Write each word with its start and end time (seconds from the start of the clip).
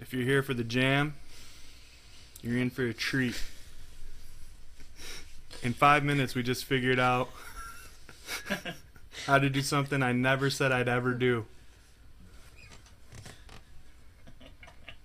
If 0.00 0.12
you're 0.12 0.24
here 0.24 0.42
for 0.42 0.54
the 0.54 0.64
jam, 0.64 1.14
you're 2.42 2.58
in 2.58 2.70
for 2.70 2.84
a 2.84 2.94
treat. 2.94 3.40
In 5.62 5.72
five 5.72 6.04
minutes, 6.04 6.34
we 6.34 6.42
just 6.42 6.64
figured 6.64 7.00
out 7.00 7.30
how 9.26 9.38
to 9.38 9.50
do 9.50 9.60
something 9.60 10.02
I 10.02 10.12
never 10.12 10.50
said 10.50 10.70
I'd 10.70 10.88
ever 10.88 11.14
do. 11.14 11.46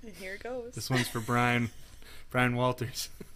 And 0.03 0.13
here 0.19 0.35
it 0.35 0.44
goes. 0.44 0.74
This 0.76 0.90
one's 0.90 1.07
for 1.07 1.21
Brian, 1.21 1.71
Brian 2.29 2.55
Walters. 2.55 3.10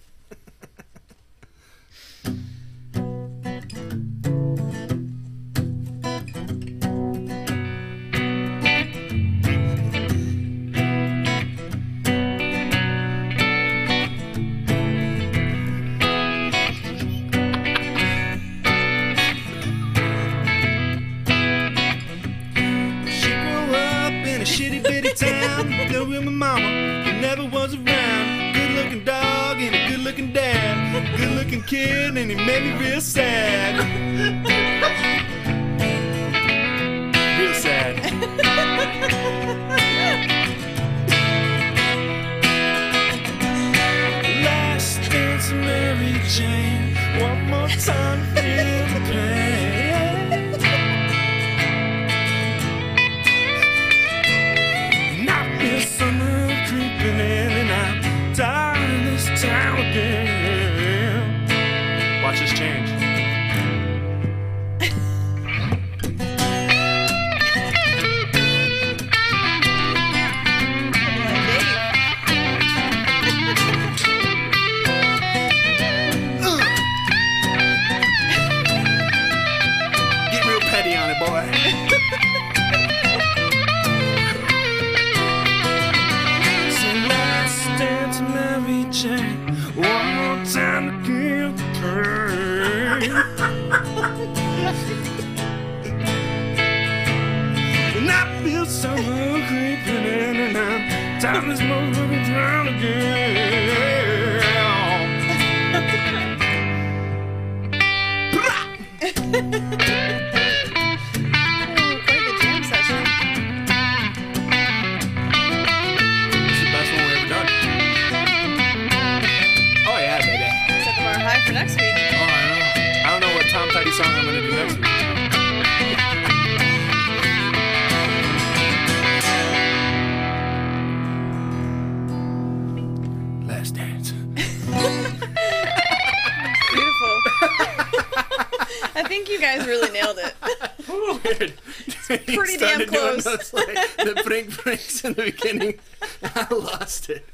in 145.08 145.14
the 145.14 145.24
beginning. 145.24 145.80
I 146.24 146.48
lost 146.54 147.10
it. 147.10 147.26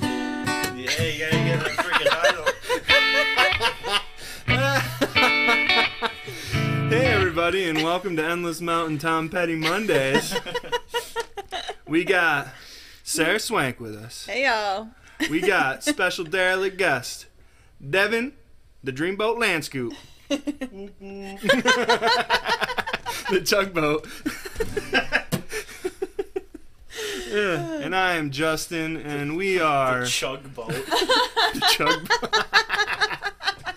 Yeah, 0.00 0.76
you 0.78 1.18
gotta 1.18 1.36
get 1.36 1.60
that 1.64 1.76
freaking 1.78 2.24
idol. 2.24 2.44
Hey 6.88 7.06
everybody, 7.06 7.68
and 7.68 7.82
welcome 7.82 8.14
to 8.16 8.24
Endless 8.24 8.60
Mountain 8.60 8.98
Tom 8.98 9.28
Petty 9.28 9.56
Mondays. 9.56 10.32
we 11.86 12.04
got 12.04 12.48
Sarah 13.02 13.40
Swank 13.40 13.80
with 13.80 13.96
us. 13.96 14.26
Hey 14.26 14.44
y'all. 14.44 14.90
We 15.28 15.40
got 15.40 15.82
special 15.82 16.24
derelict 16.24 16.78
guest, 16.78 17.26
Devin, 17.84 18.34
the 18.84 18.92
Dreamboat 18.92 19.40
Land 19.40 19.64
Scoop. 19.64 19.94
the 23.30 23.40
tugboat. 23.40 24.06
yeah, 27.30 27.80
and 27.80 27.94
I 27.94 28.14
am 28.14 28.30
Justin, 28.30 28.96
and 28.96 29.36
we 29.36 29.60
are 29.60 30.06
Chug 30.06 30.54
boat. 30.54 30.68
the 30.72 31.62
tugboat. 31.76 32.46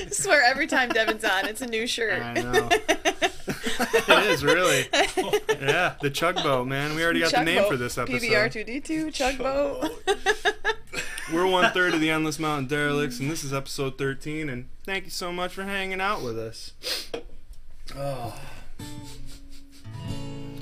I 0.00 0.10
swear 0.10 0.42
every 0.44 0.66
time 0.66 0.90
Devin's 0.90 1.24
on, 1.24 1.46
it's 1.46 1.62
a 1.62 1.66
new 1.66 1.86
shirt. 1.86 2.22
I 2.22 2.34
know. 2.34 2.68
it 2.70 4.26
is 4.26 4.44
really. 4.44 4.86
Yeah, 5.60 5.94
the 6.00 6.10
chugboat, 6.10 6.66
man. 6.66 6.94
We 6.94 7.04
already 7.04 7.20
got 7.20 7.32
the 7.32 7.42
name 7.44 7.62
Chugboat. 7.62 7.68
for 7.68 7.76
this 7.76 7.98
episode. 7.98 8.22
PBR2D2, 8.22 9.06
Chugboat. 9.38 10.54
We're 11.32 11.46
one 11.46 11.72
third 11.72 11.94
of 11.94 12.00
the 12.00 12.10
Endless 12.10 12.38
Mountain 12.38 12.68
Derelicts, 12.68 13.20
and 13.20 13.30
this 13.30 13.44
is 13.44 13.52
episode 13.52 13.98
13. 13.98 14.48
And 14.48 14.68
thank 14.84 15.04
you 15.04 15.10
so 15.10 15.32
much 15.32 15.52
for 15.52 15.64
hanging 15.64 16.00
out 16.00 16.22
with 16.22 16.38
us. 16.38 16.72
Oh. 17.96 18.38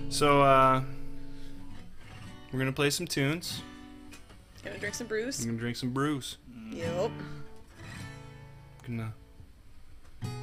So, 0.09 0.43
uh, 0.43 0.83
we're 2.53 2.59
gonna 2.59 2.73
play 2.73 2.91
some 2.91 3.07
tunes. 3.07 3.63
Gonna 4.65 4.79
drink 4.79 4.95
some 4.95 5.07
We're 5.09 5.23
brews. 5.23 5.45
gonna 5.45 5.59
drink 5.59 5.77
some 5.77 5.91
brews. 5.91 6.39
Yep. 6.71 7.11
Gonna 8.87 9.13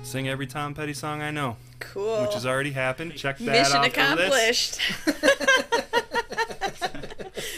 sing 0.04 0.30
every 0.30 0.46
Tom 0.48 0.74
Petty 0.76 0.94
song 0.94 1.22
I 1.22 1.32
know, 1.32 1.58
Cool. 1.80 2.22
which 2.22 2.34
has 2.36 2.46
already 2.46 2.72
happened. 2.72 3.16
Check 3.16 3.38
that 3.40 3.74
out. 3.74 3.82
Mission 3.84 4.02
off 4.04 4.18
the 4.18 4.30
list. 4.30 4.80
accomplished. 5.08 5.84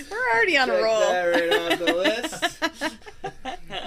We're 0.11 0.33
already 0.33 0.57
on 0.57 0.69
a 0.69 0.73
roll. 0.73 1.01
right 1.01 1.53
off 1.73 1.79
the 1.79 1.93
list. 1.93 2.43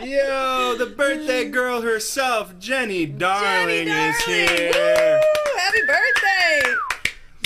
Yo, 0.05 0.77
the 0.79 0.87
birthday 0.87 1.49
girl 1.49 1.81
herself, 1.83 2.59
Jenny 2.59 3.07
Darling, 3.07 3.87
Jenny 3.87 4.11
is 4.11 4.17
here. 4.25 5.21
Woo! 5.25 5.48
Happy 5.59 5.81
birthday! 5.81 6.75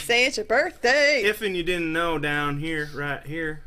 Say 0.02 0.26
it's 0.26 0.36
your 0.36 0.44
birthday. 0.44 1.22
If 1.22 1.40
and 1.40 1.56
you 1.56 1.62
didn't 1.62 1.92
know, 1.92 2.18
down 2.18 2.58
here, 2.58 2.90
right 2.94 3.26
here, 3.26 3.62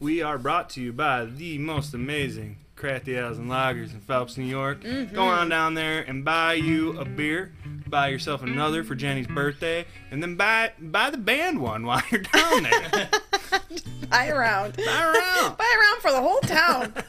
we 0.00 0.22
are 0.22 0.38
brought 0.38 0.70
to 0.70 0.80
you 0.80 0.90
by 0.92 1.26
the 1.26 1.58
most 1.58 1.92
amazing 1.92 2.56
crafty 2.76 3.14
ales 3.14 3.36
and 3.36 3.50
lagers 3.50 3.92
in 3.92 4.00
Phelps, 4.00 4.38
New 4.38 4.44
York. 4.44 4.82
Mm-hmm. 4.82 5.14
Go 5.14 5.22
on 5.22 5.50
down 5.50 5.74
there 5.74 6.00
and 6.00 6.24
buy 6.24 6.54
you 6.54 6.98
a 6.98 7.04
beer, 7.04 7.52
buy 7.86 8.08
yourself 8.08 8.42
another 8.42 8.82
for 8.82 8.94
Jenny's 8.94 9.26
birthday, 9.26 9.84
and 10.10 10.22
then 10.22 10.36
buy 10.36 10.72
buy 10.80 11.10
the 11.10 11.18
band 11.18 11.60
one 11.60 11.84
while 11.84 12.02
you're 12.10 12.22
down 12.22 12.62
there. 12.62 13.10
Buy 14.10 14.28
around. 14.28 14.76
buy 14.76 14.82
around. 14.82 15.56
Buy 15.58 15.74
around 15.78 16.00
for 16.00 16.10
the 16.10 16.20
whole 16.20 16.40
town. 16.40 16.94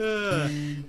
Uh, 0.00 0.48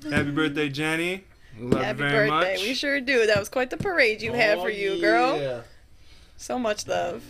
happy 0.10 0.32
birthday, 0.32 0.70
Jenny. 0.70 1.26
Love 1.62 1.84
Happy 1.84 2.00
birthday. 2.00 2.28
much. 2.28 2.62
We 2.64 2.74
sure 2.74 3.00
do. 3.00 3.28
That 3.28 3.38
was 3.38 3.50
quite 3.50 3.70
the 3.70 3.78
parade 3.78 4.22
you 4.22 4.34
had 4.34 4.58
for 4.58 4.66
oh, 4.66 4.68
you, 4.68 5.00
girl. 5.00 5.64
So 6.38 6.58
much 6.58 6.88
love. 6.88 7.24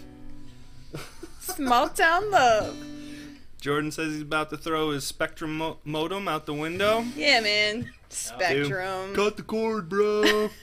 Small 1.42 1.90
town 1.90 2.32
love. 2.32 2.78
Jordan 3.60 3.92
says 3.92 4.14
he's 4.14 4.22
about 4.22 4.50
to 4.52 4.58
throw 4.58 4.92
his 4.92 5.06
Spectrum 5.06 5.58
mo- 5.58 5.78
modem 5.84 6.28
out 6.28 6.46
the 6.46 6.54
window. 6.54 7.06
Yeah, 7.16 7.42
man. 7.42 7.92
Spectrum. 8.10 9.14
Cut 9.14 9.38
the 9.38 9.44
cord, 9.44 9.90
bro. 9.90 10.50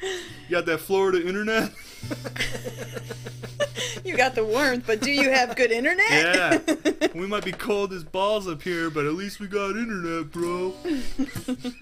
You 0.00 0.50
got 0.50 0.66
that 0.66 0.78
Florida 0.78 1.26
internet? 1.26 1.72
you 4.04 4.16
got 4.16 4.34
the 4.34 4.44
warmth, 4.44 4.84
but 4.86 5.00
do 5.00 5.10
you 5.10 5.30
have 5.30 5.54
good 5.56 5.70
internet? 5.70 6.10
Yeah. 6.10 7.08
we 7.14 7.26
might 7.26 7.44
be 7.44 7.52
cold 7.52 7.92
as 7.92 8.04
balls 8.04 8.48
up 8.48 8.62
here, 8.62 8.90
but 8.90 9.06
at 9.06 9.14
least 9.14 9.40
we 9.40 9.46
got 9.48 9.70
internet, 9.76 10.30
bro. 10.32 10.74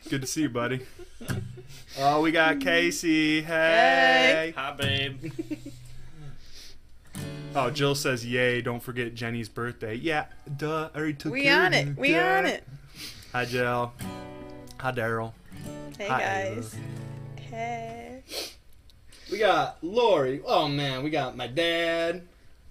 Good 0.09 0.23
to 0.23 0.27
see 0.27 0.43
you, 0.43 0.49
buddy. 0.49 0.81
Oh, 1.99 2.21
we 2.21 2.31
got 2.33 2.61
Casey. 2.61 3.43
Hey. 3.43 3.47
Hey. 3.47 4.55
Hi, 4.57 4.73
babe. 4.73 5.33
Oh, 7.55 7.71
Jill 7.71 7.95
says, 7.95 8.27
"Yay! 8.27 8.61
Don't 8.61 8.83
forget 8.83 9.15
Jenny's 9.15 9.49
birthday." 9.49 9.95
Yeah, 9.95 10.27
duh. 10.59 10.91
I 10.95 10.99
already 10.99 11.15
took 11.15 11.33
we 11.33 11.45
care 11.45 11.61
on 11.63 11.67
of 11.69 11.73
it. 11.73 11.87
you, 11.87 11.95
We 11.97 12.13
duh. 12.13 12.21
on 12.23 12.45
it. 12.45 12.65
Hi, 13.33 13.47
Jill. 13.47 13.95
Hi, 14.79 14.93
Daryl. 14.93 15.33
Hey 15.97 16.07
Hi, 16.07 16.21
guys. 16.21 16.77
Hey. 17.51 18.23
We 19.31 19.39
got 19.39 19.79
Lori. 19.83 20.41
Oh 20.45 20.69
man, 20.69 21.03
we 21.03 21.11
got 21.11 21.37
my 21.37 21.47
dad. 21.47 22.27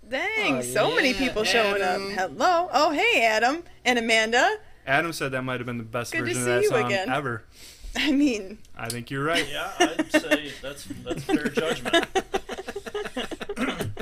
Dang, 0.08 0.58
Oh, 0.58 0.62
so 0.62 0.96
many 0.96 1.12
yeah, 1.12 1.18
people 1.18 1.44
showing 1.44 1.82
Adam. 1.82 2.12
up. 2.12 2.30
Hello. 2.32 2.70
Oh, 2.72 2.92
hey, 2.92 3.26
Adam 3.26 3.64
and 3.84 3.98
Amanda. 3.98 4.58
Adam 4.86 5.12
said 5.14 5.32
that 5.32 5.42
might 5.42 5.60
have 5.60 5.66
been 5.66 5.80
the 5.80 5.84
best 5.84 6.12
Good 6.14 6.20
to 6.20 6.26
version 6.26 6.42
of 6.42 6.46
that 6.48 6.62
you 6.62 6.70
song 6.70 6.86
again. 6.86 7.10
ever. 7.10 7.44
I 7.98 8.12
mean, 8.12 8.60
I 8.78 8.88
think 8.90 9.10
you're 9.10 9.24
right. 9.24 9.48
Yeah, 9.52 9.72
I'd 9.80 10.12
say 10.12 10.52
that's 10.62 10.86
that's 11.04 11.24
fair 11.24 11.46
judgment. 11.50 12.06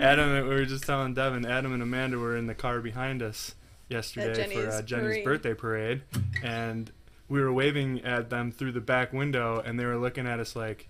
Adam, 0.00 0.48
we 0.48 0.54
were 0.54 0.64
just 0.64 0.84
telling 0.84 1.14
Devin, 1.14 1.44
Adam 1.46 1.72
and 1.72 1.82
Amanda 1.82 2.18
were 2.18 2.36
in 2.36 2.46
the 2.46 2.54
car 2.54 2.80
behind 2.80 3.22
us 3.22 3.54
yesterday 3.88 4.28
for 4.28 4.34
Jenny's 4.54 4.74
uh, 4.74 4.82
Jenny's 4.82 5.04
parade. 5.06 5.24
birthday 5.24 5.54
parade, 5.54 6.02
and 6.42 6.90
we 7.30 7.40
were 7.40 7.52
waving 7.52 8.00
at 8.04 8.28
them 8.28 8.50
through 8.50 8.72
the 8.72 8.80
back 8.80 9.12
window, 9.12 9.62
and 9.64 9.78
they 9.78 9.86
were 9.86 9.96
looking 9.96 10.26
at 10.26 10.40
us 10.40 10.54
like. 10.54 10.88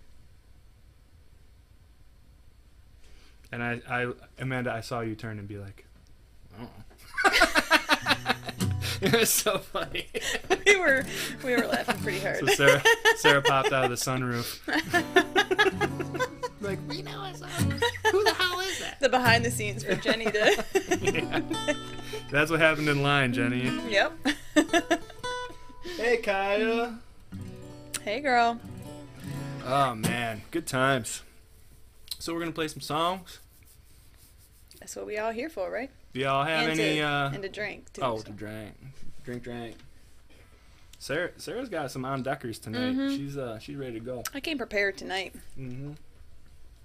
And 3.52 3.62
I, 3.62 3.82
I, 3.88 4.12
Amanda, 4.38 4.72
I 4.72 4.80
saw 4.80 5.00
you 5.00 5.14
turn 5.14 5.38
and 5.38 5.46
be 5.46 5.58
like, 5.58 5.84
"Oh." 6.58 6.68
it 9.02 9.12
was 9.12 9.28
so 9.28 9.58
funny. 9.58 10.06
we 10.66 10.78
were 10.78 11.04
we 11.44 11.56
were 11.56 11.66
laughing 11.66 11.98
pretty 12.02 12.20
hard. 12.20 12.38
So 12.38 12.46
Sarah, 12.46 12.82
Sarah 13.16 13.42
popped 13.42 13.72
out 13.72 13.84
of 13.84 13.90
the 13.90 13.96
sunroof. 13.96 14.60
like, 16.62 16.78
we 16.88 17.02
know 17.02 17.24
it's 17.24 17.42
Who 18.10 18.24
the 18.24 18.32
hell 18.32 18.60
is 18.60 18.78
that? 18.80 18.98
the 19.00 19.10
behind 19.10 19.44
the 19.44 19.50
scenes 19.50 19.84
for 19.84 19.94
Jenny 19.96 20.24
to. 20.26 20.64
Yeah. 21.02 21.42
That's 22.30 22.50
what 22.50 22.60
happened 22.60 22.88
in 22.88 23.02
line, 23.02 23.34
Jenny. 23.34 23.70
yep. 23.90 24.12
Hey, 25.82 26.18
Kaya. 26.18 26.98
hey, 28.02 28.20
girl. 28.20 28.60
Oh 29.64 29.94
man, 29.94 30.42
good 30.50 30.66
times. 30.66 31.22
So 32.18 32.32
we're 32.34 32.40
gonna 32.40 32.52
play 32.52 32.68
some 32.68 32.80
songs. 32.80 33.38
That's 34.78 34.96
what 34.96 35.06
we 35.06 35.18
all 35.18 35.32
here 35.32 35.48
for, 35.50 35.70
right? 35.70 35.90
Do 36.12 36.20
y'all 36.20 36.44
have 36.44 36.68
and 36.68 36.80
any? 36.80 36.96
to, 36.96 37.02
uh, 37.02 37.30
and 37.32 37.42
to 37.42 37.48
drink. 37.48 37.92
Too, 37.92 38.02
oh, 38.02 38.18
so. 38.18 38.24
to 38.24 38.32
drink, 38.32 38.74
drink, 39.24 39.42
drink. 39.42 39.76
Sarah, 40.98 41.30
Sarah's 41.36 41.68
got 41.68 41.90
some 41.90 42.04
on 42.04 42.22
deckers 42.22 42.58
tonight. 42.58 42.94
Mhm. 42.94 43.16
She's 43.16 43.36
uh, 43.36 43.58
she's 43.58 43.76
ready 43.76 43.94
to 43.94 44.00
go. 44.00 44.22
I 44.34 44.40
came 44.40 44.58
prepared 44.58 44.98
tonight. 44.98 45.34
Mm-hmm. 45.58 45.92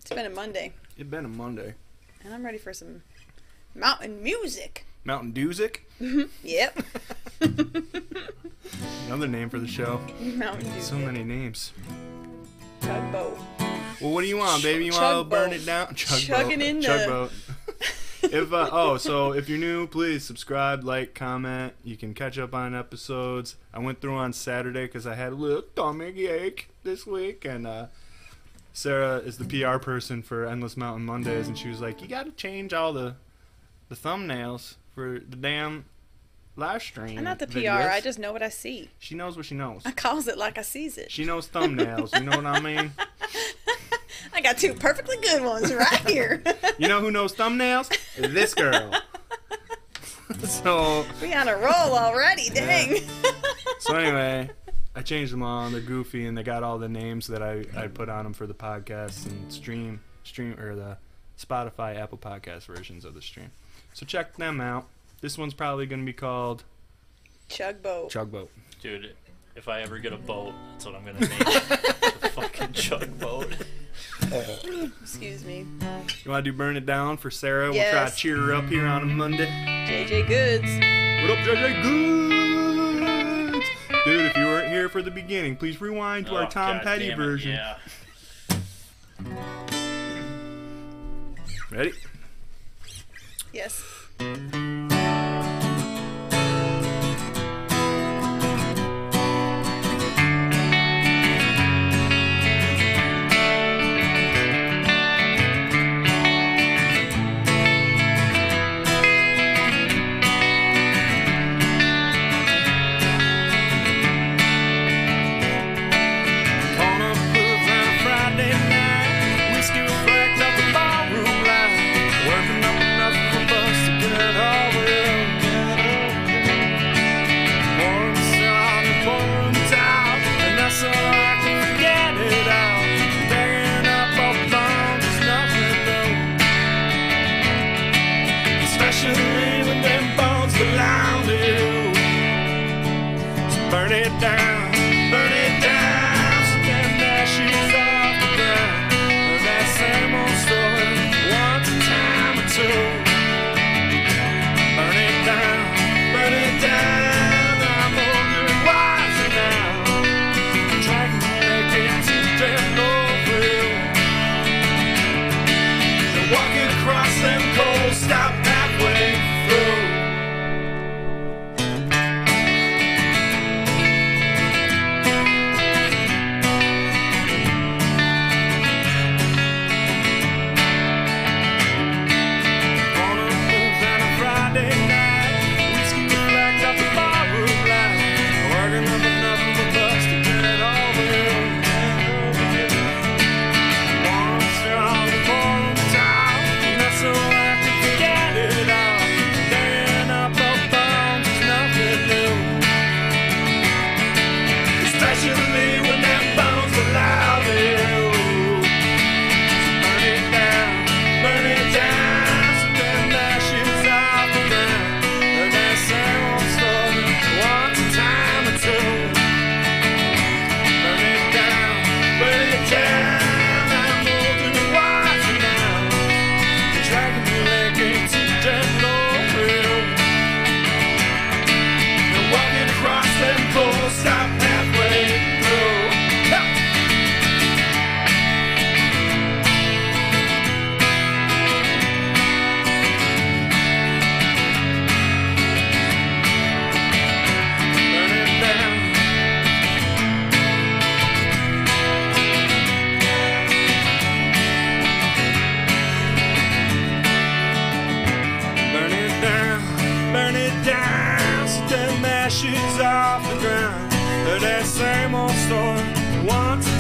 It's 0.01 0.09
been 0.11 0.25
a 0.25 0.29
Monday, 0.29 0.73
It's 0.97 1.09
been 1.09 1.25
a 1.25 1.29
Monday. 1.29 1.73
and 2.23 2.33
I'm 2.33 2.45
ready 2.45 2.57
for 2.59 2.73
some 2.73 3.01
mountain 3.73 4.21
music. 4.23 4.85
Mountain 5.05 5.31
Dewsick, 5.33 5.87
Yep. 6.43 6.83
another 9.07 9.27
name 9.27 9.49
for 9.49 9.59
the 9.59 9.67
show. 9.67 10.01
mountain. 10.19 10.81
So 10.81 10.95
many 10.95 11.23
names. 11.23 11.73
Tugboat. 12.81 13.37
Well, 14.01 14.11
what 14.11 14.21
do 14.21 14.27
you 14.27 14.37
want, 14.37 14.63
baby? 14.63 14.85
You 14.85 14.93
want 14.93 15.19
to 15.19 15.29
burn 15.29 15.53
it 15.53 15.63
down? 15.65 15.87
Chugboat. 15.95 16.25
Chugging 16.25 16.61
in 16.61 16.79
the- 16.79 16.87
Chugboat. 16.87 17.31
if 18.33 18.51
uh, 18.51 18.69
oh, 18.71 18.97
so 18.97 19.31
if 19.33 19.47
you're 19.47 19.59
new, 19.59 19.85
please 19.85 20.25
subscribe, 20.25 20.83
like, 20.83 21.13
comment. 21.13 21.73
You 21.83 21.95
can 21.97 22.15
catch 22.15 22.39
up 22.39 22.55
on 22.55 22.73
episodes. 22.73 23.57
I 23.73 23.79
went 23.79 24.01
through 24.01 24.15
on 24.15 24.33
Saturday 24.33 24.85
because 24.85 25.05
I 25.05 25.13
had 25.13 25.33
a 25.33 25.35
little 25.35 25.63
stomach 25.73 26.17
ache 26.17 26.69
this 26.83 27.05
week, 27.05 27.45
and 27.45 27.67
uh, 27.67 27.85
Sarah 28.73 29.17
is 29.17 29.37
the 29.37 29.45
PR 29.45 29.77
person 29.77 30.23
for 30.23 30.45
Endless 30.47 30.75
Mountain 30.75 31.05
Mondays, 31.05 31.47
and 31.47 31.55
she 31.55 31.69
was 31.69 31.79
like, 31.79 32.01
"You 32.01 32.07
got 32.07 32.25
to 32.25 32.31
change 32.31 32.73
all 32.73 32.91
the 32.91 33.15
the 33.87 33.95
thumbnails 33.95 34.75
for 34.95 35.19
the 35.19 35.35
damn 35.35 35.85
live 36.55 36.81
stream." 36.81 37.17
I'm 37.17 37.23
not 37.23 37.37
the 37.39 37.47
PR. 37.47 37.69
I 37.69 38.01
just 38.01 38.17
know 38.17 38.33
what 38.33 38.41
I 38.41 38.49
see. 38.49 38.89
she 38.97 39.13
knows 39.13 39.37
what 39.37 39.45
she 39.45 39.53
knows. 39.55 39.83
I 39.85 39.91
calls 39.91 40.27
it 40.27 40.37
like 40.37 40.57
I 40.57 40.61
sees 40.63 40.97
it. 40.97 41.11
She 41.11 41.25
knows 41.25 41.47
thumbnails. 41.47 42.17
You 42.17 42.25
know 42.25 42.35
what 42.37 42.45
I 42.45 42.59
mean? 42.59 42.91
I 44.33 44.41
got 44.41 44.57
two 44.57 44.73
perfectly 44.73 45.17
good 45.21 45.43
ones 45.43 45.73
right 45.73 46.09
here. 46.09 46.41
You 46.77 46.89
know 46.89 46.99
who 46.99 47.09
knows 47.09 47.33
thumbnails? 47.33 47.89
This 48.17 48.53
girl. 48.53 48.91
so 50.43 51.05
we 51.21 51.33
on 51.33 51.47
a 51.47 51.55
roll 51.55 51.95
already. 51.97 52.49
Dang. 52.49 52.97
so 53.79 53.95
anyway, 53.95 54.49
I 54.93 55.01
changed 55.01 55.31
them 55.31 55.41
all. 55.41 55.69
They're 55.69 55.79
goofy, 55.79 56.25
and 56.25 56.37
they 56.37 56.43
got 56.43 56.63
all 56.63 56.77
the 56.77 56.89
names 56.89 57.27
that 57.27 57.41
I, 57.41 57.63
I 57.77 57.87
put 57.87 58.09
on 58.09 58.25
them 58.25 58.33
for 58.33 58.45
the 58.45 58.53
podcast 58.53 59.25
and 59.27 59.53
stream 59.53 60.01
stream 60.25 60.59
or 60.59 60.75
the 60.75 60.97
Spotify 61.39 61.95
Apple 61.97 62.17
Podcast 62.17 62.65
versions 62.65 63.05
of 63.05 63.13
the 63.13 63.21
stream. 63.21 63.51
So 63.95 64.05
check 64.05 64.35
them 64.35 64.59
out. 64.59 64.87
This 65.21 65.37
one's 65.37 65.53
probably 65.53 65.85
going 65.85 66.01
to 66.01 66.05
be 66.05 66.11
called 66.11 66.65
Chugboat. 67.49 68.11
Chugboat. 68.11 68.49
Dude, 68.81 69.15
if 69.55 69.69
I 69.69 69.79
ever 69.83 69.99
get 69.99 70.11
a 70.11 70.17
boat, 70.17 70.53
that's 70.73 70.85
what 70.85 70.95
I'm 70.95 71.05
gonna 71.05 71.19
name 71.21 71.31
it. 71.31 72.21
the 72.21 72.29
fucking 72.33 72.73
chug 72.73 73.17
boat. 73.17 73.47
Excuse 75.01 75.45
me. 75.45 75.65
You 76.25 76.31
want 76.31 76.43
to 76.43 76.51
do 76.51 76.57
Burn 76.57 76.75
It 76.75 76.85
Down 76.85 77.15
for 77.15 77.31
Sarah? 77.31 77.71
We'll 77.71 77.89
try 77.89 78.09
to 78.09 78.13
cheer 78.15 78.35
her 78.35 78.53
up 78.53 78.65
here 78.65 78.85
on 78.85 79.01
a 79.03 79.05
Monday. 79.05 79.45
JJ 79.87 80.27
Goods. 80.27 80.65
What 81.23 81.39
up, 81.39 81.45
JJ 81.45 81.81
Goods? 81.83 83.65
Dude, 84.03 84.25
if 84.25 84.35
you 84.35 84.43
weren't 84.43 84.67
here 84.67 84.89
for 84.89 85.01
the 85.01 85.09
beginning, 85.09 85.55
please 85.55 85.79
rewind 85.79 86.25
to 86.25 86.35
our 86.35 86.43
Oh, 86.43 86.49
Tom 86.49 86.75
God 86.77 86.83
Petty 86.83 87.07
it, 87.11 87.15
version. 87.15 87.53
Yeah. 87.53 87.77
Ready? 91.71 91.93
Yes. 93.55 94.74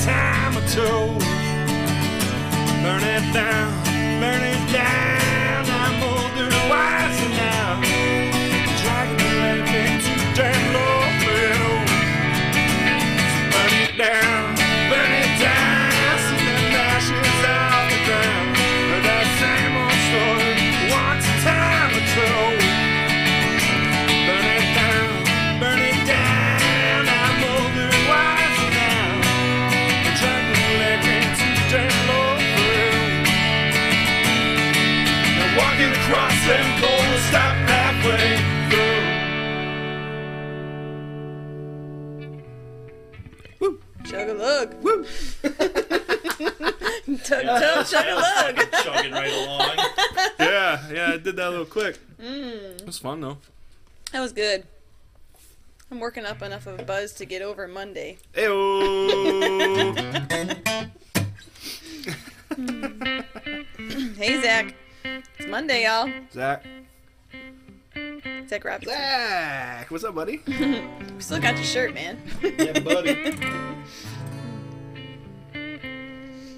Time 0.05 0.55
or 0.55 0.65
two. 0.67 1.17
Burn 2.83 3.03
it 3.03 3.33
down, 3.33 3.84
Tug 47.25 47.43
tug 47.43 47.85
chug 47.87 48.05
a 48.05 48.15
lug. 48.15 48.71
Chugging 48.83 49.11
right 49.11 49.33
along. 49.33 49.77
Yeah, 50.39 50.91
yeah, 50.93 51.11
I 51.13 51.17
did 51.17 51.35
that 51.35 51.47
a 51.47 51.49
little 51.49 51.65
quick. 51.65 51.97
Mm. 52.21 52.79
It 52.81 52.85
was 52.85 52.99
fun 52.99 53.21
though. 53.21 53.37
That 54.11 54.21
was 54.21 54.31
good. 54.31 54.65
I'm 55.91 55.99
working 55.99 56.25
up 56.25 56.41
enough 56.41 56.67
of 56.67 56.79
a 56.79 56.83
buzz 56.83 57.13
to 57.13 57.25
get 57.25 57.41
over 57.41 57.67
Monday. 57.67 58.17
Ayo. 58.33 59.91
Hey 64.17 64.41
Zach, 64.41 64.73
it's 65.03 65.47
Monday, 65.47 65.83
y'all. 65.83 66.09
Zach. 66.31 66.63
Zach 68.47 68.63
Robinson. 68.63 68.97
Zach, 68.97 69.91
what's 69.91 70.03
up, 70.03 70.15
buddy? 70.15 70.41
We 70.47 71.21
still 71.21 71.39
got 71.39 71.55
your 71.55 71.65
shirt, 71.65 71.93
man. 71.93 72.17
Yeah, 72.41 72.79
buddy. 72.79 73.35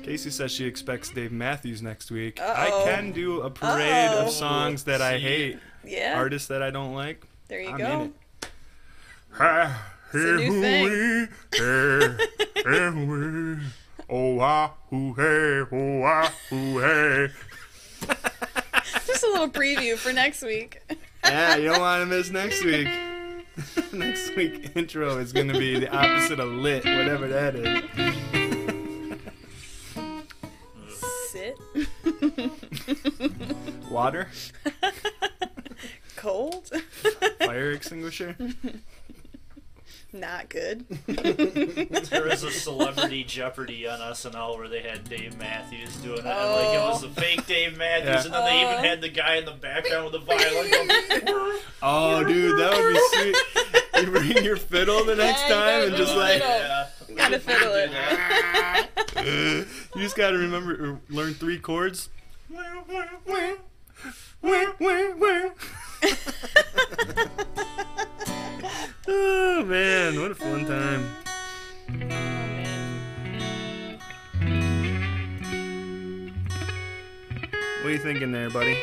Casey 0.07 0.29
says 0.29 0.53
she 0.53 0.65
expects 0.65 1.09
Dave 1.09 1.33
Matthews 1.33 1.81
next 1.81 2.11
week. 2.11 2.39
I 2.41 2.69
Uh-oh. 2.69 2.85
can 2.85 3.11
do 3.11 3.41
a 3.41 3.49
parade 3.49 4.07
Uh-oh. 4.07 4.27
of 4.27 4.31
songs 4.31 4.85
that 4.85 5.01
I 5.01 5.17
hate, 5.17 5.59
yeah. 5.83 6.13
artists 6.15 6.47
that 6.47 6.63
I 6.63 6.69
don't 6.69 6.93
like. 6.93 7.25
there 7.49 7.59
you 7.59 7.71
I'm 7.71 7.77
go. 7.77 8.11
It's 10.13 10.23
a 10.23 10.35
new 10.37 10.61
thing. 10.61 11.27
Hoo 14.07 14.39
oh, 14.39 15.13
hey, 15.17 15.65
oh, 15.75 16.31
hoo 16.49 16.79
hey. 16.79 17.27
Just 19.05 19.23
a 19.25 19.27
little 19.27 19.49
preview 19.49 19.97
for 19.97 20.13
next 20.13 20.41
week. 20.41 20.81
Yeah, 21.25 21.57
you 21.57 21.67
don't 21.67 21.81
want 21.81 22.01
to 22.03 22.05
miss 22.05 22.29
next 22.29 22.63
week. 22.63 22.87
next 23.91 24.33
week 24.37 24.71
intro 24.75 25.17
is 25.17 25.33
gonna 25.33 25.59
be 25.59 25.77
the 25.77 25.93
opposite 25.93 26.39
of 26.39 26.47
lit, 26.47 26.85
whatever 26.85 27.27
that 27.27 27.55
is. 27.55 28.46
Sit. 31.31 31.57
Water, 33.91 34.29
Cold. 36.15 36.71
fire 37.39 37.71
extinguisher. 37.71 38.35
Not 40.13 40.47
good. 40.49 40.85
There 41.07 42.23
was 42.25 42.43
a 42.43 42.51
celebrity 42.65 43.23
Jeopardy 43.25 43.87
on 43.87 43.99
SNL 43.99 44.57
where 44.57 44.67
they 44.69 44.81
had 44.81 45.07
Dave 45.09 45.37
Matthews 45.37 45.95
doing 45.97 46.19
it. 46.19 46.25
And, 46.25 46.51
like 46.51 46.75
it 46.75 46.79
was 46.81 47.01
the 47.01 47.07
oh. 47.07 47.11
fake 47.11 47.45
Dave 47.45 47.77
Matthews, 47.77 48.07
Yeah. 48.07 48.23
and 48.25 48.33
then 48.33 48.45
they 48.45 48.61
even 48.61 48.75
Oh. 48.75 48.83
had 48.89 49.01
the 49.01 49.09
guy 49.09 49.35
in 49.35 49.45
the 49.45 49.51
background 49.51 50.05
with 50.05 50.13
the 50.13 50.19
violin. 50.19 50.71
Going, 51.25 51.59
Oh, 51.81 52.23
dude, 52.23 52.57
that 52.57 52.77
would 52.77 52.93
be 52.93 52.99
sweet. 53.11 53.83
You 53.99 54.11
bring 54.11 54.43
your 54.43 54.57
fiddle 54.57 55.03
the 55.03 55.15
next 55.15 55.41
Yeah, 55.49 55.55
time 55.55 55.87
and 55.87 55.95
just 55.95 56.15
like 56.15 56.39
yeah. 56.41 56.87
Gotta 57.15 57.39
fiddle 57.39 57.73
it. 57.73 57.91
you 59.95 60.01
just 60.01 60.15
gotta 60.15 60.37
remember 60.37 60.93
uh, 60.93 61.13
learn 61.13 61.33
three 61.33 61.57
chords. 61.59 62.09
oh 69.07 69.63
man, 69.65 70.19
what 70.21 70.31
a 70.31 70.35
fun 70.35 70.65
time. 70.65 71.09
Oh, 71.89 71.95
man. 71.95 73.13
What 77.81 77.85
are 77.85 77.91
you 77.91 77.99
thinking 77.99 78.31
there, 78.31 78.49
buddy? 78.49 78.77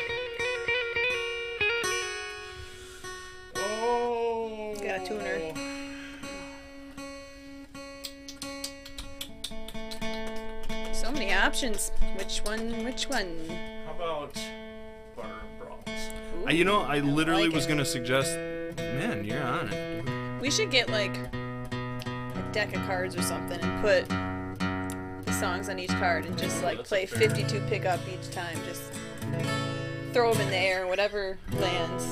Options. 11.65 11.93
Which 12.19 12.39
one? 12.41 12.85
Which 12.85 13.05
one? 13.09 13.39
How 13.87 13.93
about 13.93 14.35
Barroom 15.17 15.33
Brawls? 15.59 16.47
Uh, 16.47 16.51
you 16.51 16.63
know, 16.65 16.83
I 16.83 16.99
literally 17.01 17.45
like 17.47 17.55
was 17.55 17.65
it. 17.65 17.69
gonna 17.71 17.85
suggest. 17.87 18.37
Man, 18.77 19.25
you're 19.25 19.43
on 19.43 19.69
it. 19.73 20.05
dude. 20.05 20.41
We 20.43 20.51
should 20.51 20.71
get 20.71 20.91
like 20.91 21.17
a 21.33 22.49
deck 22.53 22.75
of 22.77 22.83
cards 22.85 23.17
or 23.17 23.23
something 23.23 23.59
and 23.63 23.81
put 23.81 24.07
the 25.25 25.33
songs 25.33 25.71
on 25.71 25.79
each 25.79 25.89
card 25.93 26.27
and 26.27 26.37
just 26.37 26.63
like 26.63 26.85
play 26.85 27.05
a 27.05 27.07
fair- 27.07 27.31
52 27.31 27.61
pickup 27.69 28.01
each 28.09 28.31
time. 28.31 28.59
Just 28.67 28.83
throw 30.13 30.33
them 30.35 30.43
in 30.43 30.51
the 30.51 30.57
air, 30.57 30.87
whatever 30.87 31.39
lands. 31.53 32.05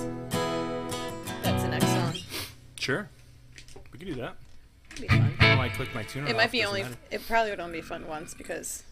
That's 1.43 1.63
the 1.63 1.69
next 1.69 1.87
song. 1.89 2.15
Sure, 2.79 3.07
we 3.93 3.99
can 3.99 4.09
do 4.09 4.15
that. 4.15 4.35
It'd 4.93 5.03
be 5.03 5.09
fun. 5.09 5.35
Oh, 5.43 5.59
I 5.61 5.69
clicked 5.69 5.95
my 5.95 6.05
tuner. 6.05 6.27
It 6.27 6.31
off, 6.31 6.37
might 6.37 6.51
be 6.51 6.61
doesn't 6.61 6.69
only. 6.71 6.83
matter. 6.85 6.97
It 7.11 7.27
probably 7.29 7.51
would 7.51 7.61
only 7.61 7.81
be 7.81 7.83
fun 7.83 8.07
once 8.09 8.33
because 8.35 8.83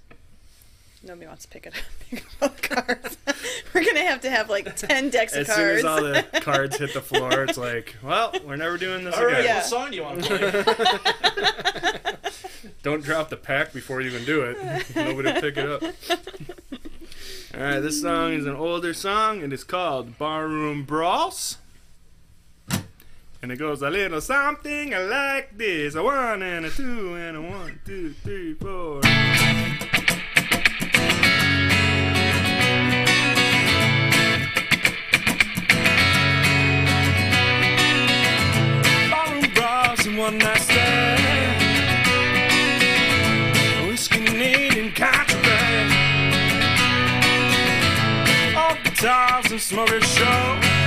nobody 1.02 1.26
wants 1.26 1.44
to 1.44 1.48
pick 1.48 1.66
it 1.66 1.74
up. 1.74 1.82
Pick 2.10 2.24
up 2.24 2.30
all 2.42 2.48
the 2.48 2.68
cards. 2.68 3.16
We're 3.74 3.84
gonna 3.84 4.00
have 4.04 4.20
to 4.22 4.30
have 4.30 4.48
like 4.50 4.74
ten 4.76 5.10
decks 5.10 5.34
of 5.34 5.46
cards. 5.46 5.50
As 5.50 5.56
soon 5.56 5.64
cards. 5.66 5.78
as 5.78 5.84
all 5.84 6.02
the 6.02 6.40
cards 6.40 6.76
hit 6.78 6.92
the 6.94 7.00
floor, 7.00 7.44
it's 7.44 7.56
like, 7.58 7.96
well, 8.02 8.32
we're 8.44 8.56
never 8.56 8.76
doing 8.78 9.04
this 9.04 9.14
All 9.16 9.24
right, 9.26 9.40
again. 9.40 9.44
Yeah. 9.44 9.56
what 9.56 9.66
song 9.66 9.90
do 9.90 9.96
you 9.96 10.02
want 10.02 10.24
to 10.24 10.64
play? 10.64 12.14
Don't 12.82 13.02
drop 13.04 13.28
the 13.28 13.36
pack 13.36 13.72
before 13.72 14.00
you 14.00 14.10
can 14.10 14.24
do 14.24 14.42
it. 14.42 14.56
Nobody 14.96 15.32
will 15.32 15.40
pick 15.40 15.56
it 15.56 15.68
up. 15.68 15.82
All 17.54 17.60
right, 17.60 17.80
this 17.80 18.00
song 18.00 18.32
is 18.32 18.46
an 18.46 18.56
older 18.56 18.92
song. 18.94 19.42
And 19.42 19.52
It 19.52 19.56
is 19.56 19.64
called 19.64 20.18
Barroom 20.18 20.84
Brawls. 20.84 21.58
And 23.42 23.50
it 23.52 23.56
goes 23.56 23.80
a 23.82 23.90
little 23.90 24.20
something 24.20 24.90
like 24.90 25.56
this. 25.56 25.94
A 25.94 26.02
one 26.02 26.42
and 26.42 26.66
a 26.66 26.70
two 26.70 27.14
and 27.14 27.36
a 27.36 27.42
one, 27.42 27.80
two, 27.86 28.12
three, 28.22 28.54
four. 28.54 29.00
And 40.06 40.18
one 40.18 40.38
night 40.38 40.60
stand. 40.60 41.62
Whiskey 43.88 44.20
needing 44.20 44.92
contraband. 44.92 45.92
All 48.56 48.76
guitars 48.84 49.50
and 49.50 49.60
smoking 49.60 50.00
show. 50.00 50.79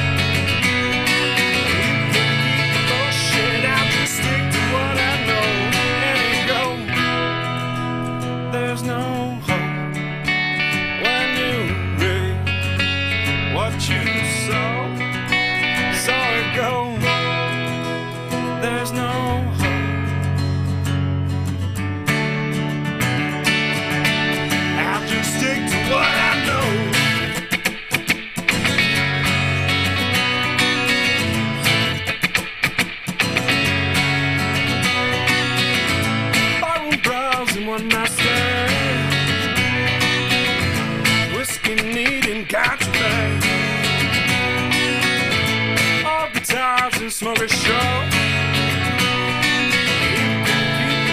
and 47.04 47.12
smoke 47.12 47.42
a 47.42 47.48
show. 47.50 47.90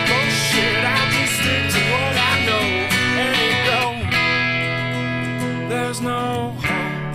Bullshit, 0.07 0.85
I 0.87 1.01
just 1.15 1.35
stick 1.41 1.65
to 1.75 1.81
what 1.91 2.15
I 2.17 2.47
know. 2.47 2.67
There's 5.69 6.01
no 6.01 6.55
hope 6.63 7.15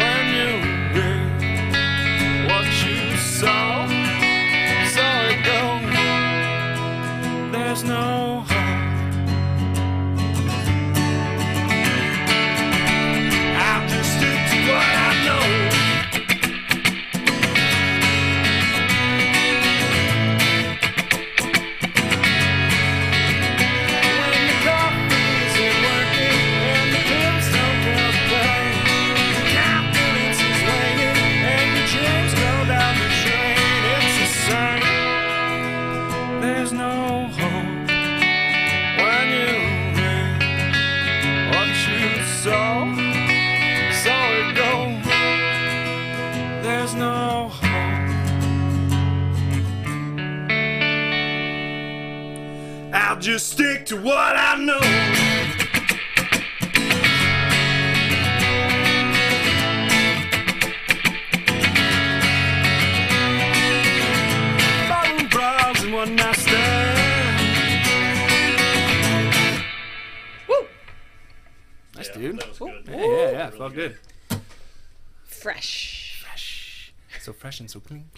when 0.00 0.24
you 0.36 0.52
what 2.46 2.66
you 2.84 3.00
There's 7.52 7.82
no. 7.82 8.55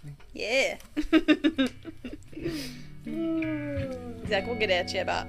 And 0.04 0.16
so 1.00 1.18
clean, 1.20 1.68
clean. 2.32 2.48
Yeah. 3.06 4.26
Zach, 4.28 4.46
we'll 4.46 4.56
get 4.56 4.70
at 4.70 4.92
you 4.92 5.00
about 5.00 5.26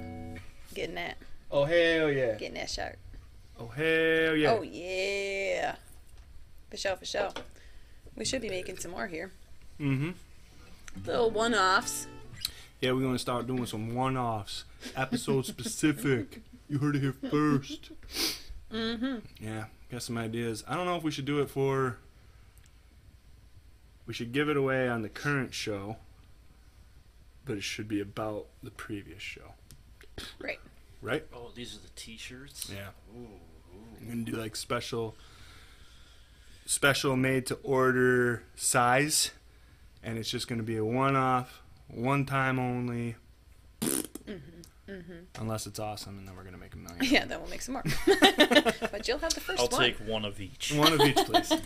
getting 0.73 0.95
that, 0.95 1.17
Oh, 1.51 1.63
hell 1.65 2.11
yeah. 2.11 2.33
getting 2.35 2.55
that 2.55 2.69
shirt. 2.69 2.97
Oh, 3.59 3.67
hell 3.67 4.35
yeah. 4.35 4.51
Oh 4.53 4.61
yeah. 4.61 5.75
For 6.69 6.77
sure, 6.77 6.95
for 6.95 7.05
sure. 7.05 7.29
We 8.15 8.25
should 8.25 8.41
be 8.41 8.49
making 8.49 8.77
some 8.77 8.91
more 8.91 9.07
here. 9.07 9.31
Mm-hmm. 9.79 10.11
Little 11.05 11.31
one-offs. 11.31 12.07
Yeah, 12.81 12.91
we're 12.91 13.01
gonna 13.01 13.19
start 13.19 13.47
doing 13.47 13.65
some 13.65 13.93
one-offs, 13.95 14.65
episode 14.95 15.45
specific. 15.45 16.41
You 16.69 16.77
heard 16.79 16.95
it 16.95 17.01
here 17.01 17.15
first. 17.29 17.91
Mm-hmm. 18.71 19.15
Yeah, 19.43 19.65
got 19.91 20.03
some 20.03 20.17
ideas. 20.17 20.63
I 20.67 20.75
don't 20.75 20.85
know 20.85 20.95
if 20.95 21.03
we 21.03 21.11
should 21.11 21.25
do 21.25 21.39
it 21.39 21.49
for. 21.49 21.97
We 24.09 24.15
should 24.15 24.31
give 24.31 24.49
it 24.49 24.57
away 24.57 24.89
on 24.89 25.03
the 25.03 25.07
current 25.07 25.53
show, 25.53 25.97
but 27.45 27.57
it 27.57 27.63
should 27.63 27.87
be 27.87 28.01
about 28.01 28.47
the 28.63 28.71
previous 28.71 29.21
show, 29.21 29.53
Right. 30.39 30.59
right? 30.99 31.27
Oh, 31.31 31.51
these 31.53 31.75
are 31.75 31.77
the 31.79 31.89
T-shirts. 31.95 32.71
Yeah. 32.73 32.87
Ooh, 33.15 33.27
I'm 34.01 34.07
gonna 34.09 34.23
do 34.23 34.31
like 34.31 34.55
special, 34.55 35.15
special 36.65 37.15
made 37.17 37.45
to 37.45 37.59
order 37.61 38.41
size, 38.55 39.29
and 40.01 40.17
it's 40.17 40.31
just 40.31 40.47
gonna 40.47 40.63
be 40.63 40.77
a 40.77 40.83
one-off, 40.83 41.61
one 41.87 42.25
time 42.25 42.57
only. 42.57 43.15
Mm-hmm. 43.81 44.58
Mm-hmm. 44.89 45.41
Unless 45.41 45.67
it's 45.67 45.79
awesome, 45.79 46.17
and 46.17 46.27
then 46.27 46.35
we're 46.35 46.43
gonna 46.43 46.57
make 46.57 46.73
a 46.73 46.77
million. 46.77 47.03
Yeah, 47.03 47.25
then 47.25 47.39
we'll 47.39 47.49
make 47.49 47.61
some 47.61 47.73
more. 47.73 47.83
but 48.91 49.07
you'll 49.07 49.19
have 49.19 49.33
the 49.33 49.41
1st 49.41 49.59
I'll 49.59 49.67
one. 49.67 49.81
take 49.81 49.97
one 49.99 50.25
of 50.25 50.41
each. 50.41 50.73
One 50.73 50.93
of 50.93 51.01
each, 51.01 51.17
please. 51.17 51.53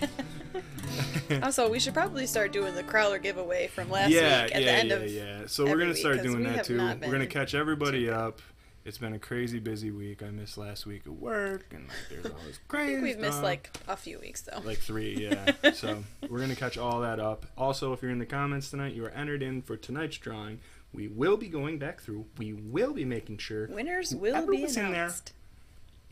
Also, 1.41 1.69
we 1.69 1.79
should 1.79 1.95
probably 1.95 2.27
start 2.27 2.51
doing 2.51 2.75
the 2.75 2.83
Crowler 2.83 3.19
giveaway 3.19 3.65
from 3.65 3.89
last 3.89 4.11
yeah, 4.11 4.43
week 4.43 4.55
at 4.55 4.61
yeah, 4.61 4.71
the 4.71 4.77
end 4.77 4.91
of. 4.91 5.01
yeah, 5.01 5.21
of. 5.21 5.39
yeah. 5.41 5.47
So 5.47 5.65
we're 5.65 5.77
gonna 5.77 5.93
week, 5.93 6.21
doing 6.21 6.43
that 6.43 6.65
too. 6.65 6.77
We're 6.77 7.11
gonna 7.11 7.25
catch 7.25 7.55
everybody 7.55 8.09
up. 8.09 8.41
It's 8.85 8.97
been 8.97 9.13
a 9.13 9.19
crazy 9.19 9.59
busy 9.59 9.91
week. 9.91 10.21
I 10.21 10.29
missed 10.29 10.57
last 10.57 10.85
week 10.85 11.03
at 11.05 11.13
work, 11.13 11.67
and 11.73 11.87
like 11.87 11.97
there's 12.09 12.25
all 12.25 12.39
this 12.45 12.59
I 12.63 12.67
crazy. 12.67 12.93
think 12.93 13.03
we've 13.03 13.17
missed 13.17 13.41
like 13.41 13.75
a 13.87 13.95
few 13.95 14.19
weeks 14.19 14.41
though. 14.41 14.59
like 14.63 14.77
three, 14.77 15.15
yeah. 15.15 15.71
so 15.71 16.03
we're 16.29 16.39
gonna 16.39 16.55
catch 16.55 16.77
all 16.77 16.99
that 16.99 17.19
up. 17.19 17.45
Also, 17.57 17.93
if 17.93 18.01
you're 18.01 18.11
in 18.11 18.19
the 18.19 18.25
comments 18.25 18.69
tonight, 18.69 18.93
you 18.93 19.05
are 19.05 19.11
entered 19.11 19.41
in 19.41 19.61
for 19.61 19.77
tonight's 19.77 20.17
drawing. 20.17 20.59
We 20.93 21.07
will 21.07 21.37
be 21.37 21.47
going 21.49 21.79
back 21.79 22.01
through. 22.01 22.25
We 22.37 22.53
will 22.53 22.93
be 22.93 23.03
making 23.05 23.39
sure 23.39 23.67
Winners 23.67 24.13
will 24.15 24.45
be 24.47 24.61
was 24.63 24.77
in 24.77 24.83
there- 24.83 24.93
announced. 24.93 25.33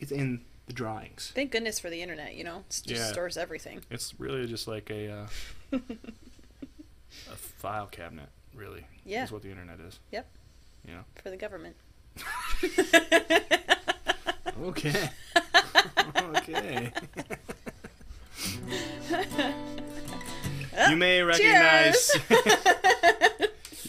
it's 0.00 0.10
in 0.12 0.40
the 0.66 0.72
drawings. 0.72 1.32
Thank 1.34 1.52
goodness 1.52 1.78
for 1.78 1.88
the 1.90 2.02
internet. 2.02 2.34
You 2.34 2.44
know, 2.44 2.58
it 2.58 2.68
just 2.70 2.86
Yeah. 2.88 3.12
stores 3.12 3.36
everything. 3.36 3.80
It's 3.90 4.14
really 4.18 4.46
just 4.46 4.66
like 4.68 4.90
a 4.90 5.08
uh, 5.12 5.26
a 7.30 7.36
file 7.36 7.86
cabinet, 7.86 8.28
really. 8.54 8.86
Yeah. 9.04 9.24
is 9.24 9.32
what 9.32 9.42
the 9.42 9.50
internet 9.50 9.78
is. 9.80 9.98
Yep. 10.10 10.26
You 10.86 10.94
know. 10.94 11.04
For 11.22 11.30
the 11.30 11.36
government. 11.36 11.76
Okay. 14.64 15.08
okay. 16.36 16.92
you 20.90 20.96
may 20.96 21.22
recognize. 21.22 22.10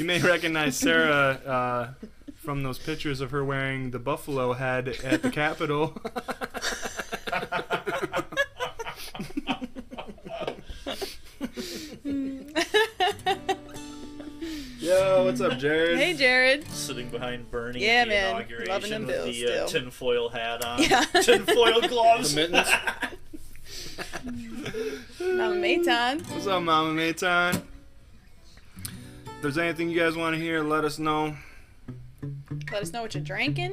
You 0.04 0.08
may 0.08 0.20
recognize 0.20 0.76
Sarah 0.76 1.40
uh, 1.46 1.94
from 2.36 2.62
those 2.64 2.78
pictures 2.78 3.22
of 3.22 3.32
her 3.32 3.42
wearing 3.46 3.92
the 3.92 4.00
buffalo 4.00 4.52
head 4.52 4.90
at 5.02 5.22
the 5.22 5.30
Capitol. 5.30 5.98
Yo, 14.80 15.24
what's 15.24 15.40
up, 15.40 15.58
Jared? 15.58 15.98
Hey, 15.98 16.14
Jared. 16.14 16.68
Sitting 16.70 17.08
behind 17.10 17.50
Bernie 17.50 17.80
Yeah, 17.86 18.02
at 18.02 18.04
the 18.06 18.10
man. 18.10 18.36
inauguration 18.36 18.68
Loving 18.74 18.92
them 18.92 19.06
with 19.06 19.16
bills 19.16 19.36
the 19.38 19.46
uh, 19.64 19.68
still. 19.68 19.82
tinfoil 19.82 20.30
hat 20.30 20.66
on. 20.66 20.84
Yeah. 20.84 21.04
tinfoil 21.22 21.80
gloves. 21.88 22.36
The 22.36 22.50
mittens. 22.50 22.68
Mama 25.38 25.56
Mayton. 25.56 26.20
What's 26.26 26.48
up, 26.48 26.62
Mama 26.62 26.92
Mayton? 26.92 27.62
If 29.44 29.56
there's 29.56 29.58
anything 29.58 29.90
you 29.90 30.00
guys 30.00 30.16
want 30.16 30.38
to 30.38 30.42
hear, 30.42 30.64
let 30.64 30.86
us 30.86 30.98
know. 31.00 31.36
Let 32.72 32.82
us 32.82 32.94
know 32.94 33.02
what 33.02 33.14
you're 33.14 33.22
drinking. 33.22 33.72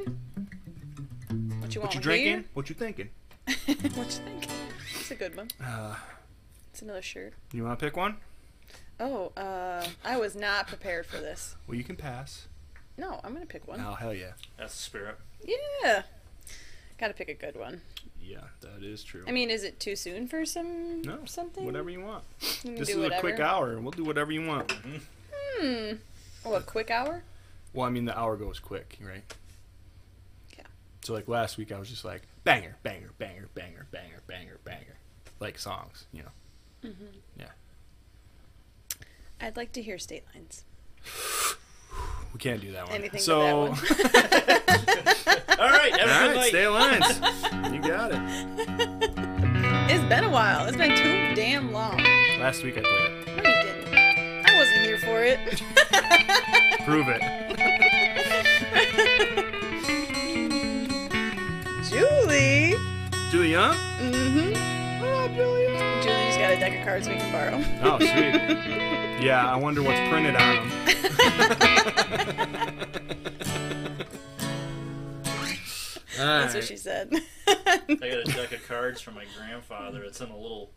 What 1.59 1.73
you 1.73 1.79
want 1.79 1.95
What 1.95 1.95
you 1.95 2.01
to 2.01 2.11
hear. 2.11 2.23
drinking? 2.25 2.45
What 2.53 2.67
you 2.67 2.75
thinking? 2.75 3.09
what 3.45 3.55
you 3.67 4.03
think? 4.03 4.47
It's 4.99 5.11
a 5.11 5.15
good 5.15 5.37
one. 5.37 5.47
Uh, 5.63 5.95
It's 6.73 6.81
another 6.81 7.01
shirt. 7.01 7.35
you 7.53 7.63
want 7.63 7.79
to 7.79 7.85
pick 7.85 7.95
one? 7.95 8.17
Oh, 8.99 9.31
uh, 9.37 9.87
I 10.03 10.17
was 10.17 10.35
not 10.35 10.67
prepared 10.67 11.05
for 11.05 11.19
this. 11.19 11.55
Well, 11.67 11.77
you 11.77 11.85
can 11.85 11.95
pass. 11.95 12.49
No, 12.97 13.21
I'm 13.23 13.31
gonna 13.33 13.45
pick 13.45 13.65
one. 13.65 13.79
Oh, 13.79 13.93
hell 13.93 14.13
yeah. 14.13 14.31
That's 14.57 14.75
the 14.75 14.81
spirit. 14.81 15.15
Yeah. 15.41 16.01
Gotta 16.99 17.13
pick 17.13 17.29
a 17.29 17.33
good 17.33 17.55
one. 17.55 17.79
Yeah, 18.21 18.41
that 18.59 18.83
is 18.83 19.05
true. 19.05 19.23
I 19.25 19.31
mean, 19.31 19.49
is 19.49 19.63
it 19.63 19.79
too 19.79 19.95
soon 19.95 20.27
for 20.27 20.43
some 20.45 21.01
no, 21.01 21.19
something? 21.23 21.63
whatever 21.63 21.89
you 21.89 22.01
want. 22.01 22.25
We 22.41 22.71
can 22.71 22.75
This 22.75 22.89
is 22.89 22.97
whatever. 22.97 23.15
a 23.15 23.19
quick 23.21 23.39
hour, 23.39 23.71
and 23.71 23.83
we'll 23.83 23.91
do 23.93 24.03
whatever 24.03 24.33
you 24.33 24.45
want. 24.45 24.73
Hmm. 25.59 25.93
Oh, 26.45 26.53
a 26.55 26.61
quick 26.61 26.89
hour? 26.91 27.23
Well, 27.73 27.85
I 27.85 27.89
mean, 27.89 28.05
the 28.05 28.17
hour 28.17 28.35
goes 28.35 28.59
quick, 28.59 28.97
right? 29.01 29.23
Yeah. 30.57 30.63
So, 31.01 31.13
like 31.13 31.27
last 31.27 31.57
week, 31.57 31.71
I 31.71 31.79
was 31.79 31.89
just 31.89 32.03
like 32.05 32.23
banger, 32.43 32.77
banger, 32.83 33.11
banger, 33.17 33.47
banger, 33.53 33.87
banger, 33.91 34.21
banger, 34.27 34.57
banger, 34.63 34.97
like 35.39 35.57
songs, 35.59 36.05
you 36.11 36.23
know. 36.23 36.89
Mhm. 36.89 37.19
Yeah. 37.37 37.45
I'd 39.39 39.55
like 39.57 39.71
to 39.73 39.81
hear 39.81 39.97
state 39.97 40.23
lines. 40.33 40.63
We 42.33 42.39
can't 42.39 42.61
do 42.61 42.71
that 42.73 42.87
one. 42.87 42.95
Anything 42.95 43.19
so, 43.19 43.41
that 43.41 43.57
one. 43.57 43.69
All 45.59 45.69
right, 45.69 45.91
have 45.99 46.09
a 46.09 46.29
all 46.29 46.35
night. 46.35 46.47
stay 46.49 46.67
lines. 46.67 47.19
you 47.73 47.81
got 47.81 48.11
it. 48.13 49.11
It's 49.91 50.03
been 50.05 50.23
a 50.23 50.29
while. 50.29 50.65
It's 50.67 50.77
been 50.77 50.95
too 50.97 51.35
damn 51.35 51.73
long. 51.73 51.97
Last 52.39 52.63
week 52.63 52.77
I 52.77 52.81
played 52.81 53.11
it. 53.11 53.20
Here 54.81 54.97
for 54.97 55.23
it. 55.23 55.39
Prove 56.85 57.07
it. 57.09 57.21
Julie. 61.89 62.75
Julie 63.31 63.51
Young? 63.51 63.75
Mm-hmm. 63.75 65.01
What 65.01 65.09
up, 65.29 65.35
Julie 65.35 65.63
Young? 65.63 66.03
Julie 66.03 66.25
just 66.25 66.39
got 66.39 66.51
a 66.51 66.59
deck 66.59 66.77
of 66.79 66.85
cards 66.85 67.07
we 67.07 67.15
can 67.15 67.31
borrow. 67.31 67.63
Oh, 67.83 67.97
sweet. 67.99 69.23
Yeah, 69.25 69.49
I 69.51 69.55
wonder 69.55 69.81
what's 69.83 69.99
printed 70.09 70.35
on 70.35 70.69
them. 70.69 70.77
That's 76.17 76.53
what 76.53 76.63
she 76.63 76.77
said. 76.77 77.11
I 77.47 77.79
got 77.87 78.03
a 78.03 78.23
deck 78.25 78.51
of 78.51 78.67
cards 78.67 79.01
from 79.01 79.15
my 79.15 79.25
grandfather. 79.37 80.03
It's 80.03 80.21
in 80.21 80.29
a 80.29 80.37
little 80.37 80.67
c- 80.67 80.71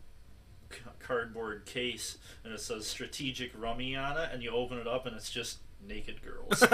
cardboard 1.05 1.65
case, 1.65 2.17
and 2.43 2.53
it 2.53 2.59
says 2.59 2.85
"strategic 2.85 3.51
rummy" 3.57 3.95
on 3.95 4.17
it. 4.17 4.29
And 4.31 4.41
you 4.41 4.51
open 4.51 4.77
it 4.77 4.87
up, 4.87 5.05
and 5.05 5.15
it's 5.15 5.29
just 5.29 5.59
naked 5.87 6.21
girls. 6.21 6.63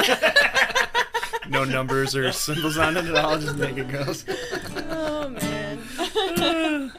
No 1.49 1.63
numbers 1.63 2.15
or 2.15 2.31
symbols 2.31 2.77
on 2.77 2.95
it 2.97 3.05
at 3.05 3.15
all, 3.15 3.37
just 3.37 3.57
naked 3.57 3.89
girls. 3.89 4.25
oh 4.89 5.29
man. 5.29 5.81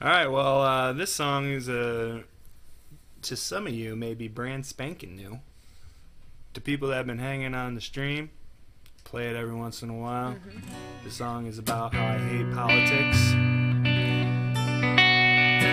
All 0.00 0.08
right, 0.10 0.26
well, 0.26 0.60
uh, 0.62 0.92
this 0.92 1.12
song 1.12 1.46
is 1.46 1.68
uh, 1.68 2.22
to 3.22 3.36
some 3.36 3.66
of 3.66 3.74
you 3.74 3.96
maybe 3.96 4.28
brand 4.28 4.66
spanking 4.66 5.14
new. 5.16 5.40
To 6.54 6.60
people 6.60 6.88
that 6.88 6.96
have 6.96 7.06
been 7.06 7.18
hanging 7.18 7.54
on 7.54 7.74
the 7.74 7.80
stream, 7.80 8.30
play 9.02 9.28
it 9.28 9.36
every 9.36 9.54
once 9.54 9.82
in 9.82 9.90
a 9.90 9.96
while. 9.96 10.36
The 11.04 11.10
song 11.10 11.46
is 11.46 11.58
about 11.58 11.94
how 11.94 12.04
I 12.06 12.18
hate 12.18 12.52
politics. 12.54 13.34
We 15.64 15.70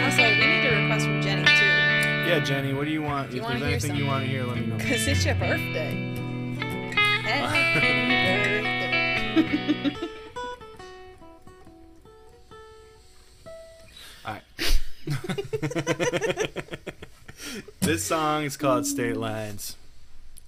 need 0.47 0.65
a 0.65 0.81
request 0.81 1.05
from 1.05 1.21
Jenny 1.21 1.43
too. 1.43 1.65
Yeah, 2.29 2.39
Jenny, 2.39 2.73
what 2.73 2.85
do 2.85 2.91
you 2.91 3.01
want? 3.01 3.31
Do 3.31 3.37
you 3.37 3.43
if 3.43 3.49
there's 3.59 3.83
anything 3.83 3.95
you 3.97 4.05
want 4.05 4.23
to 4.23 4.29
hear, 4.29 4.45
let 4.45 4.55
me 4.55 4.67
know. 4.67 4.77
Cause 4.77 5.05
it's 5.05 5.25
your 5.25 5.35
birthday. 5.35 5.91
Happy 7.23 7.79
birthday. 7.79 8.51
All 14.25 14.33
right. 14.33 14.43
this 17.81 18.05
song 18.05 18.45
is 18.45 18.55
called 18.55 18.85
State 18.85 19.17
Lines. 19.17 19.75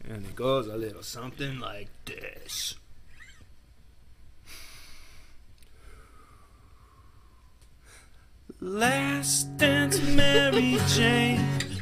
And 0.08 0.26
it 0.26 0.36
goes 0.36 0.68
a 0.68 0.78
little 0.78 1.04
something 1.04 1.60
like 1.60 1.90
this. 2.06 2.76
Last 8.66 9.58
dance, 9.58 10.00
Mary 10.16 10.78
Jane. 10.88 11.73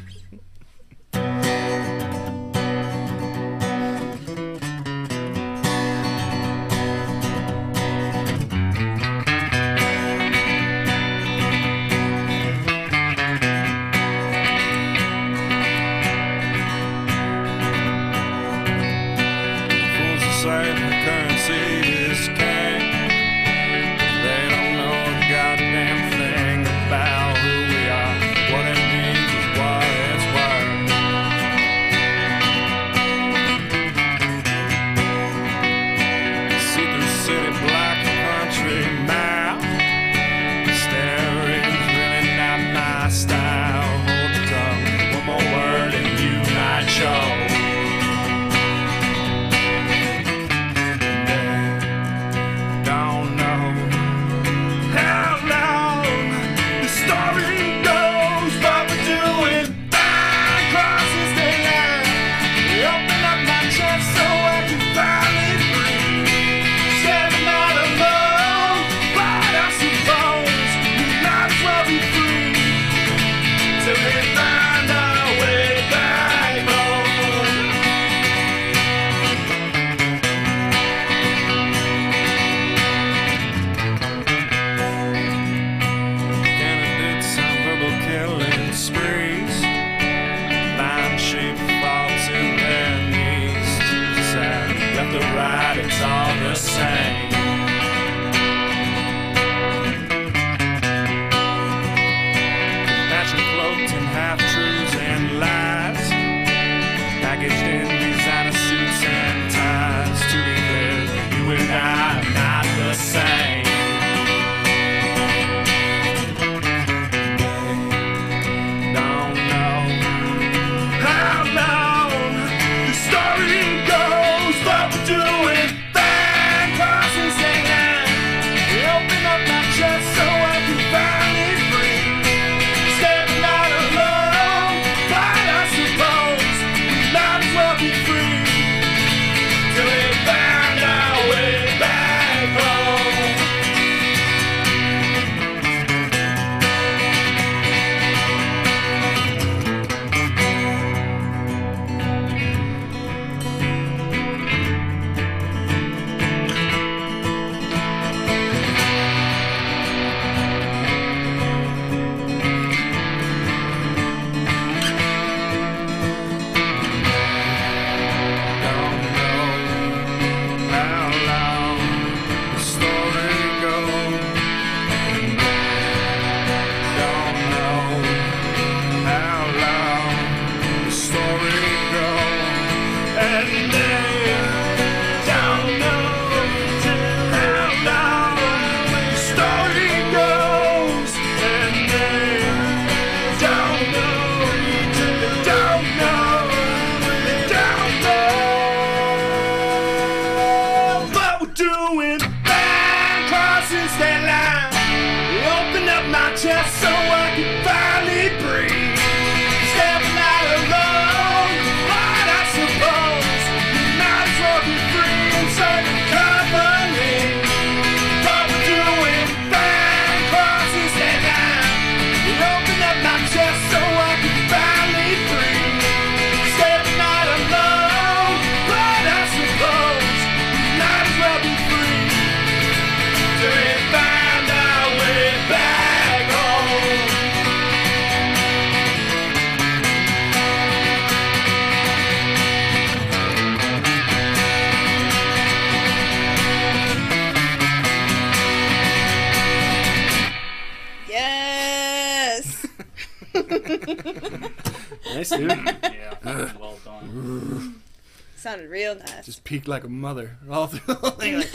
peaked 259.52 259.68
like 259.68 259.84
a 259.84 259.88
mother 259.88 260.38
all 260.50 260.66
through 260.66 260.94
the 260.94 261.10
thing. 261.12 261.42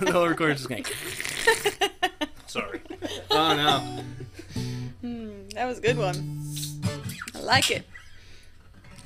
The 0.00 0.10
whole 0.10 0.26
recorder's 0.26 0.66
just. 0.66 0.92
Sorry. 2.48 2.80
Oh 3.30 3.54
no. 3.54 4.02
Mm, 5.04 5.52
that 5.54 5.66
was 5.66 5.78
a 5.78 5.80
good 5.80 5.96
one. 5.96 6.42
I 7.36 7.38
like 7.38 7.70
it. 7.70 7.86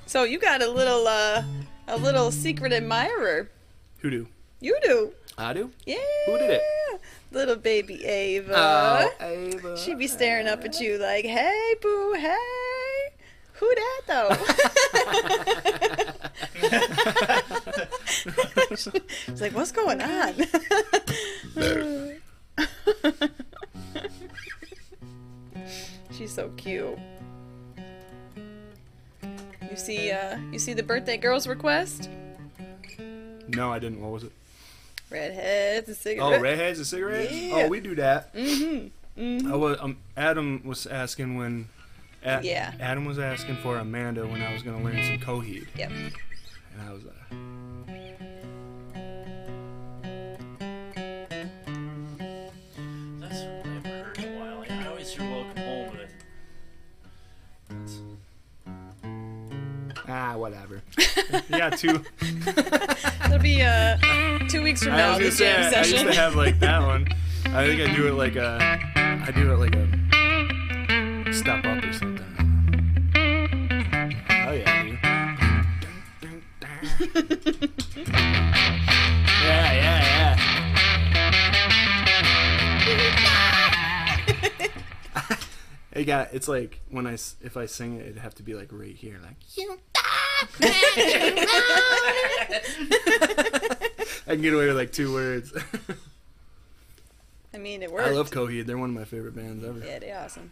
So 0.06 0.24
you 0.24 0.38
got 0.38 0.62
a 0.62 0.70
little 0.70 1.06
uh, 1.06 1.44
a 1.88 1.98
little 1.98 2.30
secret 2.30 2.72
admirer. 2.72 3.50
Who 3.98 4.08
do? 4.08 4.28
You 4.60 4.78
do. 4.82 5.12
I 5.36 5.52
do. 5.52 5.70
Yeah. 5.84 5.96
Who 6.24 6.38
did 6.38 6.50
it? 6.52 6.62
Little 7.30 7.56
baby 7.56 8.02
Ava. 8.06 8.54
Oh, 8.56 9.10
Ava. 9.20 9.76
She'd 9.76 9.98
be 9.98 10.06
staring 10.06 10.48
up 10.48 10.64
at 10.64 10.80
you 10.80 10.96
like, 10.96 11.26
"Hey, 11.26 11.74
boo, 11.82 12.14
hey." 12.14 13.12
Who 13.62 13.74
that 13.74 14.02
though? 14.06 14.36
It's 18.70 19.40
like, 19.40 19.54
what's 19.54 19.72
going 19.72 20.00
on? 20.00 20.34
She's 26.10 26.32
so 26.34 26.50
cute. 26.56 26.98
You 29.70 29.76
see, 29.76 30.10
uh, 30.10 30.36
you 30.50 30.58
see 30.58 30.72
the 30.74 30.82
birthday 30.82 31.16
girl's 31.16 31.46
request? 31.46 32.10
No, 33.48 33.72
I 33.72 33.78
didn't. 33.78 34.00
What 34.02 34.10
was 34.12 34.24
it? 34.24 34.32
Redheads 35.10 35.88
and 35.88 35.96
cigarettes. 35.96 36.22
Oh, 36.26 36.32
cigarettes. 36.32 36.42
redheads 36.42 36.78
and 36.78 36.86
cigarettes. 36.86 37.32
Yeah. 37.32 37.54
Oh, 37.54 37.68
we 37.68 37.80
do 37.80 37.94
that. 37.96 38.34
Mm-hmm. 38.34 39.50
I 39.52 39.56
was, 39.56 39.78
um, 39.80 39.96
Adam 40.16 40.62
was 40.64 40.86
asking 40.86 41.36
when. 41.36 41.68
A- 42.24 42.40
Yeah. 42.42 42.72
Adam 42.80 43.04
was 43.04 43.18
asking 43.18 43.56
for 43.56 43.78
Amanda 43.78 44.26
when 44.26 44.42
I 44.42 44.52
was 44.52 44.62
gonna 44.62 44.82
learn 44.82 45.02
some 45.02 45.18
Coheed, 45.18 45.66
Yep. 45.76 45.90
and 45.90 46.12
I 46.88 46.92
was. 46.92 47.02
Uh, 47.04 47.34
you 61.62 61.70
got 61.70 61.78
two. 61.78 62.04
It'll 63.26 63.38
be 63.38 63.62
uh 63.62 63.96
two 64.48 64.62
weeks 64.62 64.82
from 64.82 64.94
I 64.94 64.96
now. 64.96 65.18
was 65.18 65.38
The 65.38 65.44
gonna 65.44 65.70
say 65.70 65.72
jam 65.72 65.74
I, 65.74 65.78
I 65.78 65.84
used 65.84 66.04
to 66.06 66.14
have 66.14 66.34
like 66.34 66.58
that 66.60 66.82
one. 66.82 67.06
I 67.46 67.66
think 67.66 67.80
I 67.88 67.94
do 67.94 68.08
it 68.08 68.12
like 68.12 68.36
a. 68.36 68.58
I 68.96 69.30
do 69.32 69.52
it 69.52 69.56
like 69.58 69.74
a. 69.74 71.32
Step 71.32 71.64
up 71.64 71.82
or 71.84 71.92
something. 71.92 72.26
Oh 73.14 74.52
yeah, 74.52 74.82
dude. 74.82 74.98
yeah, 79.42 79.72
yeah, 79.72 80.02
yeah. 80.02 80.38
It 85.94 86.04
got. 86.06 86.32
It's 86.32 86.48
like 86.48 86.80
when 86.90 87.06
I 87.06 87.12
if 87.12 87.56
I 87.56 87.66
sing 87.66 87.96
it, 87.96 88.02
it'd 88.06 88.18
have 88.18 88.34
to 88.36 88.42
be 88.42 88.54
like 88.54 88.68
right 88.72 88.94
here, 88.96 89.20
like. 89.22 89.36
I 94.26 94.34
can 94.34 94.42
get 94.42 94.54
away 94.54 94.66
with 94.66 94.76
like 94.76 94.92
two 94.92 95.12
words. 95.12 95.52
I 97.54 97.58
mean, 97.58 97.82
it 97.82 97.92
works. 97.92 98.08
I 98.08 98.10
love 98.12 98.30
Coheed. 98.30 98.66
They're 98.66 98.78
one 98.78 98.90
of 98.90 98.94
my 98.94 99.04
favorite 99.04 99.36
bands 99.36 99.64
ever. 99.64 99.78
Yeah, 99.78 99.98
they're 99.98 100.18
awesome. 100.18 100.50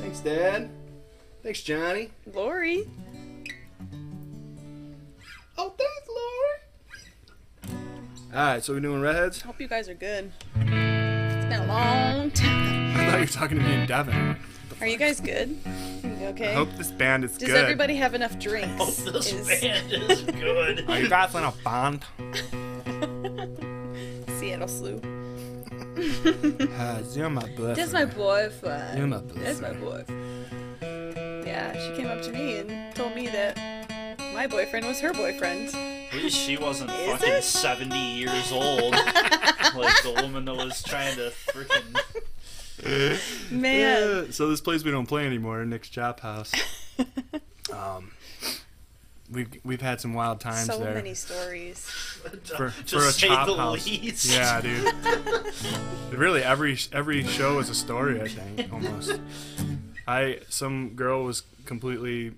Thanks, 0.00 0.20
Dad. 0.20 0.70
Thanks, 1.42 1.62
Johnny. 1.62 2.10
Lori. 2.32 2.88
Oh, 5.56 5.74
thanks, 5.76 6.08
Lori. 6.08 7.76
All 8.32 8.38
right, 8.38 8.62
so 8.62 8.72
we're 8.72 8.80
doing 8.80 9.00
redheads. 9.00 9.40
Hope 9.42 9.60
you 9.60 9.68
guys 9.68 9.88
are 9.88 9.94
good. 9.94 10.32
It's 10.56 10.64
been 10.64 11.52
a 11.52 11.66
long 11.66 12.30
time. 12.30 12.96
I 12.96 13.10
thought 13.10 13.14
you 13.14 13.20
were 13.20 13.26
talking 13.26 13.58
to 13.58 13.64
me 13.64 13.74
and 13.74 13.88
Devin. 13.88 14.36
Are 14.80 14.86
you 14.86 14.96
guys 14.96 15.20
good? 15.20 15.56
You 16.04 16.26
Okay. 16.28 16.50
I 16.50 16.54
hope 16.54 16.68
this 16.76 16.90
band 16.92 17.24
is 17.24 17.32
Does 17.32 17.38
good. 17.40 17.46
Does 17.54 17.62
everybody 17.62 17.96
have 17.96 18.14
enough 18.14 18.38
drinks? 18.38 18.68
oh, 19.06 19.10
this 19.10 19.32
Is 19.32 19.60
band 19.60 19.92
is 19.92 20.22
good. 20.22 20.88
Are 20.88 21.00
you 21.00 21.08
guys 21.08 21.34
in 21.34 21.42
a 21.44 21.52
band? 21.64 22.04
Seattle 24.38 24.68
Slew. 24.68 25.00
Uh, 26.80 27.02
you're 27.12 27.28
my 27.28 27.42
boyfriend. 27.42 27.76
That's 27.76 27.92
my 27.92 28.04
boyfriend. 28.06 28.96
You're 28.98 29.06
my 29.06 29.18
That's 29.34 29.60
my 29.60 29.72
boyfriend. 29.72 30.46
Yeah, 31.46 31.72
she 31.74 31.94
came 31.94 32.06
up 32.06 32.22
to 32.22 32.32
me 32.32 32.56
and 32.58 32.94
told 32.94 33.14
me 33.14 33.26
that 33.28 33.58
my 34.34 34.46
boyfriend 34.46 34.86
was 34.86 34.98
her 35.00 35.12
boyfriend. 35.12 35.68
At 35.74 36.14
least 36.14 36.36
she 36.38 36.56
wasn't 36.56 36.90
Is 36.90 37.06
fucking 37.10 37.32
it? 37.34 37.44
70 37.44 37.98
years 37.98 38.50
old. 38.50 38.92
like 38.94 40.02
the 40.02 40.18
woman 40.22 40.46
that 40.46 40.54
was 40.56 40.82
trying 40.82 41.16
to 41.16 41.32
freaking. 41.52 42.00
Man. 43.50 43.80
Yeah, 43.80 44.24
so 44.30 44.48
this 44.48 44.60
place 44.60 44.84
we 44.84 44.90
don't 44.90 45.06
play 45.06 45.26
anymore, 45.26 45.64
Nick's 45.64 45.88
Chop 45.88 46.20
House. 46.20 46.52
um, 47.72 48.12
we've 49.30 49.48
we've 49.64 49.80
had 49.80 50.00
some 50.00 50.14
wild 50.14 50.40
times 50.40 50.66
so 50.66 50.78
there. 50.78 50.94
many 50.94 51.14
stories. 51.14 51.84
for, 52.56 52.70
to 52.70 52.70
for 52.70 52.98
a 52.98 53.10
say 53.12 53.28
chop 53.28 53.46
the 53.46 53.56
house. 53.56 53.86
least. 53.86 54.32
Yeah, 54.32 54.60
dude. 54.60 56.18
really, 56.18 56.42
every 56.42 56.78
every 56.92 57.24
show 57.24 57.58
is 57.58 57.68
a 57.68 57.74
story. 57.74 58.20
I 58.20 58.28
think 58.28 58.72
almost. 58.72 59.20
I 60.06 60.40
some 60.48 60.90
girl 60.90 61.24
was 61.24 61.42
completely 61.66 62.32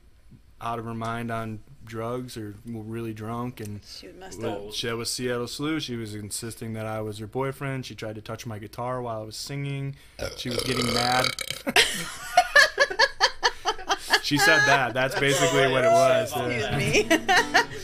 out 0.60 0.78
of 0.78 0.84
her 0.84 0.94
mind 0.94 1.30
on 1.30 1.60
drugs 1.84 2.36
or 2.36 2.54
really 2.64 3.12
drunk 3.12 3.60
and 3.60 3.80
She 3.84 4.08
messed 4.08 4.42
up. 4.42 4.72
she 4.72 4.92
was 4.92 5.10
Seattle 5.10 5.48
Slew. 5.48 5.80
She 5.80 5.96
was 5.96 6.14
insisting 6.14 6.72
that 6.74 6.86
I 6.86 7.00
was 7.00 7.18
her 7.18 7.26
boyfriend. 7.26 7.84
She 7.86 7.94
tried 7.94 8.14
to 8.14 8.20
touch 8.20 8.46
my 8.46 8.58
guitar 8.58 9.02
while 9.02 9.20
I 9.20 9.24
was 9.24 9.36
singing. 9.36 9.96
She 10.36 10.48
was 10.48 10.62
getting 10.62 10.86
mad. 10.94 11.26
she 14.22 14.38
said 14.38 14.60
that. 14.66 14.94
That's 14.94 15.18
basically 15.18 15.70
what 15.70 15.84
it 15.84 15.90
was. 15.90 16.32
yeah. 16.36 16.46
Excuse 16.78 17.18
me. 17.18 17.18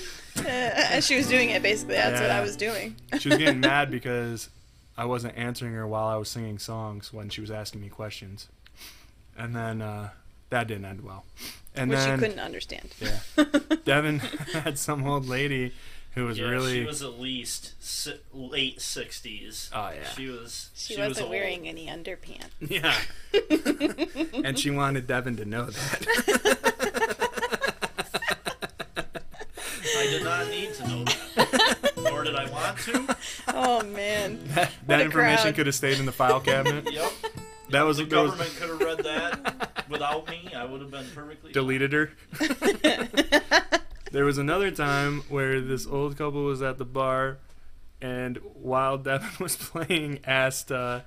Uh, 0.48 1.00
she 1.00 1.16
was 1.16 1.26
doing 1.28 1.50
it, 1.50 1.62
basically, 1.62 1.96
that's 1.96 2.20
what 2.20 2.30
I 2.30 2.40
was 2.40 2.56
doing. 2.56 2.94
She 3.18 3.28
was 3.28 3.38
getting 3.38 3.61
mad 3.61 3.90
because 3.90 4.48
I 4.96 5.04
wasn't 5.04 5.37
answering 5.37 5.74
her 5.74 5.87
while 5.87 6.06
I 6.06 6.16
was 6.16 6.28
singing 6.28 6.58
songs 6.58 7.12
when 7.12 7.28
she 7.28 7.40
was 7.40 7.50
asking 7.50 7.80
me 7.82 7.88
questions. 7.88 8.46
And 9.37 9.54
then 9.54 9.82
uh, 9.82 10.11
that 10.50 10.68
didn't 10.68 10.84
end 10.87 11.02
well. 11.02 11.24
And 11.78 11.90
Which 11.90 11.98
then 12.00 12.18
you 12.20 12.26
couldn't 12.26 12.40
understand. 12.40 12.88
yeah, 13.00 13.20
Devin 13.84 14.18
had 14.52 14.78
some 14.78 15.06
old 15.06 15.26
lady 15.26 15.72
who 16.14 16.24
was 16.24 16.38
Yeah, 16.38 16.46
really 16.48 16.80
she 16.80 16.84
was 16.84 17.02
at 17.02 17.20
least 17.20 17.74
si- 17.78 18.18
late 18.32 18.78
60s. 18.78 19.70
Oh, 19.72 19.90
yeah. 19.90 20.08
She 20.16 20.26
was. 20.28 20.70
She, 20.74 20.96
was 20.98 21.08
wasn't 21.10 21.24
old. 21.26 21.30
wearing 21.30 21.68
any 21.68 21.86
underpants. 21.86 22.50
yeah, 22.60 22.94
and 24.44 24.58
she 24.58 24.70
wanted 24.70 25.06
Devin 25.06 25.36
to 25.36 25.44
know 25.44 25.66
that. 25.66 26.58
I 29.96 30.06
did 30.10 30.24
not 30.24 30.48
need 30.48 30.74
to 30.74 30.88
know 30.88 31.04
that. 31.04 31.92
Nor 31.96 32.24
did 32.24 32.34
I 32.36 32.50
want 32.50 32.78
to. 32.80 33.16
Oh 33.48 33.82
man. 33.84 34.40
that 34.54 34.70
What 34.86 35.00
a 35.00 35.04
information 35.04 35.42
crowd. 35.42 35.54
could 35.54 35.66
have 35.66 35.74
stayed 35.74 35.98
in 35.98 36.06
the 36.06 36.12
file 36.12 36.40
cabinet. 36.40 36.90
Yep. 36.92 37.12
That 37.70 37.82
was 37.82 37.98
The 37.98 38.04
that 38.04 38.22
was- 38.22 38.30
government 38.32 38.56
could 38.58 38.68
have 38.70 38.80
read 38.80 38.98
that 39.04 39.77
without 39.88 40.29
me. 40.29 40.51
I 40.55 40.64
would 40.64 40.81
have 40.81 40.90
been 40.90 41.07
perfectly. 41.14 41.53
deleted 41.53 41.92
her. 41.92 42.11
there 44.12 44.24
was 44.24 44.38
another 44.38 44.70
time 44.70 45.22
where 45.29 45.61
this 45.61 45.87
old 45.87 46.16
couple 46.16 46.44
was 46.44 46.62
at 46.62 46.79
the 46.79 46.85
bar, 46.85 47.38
and 48.01 48.38
while 48.55 48.98
Devin 48.98 49.29
was 49.40 49.57
playing, 49.57 50.20
asked, 50.27 50.70
uh, 50.72 51.01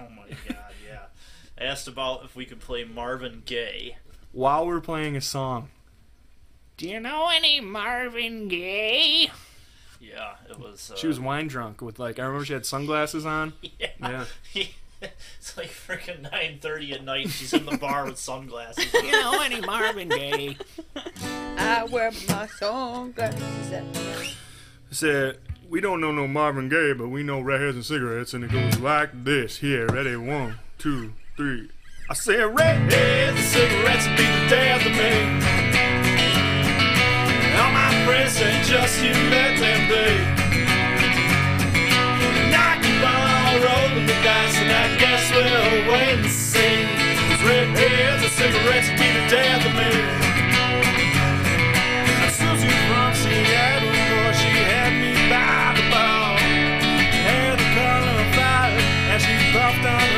Oh 0.00 0.04
my 0.16 0.28
god, 0.48 0.72
yeah. 0.86 1.06
Asked 1.58 1.88
about 1.88 2.24
if 2.24 2.34
we 2.36 2.44
could 2.44 2.60
play 2.60 2.84
Marvin 2.84 3.42
Gaye. 3.44 3.96
while 4.32 4.66
we're 4.66 4.80
playing 4.80 5.16
a 5.16 5.20
song, 5.20 5.68
"Do 6.76 6.88
you 6.88 7.00
know 7.00 7.28
any 7.34 7.60
Marvin 7.60 8.48
Gaye?" 8.48 9.30
Yeah, 10.00 10.34
it 10.48 10.58
was. 10.58 10.92
Uh, 10.92 10.96
She 10.96 11.08
was 11.08 11.18
wine 11.18 11.48
drunk 11.48 11.82
with 11.82 11.98
like 11.98 12.18
I 12.20 12.22
remember 12.24 12.44
she 12.44 12.52
had 12.52 12.64
sunglasses 12.66 13.26
on. 13.26 13.52
Yeah. 14.00 14.24
it's 15.38 15.56
like 15.56 15.68
freaking 15.68 16.28
9:30 16.30 16.92
at 16.94 17.04
night. 17.04 17.28
She's 17.30 17.52
in 17.52 17.66
the 17.66 17.76
bar 17.78 18.04
with 18.06 18.18
sunglasses. 18.18 18.92
You 18.92 19.12
know 19.12 19.40
any 19.40 19.60
Marvin 19.60 20.08
Gaye? 20.08 20.56
I 21.56 21.84
wear 21.84 22.10
my 22.28 22.46
sunglasses. 22.46 24.34
Said 24.90 25.38
we 25.68 25.80
don't 25.80 26.00
know 26.00 26.12
no 26.12 26.26
Marvin 26.26 26.68
Gaye, 26.68 26.94
but 26.94 27.08
we 27.08 27.22
know 27.22 27.40
redheads 27.40 27.76
and 27.76 27.84
cigarettes, 27.84 28.34
and 28.34 28.44
it 28.44 28.50
goes 28.50 28.80
like 28.80 29.24
this. 29.24 29.58
Here, 29.58 29.86
ready? 29.86 30.16
One, 30.16 30.58
two, 30.78 31.12
three. 31.36 31.70
I 32.10 32.14
said 32.14 32.42
redheads 32.58 33.36
and 33.36 33.38
cigarettes 33.38 34.06
be 34.06 34.24
the 34.24 34.48
death 34.48 34.86
of 34.86 34.92
me. 34.92 35.58
All 37.60 37.72
my 37.72 38.06
friends 38.06 38.32
say 38.32 38.62
just 38.64 39.02
you 39.02 39.12
let 39.30 39.58
them 39.58 40.38
be. 40.38 40.47
Guess 45.18 45.32
we'll 45.32 45.92
wait 45.92 46.18
and 46.18 46.30
see. 46.30 46.86
'Cause 47.28 47.42
redheads 47.42 48.22
and 48.22 48.32
cigarettes 48.32 48.90
be 48.90 49.08
the 49.18 49.24
death 49.28 49.66
of 49.66 49.74
me. 49.74 49.92
Susie 52.38 52.76
from 52.88 53.14
she 53.14 54.52
had 54.70 54.92
me 55.02 55.12
by 55.30 55.74
the 55.78 55.84
ball. 55.90 56.36
Hair 57.26 57.56
the 57.56 57.68
color 57.78 58.16
of 58.24 58.30
and 59.12 59.20
she 59.22 59.34
puffed 59.52 59.86
on 59.86 60.17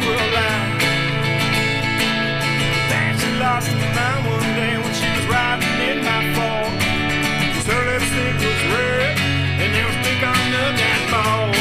lost 3.41 3.67
her 3.69 3.93
mind 3.97 4.21
one 4.27 4.49
day 4.59 4.77
when 4.77 4.93
she 4.93 5.07
was 5.15 5.25
riding 5.25 5.79
in 5.89 5.97
my 6.05 6.21
Ford. 6.35 6.73
'Cause 7.53 7.67
her 7.73 7.83
lipstick 7.89 8.35
was 8.45 8.61
red, 8.73 9.13
and 9.61 9.69
there 9.75 9.87
was 9.89 9.97
pink 10.05 10.21
on 10.33 10.43
the 10.53 10.65
dashboard. 10.81 11.55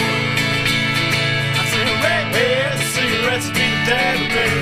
I 1.60 1.62
said, 1.72 1.88
redheads, 2.04 2.82
cigarettes, 2.94 3.48
and 3.48 3.56
the 3.56 3.68
death 3.88 4.36
of. 4.44 4.58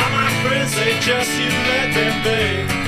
All 0.00 0.10
my 0.20 0.30
friends 0.42 0.70
say 0.74 0.92
just 1.08 1.30
you 1.40 1.50
let 1.70 1.88
them 1.96 2.14
be. 2.26 2.79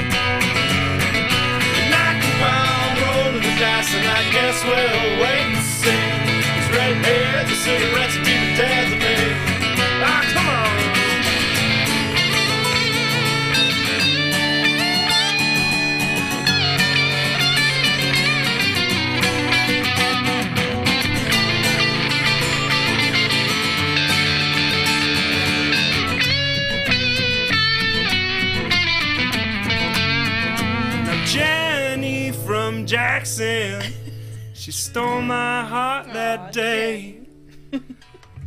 That 36.33 36.49
Aw, 36.49 36.51
day. 36.51 37.19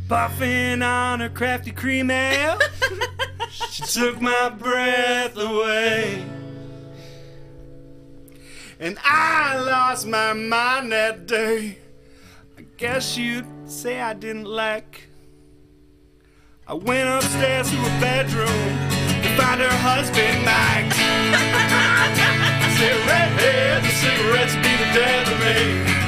Buffing 0.08 0.82
on 0.86 1.20
her 1.20 1.28
crafty 1.28 1.70
cream 1.70 2.10
ale, 2.10 2.58
she 3.50 3.82
took 3.84 4.20
my 4.20 4.48
breath 4.48 5.36
away. 5.36 6.24
And 8.80 8.98
I 9.04 9.56
lost 9.58 10.06
my 10.06 10.32
mind 10.32 10.90
that 10.92 11.26
day. 11.26 11.78
I 12.58 12.62
guess 12.76 13.16
you'd 13.16 13.46
say 13.70 14.00
I 14.00 14.14
didn't 14.14 14.46
like. 14.46 15.08
I 16.66 16.74
went 16.74 17.08
upstairs 17.08 17.70
to 17.70 17.76
her 17.76 18.00
bedroom 18.00 18.48
to 19.22 19.28
find 19.36 19.60
her 19.60 19.76
husband, 19.90 20.44
Mike. 20.44 20.92
I 22.58 22.74
said, 22.78 22.96
redheads 23.06 23.86
and 23.86 23.96
cigarettes 24.02 24.54
be 24.56 24.72
the 24.76 24.90
death 24.92 25.32
of 25.32 26.00
me. 26.00 26.05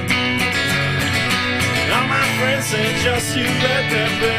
Friends 2.38 2.66
say, 2.66 2.94
just 3.02 3.36
you 3.36 3.42
let 3.42 3.90
them 3.90 4.12
be. 4.22 4.38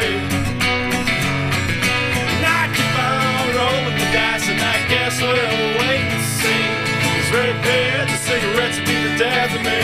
And 2.16 2.44
I 2.48 2.72
keep 2.72 2.96
on 2.96 3.44
rolling 3.52 3.96
the 4.00 4.08
dice, 4.08 4.48
and 4.48 4.58
I 4.58 4.88
guess 4.88 5.20
we'll 5.20 5.36
wait 5.36 6.08
and 6.08 6.24
see. 6.24 6.64
Cause 7.04 7.30
redheads 7.36 8.10
and 8.10 8.22
cigarettes 8.24 8.78
be 8.88 8.96
the 9.04 9.18
death 9.18 9.52
of 9.52 9.60
me. 9.60 9.82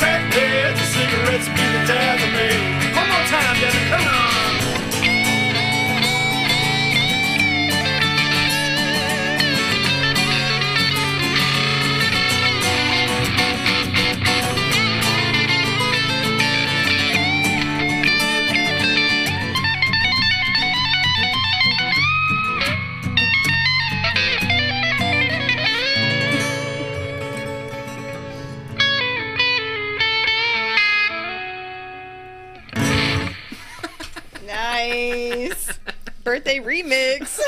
Redheads 0.00 0.80
and 0.80 0.90
cigarettes 0.96 1.48
be 1.48 1.64
the 1.76 1.82
death 1.86 2.24
of 2.24 2.32
me. 2.32 2.75
Nice. 35.16 35.78
Birthday 36.24 36.58
remix. 36.58 37.40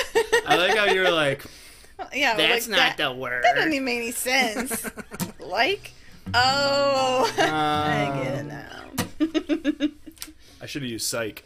I 0.47 0.57
like 0.57 0.77
how 0.77 0.85
you 0.85 1.01
were 1.01 1.11
like, 1.11 1.45
yeah, 2.15 2.37
that's 2.37 2.69
like 2.69 2.77
not 2.77 2.97
that, 2.97 3.11
the 3.11 3.13
word. 3.13 3.45
That 3.45 3.57
doesn't 3.57 3.73
even 3.73 3.85
make 3.85 3.99
any 3.99 4.13
sense. 4.13 4.89
like? 5.41 5.93
Oh. 6.35 7.33
Um, 7.39 7.55
I 7.55 8.21
get 8.23 8.35
it 8.35 8.47
now. 8.47 9.89
I 10.61 10.67
should 10.67 10.83
have 10.83 10.91
used 10.91 11.07
psych. 11.07 11.45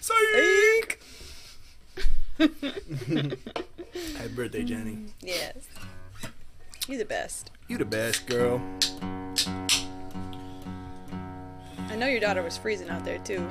psych! 0.00 1.00
Happy 2.38 2.58
birthday, 4.34 4.64
Jenny. 4.64 4.98
yes. 5.20 5.56
You're 6.86 6.98
the 6.98 7.04
best. 7.04 7.50
You 7.68 7.78
the 7.78 7.84
best, 7.84 8.26
girl. 8.26 8.60
I 11.90 11.96
know 11.96 12.06
your 12.06 12.20
daughter 12.20 12.42
was 12.42 12.56
freezing 12.56 12.88
out 12.90 13.04
there 13.04 13.18
too. 13.18 13.46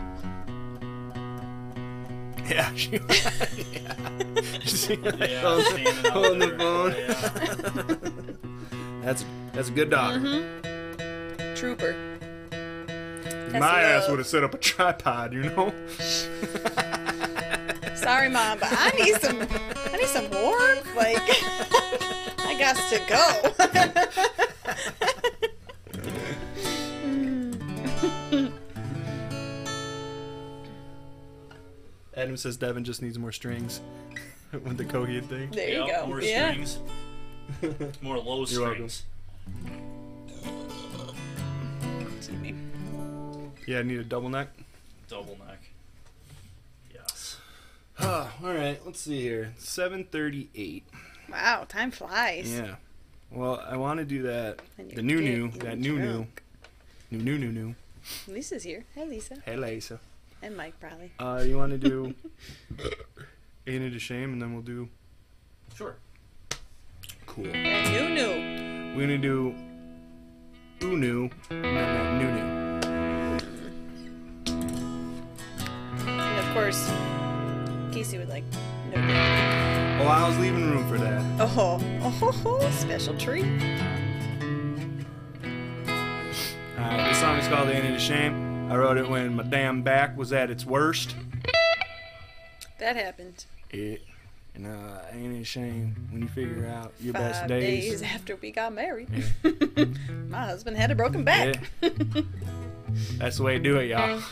Yeah, 2.50 2.74
she 2.76 2.92
yeah. 3.00 3.00
She- 4.64 4.96
Yeah, 4.96 5.42
hold- 5.42 5.64
standing 5.66 6.40
the 6.40 6.58
phone. 6.60 6.94
Yeah. 6.98 7.96
That's 9.04 9.26
that's 9.54 9.68
a 9.70 9.72
good 9.72 9.90
daughter. 9.90 10.18
Mm-hmm. 10.20 11.56
Trooper. 11.56 11.94
My 13.52 13.60
That's 13.60 14.06
ass 14.06 14.10
would 14.10 14.20
have 14.20 14.28
set 14.28 14.44
up 14.44 14.54
a 14.54 14.58
tripod, 14.58 15.34
you 15.34 15.44
know. 15.44 15.74
Sorry, 17.96 18.30
mom, 18.30 18.60
but 18.60 18.70
I 18.72 18.92
need 18.98 19.16
some. 19.22 19.42
I 19.42 19.98
need 19.98 20.08
some 20.08 20.30
warmth. 20.32 20.96
Like, 20.96 21.18
I 21.20 22.56
got 22.58 22.76
to 22.78 23.00
Adam 32.34 32.38
says 32.40 32.58
Devin 32.58 32.84
just 32.84 33.04
needs 33.04 33.20
more 33.20 33.32
strings 33.32 33.80
with 34.52 34.76
the 34.76 34.84
Coheed 34.84 35.26
thing. 35.26 35.52
there 35.52 35.70
you 35.70 35.86
Yep, 35.86 36.02
go. 36.02 36.08
More 36.08 36.20
yeah. 36.20 36.50
strings. 36.50 36.80
More 38.02 38.18
low 38.18 38.44
You're 38.46 38.62
welcome. 38.62 38.90
strings. 38.90 39.04
Excuse 42.18 42.40
me. 42.42 42.56
Yeah, 43.68 43.80
I 43.80 43.84
need 43.84 44.00
a 44.00 44.04
double 44.04 44.30
neck. 44.30 44.48
Double 45.08 45.38
neck. 45.48 45.60
Yes. 46.92 47.38
Oh, 48.00 48.32
all 48.44 48.52
right. 48.52 48.84
Let's 48.84 49.02
see 49.02 49.22
here. 49.22 49.54
Seven 49.60 50.04
thirty-eight. 50.04 50.86
Wow, 51.30 51.68
time 51.70 51.92
flies. 51.92 52.52
Yeah. 52.52 52.76
Well, 53.30 53.64
I 53.70 53.78
want 53.78 54.00
to 54.00 54.06
do 54.06 54.24
that. 54.24 54.60
The 54.78 55.04
new 55.04 55.22
new. 55.22 55.50
getting 55.50 55.70
That 55.70 55.78
new 55.78 56.00
new. 56.00 56.26
New 57.12 57.20
new 57.20 57.38
new 57.38 57.52
new. 57.52 57.76
Lisa's 58.28 58.64
here. 58.64 58.86
Hey, 58.96 59.06
Lisa. 59.06 59.36
Hey, 59.46 59.56
Lisa. 59.56 60.00
And 60.44 60.58
Mike, 60.58 60.78
probably. 60.78 61.10
Uh, 61.20 61.42
you 61.48 61.58
want 61.58 61.72
to 61.72 61.78
do 61.78 62.14
Ain't 63.66 63.82
It 63.82 63.96
a 63.96 64.00
Shame, 64.00 64.34
and 64.34 64.42
then 64.42 64.52
we'll 64.52 64.62
do 64.62 64.90
Sure. 65.74 65.96
Cool. 67.26 67.48
And 67.48 67.94
new 67.94 68.10
new. 68.10 68.94
We're 68.94 69.08
gonna 69.08 69.18
do 69.18 69.56
Unu, 70.82 71.32
and 71.50 71.64
then 71.64 71.74
that 71.74 72.14
new 72.22 72.30
new. 72.30 72.48
And 76.12 76.46
of 76.46 76.54
course, 76.54 76.92
Casey 77.94 78.18
would 78.18 78.28
like 78.28 78.44
no 78.94 79.00
new. 79.02 79.14
Oh, 80.04 80.08
I 80.08 80.28
was 80.28 80.38
leaving 80.40 80.70
room 80.70 80.86
for 80.90 80.98
that. 80.98 81.24
Oh, 81.40 81.80
oh, 82.04 82.44
oh, 82.46 82.70
special 82.72 83.18
treat. 83.18 83.46
Uh, 86.78 87.08
this 87.08 87.20
song 87.22 87.38
is 87.38 87.48
called 87.48 87.70
Ain't 87.70 87.86
It 87.86 87.96
a 87.96 88.00
Shame. 88.00 88.43
I 88.70 88.76
wrote 88.76 88.98
it 88.98 89.08
when 89.10 89.36
my 89.36 89.44
damn 89.44 89.82
back 89.84 90.18
was 90.18 90.34
at 90.34 90.50
its 90.50 90.66
worst. 90.66 91.16
That 92.80 92.96
happened. 92.96 93.46
It, 93.70 94.02
and 94.56 94.66
uh, 94.68 95.00
ain't 95.12 95.36
it 95.38 95.42
a 95.42 95.44
shame 95.44 95.96
when 96.12 96.22
you 96.22 96.28
figure 96.28 96.66
out 96.68 96.94
your 97.00 97.14
Five 97.14 97.22
best 97.22 97.48
days. 97.48 98.02
days. 98.02 98.02
after 98.02 98.36
we 98.38 98.52
got 98.52 98.74
married. 98.74 99.10
My 100.30 100.46
husband 100.46 100.78
had 100.78 100.92
a 100.92 100.96
broken 100.96 101.24
back. 101.24 101.56
Yeah. 101.82 101.90
That's 103.18 103.38
the 103.38 103.44
way 103.44 103.58
to 103.58 103.64
do 103.64 103.78
it, 103.78 103.90
y'all. 103.90 104.22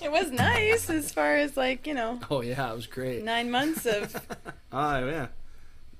It 0.00 0.12
was 0.12 0.30
nice 0.30 0.88
as 0.88 1.10
far 1.12 1.36
as 1.36 1.56
like, 1.56 1.84
you 1.86 1.92
know, 1.92 2.20
oh 2.30 2.40
yeah, 2.40 2.70
it 2.72 2.76
was 2.76 2.86
great. 2.86 3.24
nine 3.24 3.50
months 3.50 3.84
of 3.86 4.14
Oh 4.72 5.04
yeah. 5.04 5.26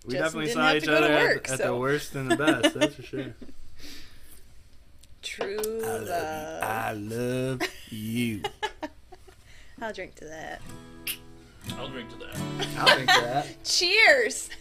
We 0.06 0.14
Justin 0.14 0.42
definitely 0.42 0.52
saw 0.52 0.74
each 0.74 0.84
to 0.84 0.86
go 0.86 0.92
to 1.00 1.04
other 1.06 1.12
at- 1.14 1.22
work, 1.24 1.50
at, 1.50 1.58
so. 1.58 1.64
the 1.66 1.76
worst 1.76 2.14
and 2.14 2.30
the 2.30 2.36
best. 2.36 2.74
That's 2.78 2.94
for 2.94 3.02
sure. 3.02 3.34
True 5.36 5.58
I 5.84 5.88
love 5.98 6.08
love. 6.08 6.40
you. 6.60 6.66
I 6.66 6.92
love 6.92 7.62
you. 7.90 8.42
I'll 9.82 9.92
drink 9.92 10.14
to 10.16 10.24
that. 10.24 10.60
I'll 11.76 11.88
drink 11.88 12.08
to 12.10 12.16
that. 12.16 12.36
I'll 12.78 12.94
drink 12.94 13.10
to 13.10 13.20
that. 13.20 13.46
Cheers! 13.64 14.48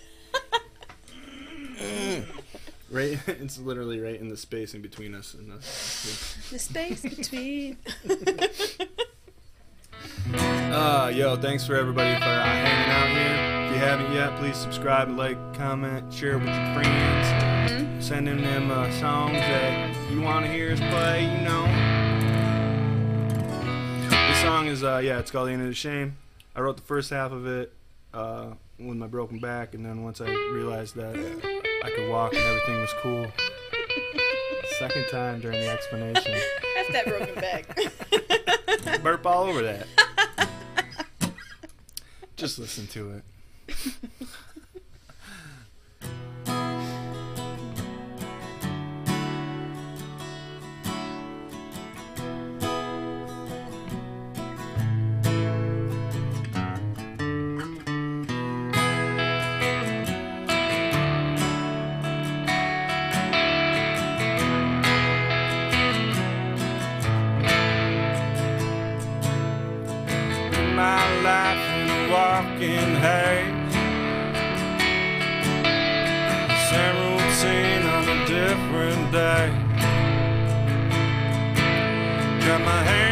Right, 2.91 3.19
it's 3.27 3.57
literally 3.57 3.99
right 3.99 4.17
in 4.17 4.29
the 4.29 4.37
space 4.37 4.73
in 4.75 4.81
between 4.81 5.15
us 5.15 5.33
and 5.33 5.51
us. 5.51 6.37
The 6.51 6.59
space 6.59 7.01
between. 7.01 7.77
Uh, 10.33 11.11
yo, 11.13 11.35
thanks 11.35 11.65
for 11.65 11.75
everybody 11.75 12.15
for 12.15 12.23
uh, 12.25 12.43
hanging 12.43 12.91
out 12.93 13.09
here. 13.09 13.65
If 13.65 13.71
you 13.73 13.79
haven't 13.79 14.13
yet, 14.13 14.37
please 14.39 14.55
subscribe, 14.55 15.09
like, 15.17 15.37
comment, 15.55 16.13
share 16.13 16.37
with 16.37 16.47
your 16.47 16.73
friends. 16.73 17.44
Send 17.99 18.29
in 18.29 18.41
them 18.41 18.69
uh, 18.69 18.91
songs 18.91 19.33
that 19.33 20.11
you 20.11 20.21
want 20.21 20.45
to 20.45 20.51
hear 20.51 20.71
us 20.71 20.79
play. 20.79 21.23
You 21.23 21.41
know. 21.41 21.65
This 24.09 24.41
song 24.41 24.67
is 24.67 24.83
uh, 24.83 25.01
yeah, 25.03 25.19
it's 25.19 25.31
called 25.31 25.49
"Ain't 25.49 25.61
It 25.61 25.69
a 25.69 25.73
Shame." 25.73 26.17
I 26.55 26.61
wrote 26.61 26.77
the 26.77 26.83
first 26.83 27.09
half 27.09 27.31
of 27.31 27.47
it 27.47 27.73
uh, 28.13 28.47
with 28.79 28.97
my 28.97 29.07
broken 29.07 29.39
back, 29.39 29.73
and 29.73 29.85
then 29.85 30.03
once 30.03 30.21
I 30.21 30.29
realized 30.29 30.95
that 30.95 31.15
I 31.83 31.89
could 31.91 32.09
walk 32.09 32.33
and 32.33 32.41
everything 32.41 32.81
was 32.81 32.93
cool. 33.01 33.27
Second 34.79 35.05
time 35.09 35.39
during 35.39 35.59
the 35.59 35.69
explanation. 35.69 36.33
That's 36.75 36.91
that 36.91 37.05
broken 37.05 37.35
back. 37.35 39.01
burp 39.03 39.25
all 39.25 39.43
over 39.43 39.61
that. 39.61 39.87
Just 42.35 42.59
listen 42.59 42.87
to 42.87 43.21
it. 43.21 43.23
Different 78.75 79.11
day. 79.11 79.47
Got 82.45 82.61
my 82.61 82.83
hand 82.83 83.04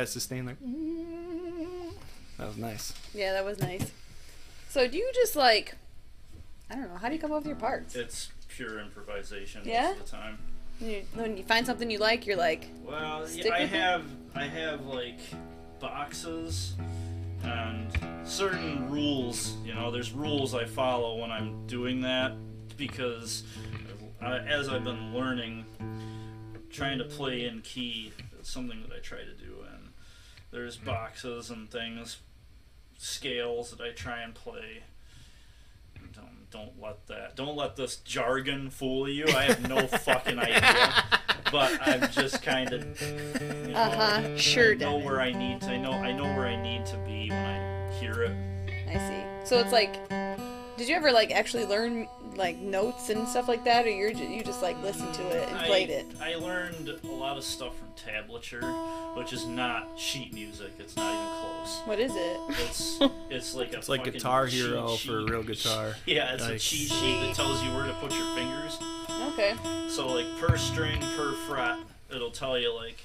that 0.00 0.08
sustain. 0.08 0.46
Like 0.46 0.56
that 2.38 2.46
was 2.48 2.56
nice. 2.56 2.92
Yeah, 3.14 3.32
that 3.32 3.44
was 3.44 3.58
nice. 3.60 3.90
So 4.68 4.86
do 4.88 4.96
you 4.96 5.10
just 5.14 5.36
like 5.36 5.74
I 6.70 6.74
don't 6.76 6.88
know, 6.88 6.96
how 6.98 7.08
do 7.08 7.14
you 7.14 7.20
come 7.20 7.32
up 7.32 7.38
with 7.38 7.46
your 7.46 7.56
parts? 7.56 7.96
It's 7.96 8.30
pure 8.48 8.78
improvisation 8.80 9.62
Yeah? 9.64 9.88
most 9.88 10.00
of 10.00 10.04
the 10.06 10.10
time. 10.16 10.38
You, 10.80 11.02
when 11.14 11.36
you 11.36 11.42
find 11.42 11.66
something 11.66 11.90
you 11.90 11.98
like, 11.98 12.26
you're 12.26 12.36
like, 12.36 12.68
Well, 12.84 13.26
Stick 13.26 13.46
yeah, 13.46 13.54
I 13.54 13.60
with 13.62 13.72
it? 13.72 13.76
have 13.76 14.04
I 14.34 14.44
have 14.44 14.86
like 14.86 15.18
boxes 15.80 16.74
and 17.42 17.88
certain 18.24 18.90
rules. 18.90 19.56
You 19.64 19.74
know, 19.74 19.90
there's 19.90 20.12
rules 20.12 20.54
I 20.54 20.64
follow 20.64 21.20
when 21.20 21.30
I'm 21.30 21.66
doing 21.66 22.00
that 22.02 22.32
because 22.76 23.44
uh, 24.22 24.40
as 24.46 24.68
I've 24.68 24.84
been 24.84 25.12
learning, 25.14 25.64
trying 26.70 26.98
to 26.98 27.04
play 27.04 27.46
in 27.46 27.60
key 27.62 28.12
is 28.40 28.48
something 28.48 28.80
that 28.82 28.94
I 28.94 29.00
try 29.00 29.18
to 29.18 29.24
do. 29.34 29.39
And 29.39 29.39
there's 30.50 30.76
boxes 30.76 31.50
and 31.50 31.70
things, 31.70 32.18
scales 32.98 33.70
that 33.70 33.80
I 33.80 33.90
try 33.90 34.20
and 34.22 34.34
play. 34.34 34.82
Don't, 36.12 36.50
don't 36.50 36.82
let 36.82 37.06
that. 37.06 37.36
Don't 37.36 37.56
let 37.56 37.76
this 37.76 37.96
jargon 37.96 38.70
fool 38.70 39.08
you. 39.08 39.26
I 39.28 39.44
have 39.44 39.68
no 39.68 39.86
fucking 39.86 40.38
idea. 40.38 40.94
But 41.52 41.78
I'm 41.86 42.10
just 42.10 42.42
kind 42.42 42.72
of. 42.72 43.00
You 43.00 43.72
know, 43.72 43.74
Uh-huh, 43.78 44.36
sure, 44.36 44.72
I 44.72 44.74
know 44.74 44.92
Devin. 44.92 45.04
where 45.04 45.20
I 45.20 45.32
need 45.32 45.60
to. 45.62 45.68
I 45.68 45.78
know. 45.78 45.92
I 45.92 46.12
know 46.12 46.24
where 46.24 46.46
I 46.46 46.60
need 46.60 46.84
to 46.86 46.96
be 46.98 47.28
when 47.30 47.38
I 47.38 47.92
hear 48.00 48.22
it. 48.22 48.36
I 48.88 48.94
see. 49.08 49.48
So 49.48 49.58
it's 49.58 49.72
like, 49.72 50.08
did 50.76 50.88
you 50.88 50.96
ever 50.96 51.12
like 51.12 51.30
actually 51.30 51.64
learn 51.66 52.08
like 52.40 52.58
notes 52.58 53.10
and 53.10 53.28
stuff 53.28 53.46
like 53.46 53.62
that, 53.64 53.86
or 53.86 53.90
you're 53.90 54.12
ju- 54.12 54.24
you 54.24 54.42
just 54.42 54.62
like 54.62 54.80
listened 54.82 55.12
to 55.14 55.22
it 55.28 55.48
and 55.48 55.58
mm, 55.58 55.62
I, 55.62 55.66
played 55.66 55.90
it? 55.90 56.06
I 56.20 56.34
learned 56.34 56.88
a 57.04 57.06
lot 57.06 57.36
of 57.36 57.44
stuff 57.44 57.74
from 57.78 57.88
tablature, 57.94 59.16
which 59.16 59.32
is 59.32 59.46
not 59.46 59.86
sheet 59.96 60.32
music. 60.34 60.72
It's 60.78 60.96
not 60.96 61.12
even 61.14 61.28
close. 61.40 61.80
What 61.84 62.00
is 62.00 62.12
it? 62.16 62.40
It's 62.66 62.98
it's 63.30 63.54
like 63.54 63.72
a 63.74 63.78
It's 63.78 63.88
like 63.88 64.04
Guitar 64.04 64.48
cheat 64.48 64.64
Hero 64.66 64.88
for 64.88 64.96
sheet. 64.96 65.30
real 65.30 65.42
guitar. 65.44 65.94
Yeah, 66.06 66.32
it's 66.34 66.44
a 66.46 66.58
cheat 66.58 66.88
sheet 66.90 67.20
that 67.20 67.34
tells 67.34 67.62
you 67.62 67.70
where 67.74 67.86
to 67.86 67.92
put 67.94 68.12
your 68.16 68.34
fingers. 68.34 68.78
Okay. 69.34 69.54
So 69.88 70.08
like 70.08 70.26
per 70.40 70.56
string, 70.56 71.00
per 71.16 71.34
fret, 71.46 71.78
it'll 72.12 72.30
tell 72.30 72.58
you 72.58 72.74
like 72.74 73.04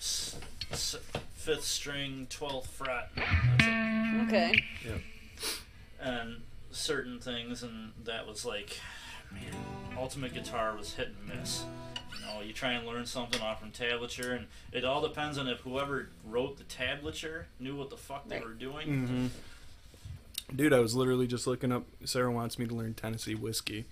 s- 0.00 0.36
s- 0.72 0.96
fifth 1.36 1.64
string, 1.64 2.26
twelfth 2.28 2.68
fret, 2.70 3.08
that's 3.14 3.64
it. 3.64 4.22
Okay. 4.26 4.64
and 6.02 6.36
certain 6.70 7.18
things, 7.18 7.62
and 7.62 7.92
that 8.04 8.26
was 8.26 8.44
like, 8.44 8.80
man, 9.32 9.52
Ultimate 9.96 10.34
Guitar 10.34 10.76
was 10.76 10.94
hit 10.94 11.08
and 11.08 11.40
miss. 11.40 11.64
You 12.18 12.26
know, 12.26 12.40
you 12.40 12.52
try 12.52 12.72
and 12.72 12.86
learn 12.86 13.06
something 13.06 13.40
off 13.40 13.60
from 13.60 13.70
tablature, 13.70 14.36
and 14.36 14.46
it 14.72 14.84
all 14.84 15.00
depends 15.00 15.38
on 15.38 15.48
if 15.48 15.60
whoever 15.60 16.08
wrote 16.24 16.58
the 16.58 16.64
tablature 16.64 17.44
knew 17.58 17.76
what 17.76 17.90
the 17.90 17.96
fuck 17.96 18.28
they 18.28 18.40
were 18.40 18.54
doing. 18.54 18.88
Mm-hmm. 18.88 20.56
Dude, 20.56 20.72
I 20.72 20.80
was 20.80 20.94
literally 20.94 21.26
just 21.26 21.46
looking 21.46 21.72
up. 21.72 21.84
Sarah 22.04 22.30
wants 22.30 22.58
me 22.58 22.66
to 22.66 22.74
learn 22.74 22.94
Tennessee 22.94 23.34
whiskey, 23.34 23.86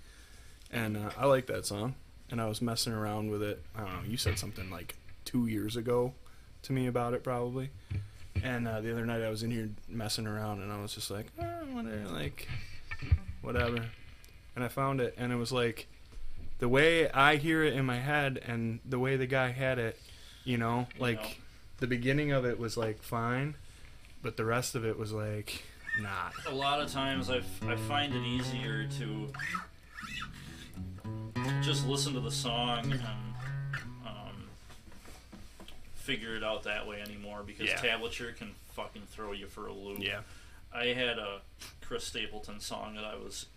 and 0.71 0.97
uh, 0.97 1.11
I 1.17 1.25
like 1.25 1.47
that 1.47 1.65
song. 1.65 1.95
And 2.31 2.39
I 2.39 2.45
was 2.45 2.61
messing 2.61 2.93
around 2.93 3.31
with 3.31 3.41
it. 3.41 3.63
I 3.75 3.79
don't 3.79 3.89
know. 3.89 4.07
You 4.07 4.15
said 4.15 4.37
something 4.37 4.69
like 4.69 4.93
two 5.25 5.47
years 5.47 5.75
ago 5.75 6.13
to 6.61 6.71
me 6.71 6.85
about 6.85 7.15
it, 7.15 7.23
probably. 7.23 7.71
And 8.43 8.67
uh, 8.67 8.81
the 8.81 8.91
other 8.91 9.03
night 9.03 9.23
I 9.23 9.31
was 9.31 9.41
in 9.41 9.49
here 9.49 9.69
messing 9.87 10.27
around, 10.27 10.61
and 10.61 10.71
I 10.71 10.79
was 10.79 10.93
just 10.93 11.09
like, 11.09 11.25
oh, 11.41 11.43
I 11.43 11.73
wonder, 11.73 12.05
like, 12.11 12.47
whatever. 13.41 13.85
And 14.55 14.63
I 14.63 14.67
found 14.67 14.99
it, 15.01 15.15
and 15.17 15.31
it 15.31 15.37
was 15.37 15.51
like, 15.51 15.87
the 16.59 16.67
way 16.67 17.09
I 17.11 17.37
hear 17.37 17.63
it 17.63 17.73
in 17.73 17.85
my 17.85 17.99
head, 17.99 18.41
and 18.45 18.79
the 18.85 18.99
way 18.99 19.15
the 19.15 19.27
guy 19.27 19.49
had 19.51 19.79
it, 19.79 19.97
you 20.43 20.57
know, 20.57 20.87
like, 20.99 21.21
know. 21.21 21.29
the 21.79 21.87
beginning 21.87 22.31
of 22.31 22.45
it 22.45 22.59
was 22.59 22.75
like 22.75 23.01
fine, 23.01 23.55
but 24.21 24.35
the 24.35 24.43
rest 24.45 24.75
of 24.75 24.85
it 24.85 24.97
was 24.99 25.11
like 25.13 25.63
not. 26.01 26.33
A 26.47 26.53
lot 26.53 26.81
of 26.81 26.91
times 26.91 27.29
I, 27.29 27.41
I 27.67 27.75
find 27.75 28.13
it 28.13 28.23
easier 28.25 28.87
to 28.99 29.31
just 31.61 31.87
listen 31.87 32.13
to 32.13 32.19
the 32.19 32.31
song 32.31 32.91
and 32.91 33.01
um, 34.05 34.43
figure 35.95 36.35
it 36.35 36.43
out 36.43 36.63
that 36.63 36.87
way 36.87 37.01
anymore 37.01 37.43
because 37.45 37.67
Yeah. 37.67 37.77
tablature 37.77 38.35
can 38.35 38.51
fucking 38.73 39.03
throw 39.11 39.31
you 39.31 39.47
for 39.47 39.67
a 39.67 39.73
loop. 39.73 39.99
Yeah. 40.01 40.21
I 40.73 40.87
had 40.87 41.17
a 41.19 41.41
Chris 41.81 42.05
Stapleton 42.05 42.59
song 42.59 42.95
that 42.95 43.03
I 43.03 43.15
was 43.15 43.47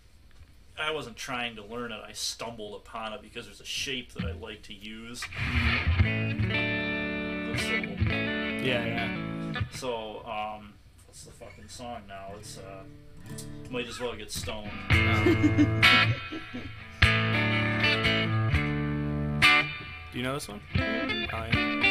I 0.77 0.91
wasn't 0.91 1.15
trying 1.15 1.55
to 1.57 1.63
learn 1.63 1.91
it. 1.91 1.99
I 2.05 2.13
stumbled 2.13 2.81
upon 2.81 3.13
it 3.13 3.21
because 3.21 3.45
there's 3.45 3.61
a 3.61 3.65
shape 3.65 4.13
that 4.13 4.25
I 4.25 4.31
like 4.31 4.63
to 4.63 4.73
use. 4.73 5.23
Yeah, 8.63 8.85
yeah. 8.85 9.61
so 9.71 10.25
um 10.25 10.73
what's 11.05 11.25
the 11.25 11.31
fucking 11.31 11.67
song 11.67 12.01
now? 12.07 12.29
It's 12.39 12.57
uh 12.57 12.83
might 13.69 13.87
as 13.87 13.99
well 13.99 14.15
get 14.15 14.31
stoned. 14.31 14.71
Do 20.11 20.19
you 20.19 20.23
know 20.23 20.33
this 20.35 20.47
one? 20.47 20.61
Oh, 20.75 20.79
yeah. 20.79 21.82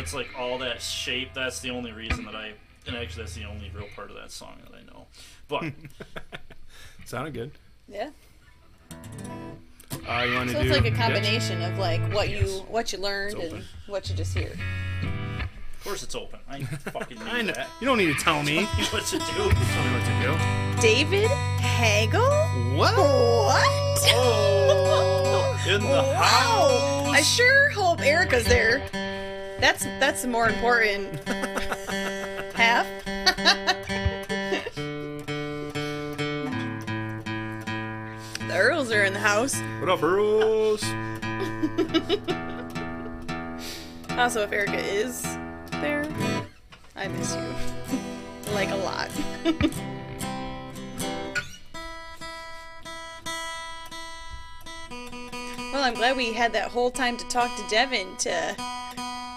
It's 0.00 0.14
like 0.14 0.28
all 0.38 0.58
that 0.58 0.80
shape. 0.82 1.30
That's 1.34 1.60
the 1.60 1.70
only 1.70 1.92
reason 1.92 2.24
that 2.24 2.34
I 2.34 2.52
and 2.86 2.96
actually 2.96 3.22
that's 3.24 3.34
the 3.34 3.44
only 3.44 3.70
real 3.74 3.86
part 3.94 4.10
of 4.10 4.16
that 4.16 4.30
song 4.30 4.58
that 4.68 4.74
I 4.76 4.82
know. 4.92 5.06
But 5.48 5.72
Sounded 7.04 7.34
good. 7.34 7.50
Yeah. 7.88 8.10
Uh, 10.08 10.24
you 10.26 10.34
want 10.34 10.48
to 10.50 10.54
So 10.56 10.62
do? 10.62 10.68
it's 10.68 10.76
like 10.76 10.86
a 10.86 10.90
yeah. 10.96 10.96
combination 11.06 11.62
of 11.62 11.78
like 11.78 12.00
what 12.12 12.30
you 12.30 12.46
what 12.68 12.92
you 12.92 12.98
learned 12.98 13.34
and 13.38 13.64
what 13.86 14.08
you 14.08 14.14
just 14.16 14.36
hear. 14.36 14.52
of 15.02 15.84
course 15.84 16.02
it's 16.02 16.14
open. 16.14 16.38
I 16.48 16.62
fucking 16.64 17.18
need 17.18 17.28
I 17.28 17.42
know. 17.42 17.52
that. 17.52 17.68
You 17.80 17.86
don't 17.86 17.98
need 17.98 18.14
to 18.16 18.20
tell 18.24 18.42
me. 18.42 18.64
what 18.64 19.04
to 19.06 19.18
do. 19.18 19.24
Tell 19.24 19.46
me 19.46 19.52
what 19.52 20.04
to 20.04 20.76
do. 20.76 20.80
David 20.80 21.28
Hagel? 21.60 22.20
do. 22.22 22.76
What? 22.76 22.96
What? 22.96 23.66
Oh, 24.12 25.64
in 25.68 25.80
the 25.82 25.88
wow! 25.88 27.10
I 27.12 27.20
sure 27.22 27.68
hope 27.70 28.00
Erica's 28.00 28.44
there. 28.46 28.78
That's 29.60 29.84
that's 30.00 30.22
the 30.22 30.28
more 30.28 30.48
important 30.48 31.28
half. 32.54 32.86
the 38.48 38.52
Earls 38.52 38.90
are 38.90 39.04
in 39.04 39.12
the 39.12 39.18
house. 39.20 39.60
What 39.80 39.88
up, 39.90 40.00
Bruce? 40.00 40.84
Also, 44.18 44.42
if 44.42 44.52
Erica 44.52 44.76
is 44.76 45.22
there, 45.80 46.06
I 46.94 47.08
miss 47.08 47.34
you. 47.34 48.52
like 48.52 48.70
a 48.70 48.76
lot. 48.76 49.08
well, 55.72 55.82
I'm 55.82 55.94
glad 55.94 56.16
we 56.18 56.34
had 56.34 56.52
that 56.52 56.68
whole 56.70 56.90
time 56.90 57.16
to 57.16 57.26
talk 57.28 57.56
to 57.56 57.66
Devin 57.70 58.16
to 58.18 58.54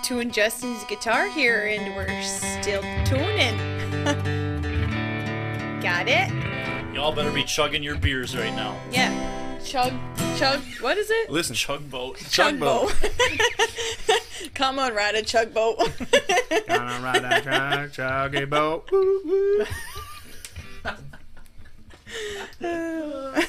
tune 0.03 0.31
Justin's 0.31 0.83
guitar 0.83 1.29
here, 1.29 1.65
and 1.65 1.95
we're 1.95 2.21
still 2.21 2.81
tuning. 3.05 3.57
Got 5.81 6.09
it? 6.09 6.29
Y'all 6.93 7.15
better 7.15 7.31
be 7.31 7.45
chugging 7.45 7.81
your 7.81 7.95
beers 7.95 8.35
right 8.35 8.53
now. 8.53 8.77
Yeah. 8.91 9.59
Chug, 9.63 9.93
chug, 10.37 10.59
what 10.81 10.97
is 10.97 11.09
it? 11.09 11.29
Listen, 11.29 11.55
Chug 11.55 11.89
boat. 11.89 12.17
Chugboat. 12.17 12.91
Come 14.53 14.77
on, 14.77 14.93
ride 14.93 15.15
a 15.15 15.21
chug 15.21 15.53
boat. 15.53 15.77
Gonna 16.67 16.99
ride 17.01 17.23
that 17.23 17.45
chug, 17.45 17.91
chuggy 17.93 18.49
boat. 18.49 18.91
Woo, 18.91 19.65
woo. 22.61 23.43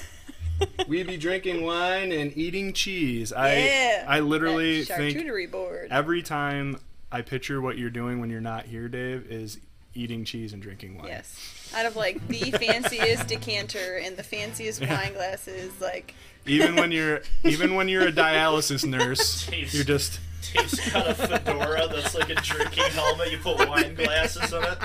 We 0.88 1.02
be 1.02 1.16
drinking 1.16 1.64
wine 1.64 2.12
and 2.12 2.36
eating 2.36 2.72
cheese. 2.72 3.32
I 3.32 3.57
yeah. 3.57 4.05
I 4.07 4.20
literally 4.20 4.84
think 4.84 5.18
board. 5.50 5.88
every 5.90 6.22
time 6.22 6.78
I 7.11 7.22
picture 7.22 7.61
what 7.61 7.78
you're 7.78 7.90
doing 7.90 8.20
when 8.20 8.28
you're 8.28 8.40
not 8.40 8.66
here, 8.66 8.88
Dave, 8.88 9.26
is 9.30 9.59
eating 9.94 10.24
cheese 10.24 10.52
and 10.52 10.62
drinking 10.62 10.98
wine. 10.98 11.07
Yes. 11.09 11.70
Out 11.74 11.86
of 11.86 11.96
like 11.96 12.26
the 12.28 12.50
fanciest 12.59 13.28
decanter 13.28 13.98
and 14.02 14.16
the 14.16 14.22
fanciest 14.22 14.80
wine 14.80 15.12
glasses, 15.14 15.72
like 15.80 16.14
Even 16.46 16.76
when 16.76 16.92
you're 16.98 17.22
even 17.44 17.74
when 17.74 17.88
you're 17.88 18.09
a 18.09 18.12
dialysis 18.12 18.84
nurse, 18.84 19.46
Jeez. 19.46 19.72
you're 19.72 19.84
just 19.84 20.20
Dave's 20.52 20.92
got 20.92 21.09
a 21.09 21.14
fedora 21.14 21.88
that's 21.88 22.14
like 22.14 22.30
a 22.30 22.34
drinking 22.34 22.84
helmet. 22.90 23.30
You 23.30 23.38
put 23.38 23.68
wine 23.68 23.94
glasses 23.94 24.52
on 24.52 24.64
it. 24.64 24.78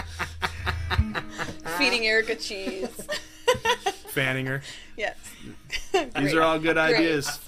feeding 1.78 2.06
Erica 2.06 2.36
cheese. 2.36 3.08
Fanning 4.12 4.46
her. 4.46 4.62
yes. 4.98 5.18
These 6.18 6.34
are 6.34 6.42
all 6.42 6.60
good 6.60 6.76
Great. 6.76 6.96
ideas. 6.96 7.40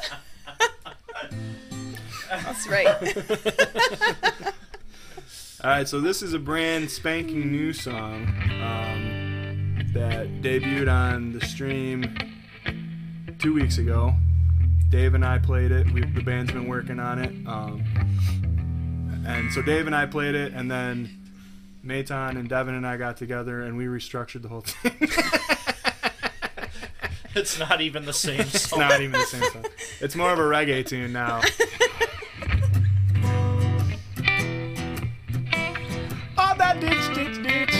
That's 2.30 2.68
right. 2.68 2.88
All 5.64 5.70
right, 5.70 5.88
so 5.88 6.01
this 6.01 6.24
is 6.24 6.34
a 6.34 6.39
brand 6.39 6.89
spanking 6.89 7.51
new 7.51 7.72
song 7.72 8.24
um, 8.64 9.78
that 9.93 10.41
debuted 10.41 10.91
on 10.91 11.34
the 11.34 11.45
stream 11.45 12.16
two 13.38 13.53
weeks 13.53 13.78
ago. 13.78 14.16
Dave 14.89 15.14
and 15.14 15.24
I 15.24 15.38
played 15.38 15.72
it. 15.72 15.91
We, 15.91 16.01
the 16.01 16.22
band's 16.24 16.51
been 16.51 16.68
working 16.68 16.99
on 16.99 17.20
it. 17.20 17.47
Um, 17.47 17.84
and 19.28 19.53
so 19.53 19.62
Dave 19.62 19.86
and 19.86 19.95
I 19.95 20.07
played 20.07 20.34
it, 20.34 20.51
and 20.53 20.72
then 20.72 21.22
Maton 21.86 22.38
and 22.38 22.47
Devin 22.49 22.76
and 22.76 22.86
I 22.86 22.97
got 22.97 23.18
together 23.18 23.62
and 23.62 23.76
we 23.78 23.86
restructured 23.86 24.41
the 24.43 24.49
whole 24.49 24.62
thing. 24.62 25.09
It's 27.36 27.58
not 27.58 27.80
even 27.80 28.04
the 28.06 28.12
same 28.12 28.42
it's 28.42 28.68
song. 28.68 28.80
not 28.80 29.00
even 29.00 29.14
the 29.14 29.26
same 29.26 29.44
song. 29.52 29.66
It's 30.02 30.16
more 30.16 30.34
of 30.34 30.40
a 30.40 30.42
reggae 30.42 30.86
tune 30.86 31.14
now. 31.14 31.40
Oh, 36.38 36.56
that 36.58 36.82
ditch, 36.82 37.16
ditch, 37.16 37.42
ditch. 37.42 37.74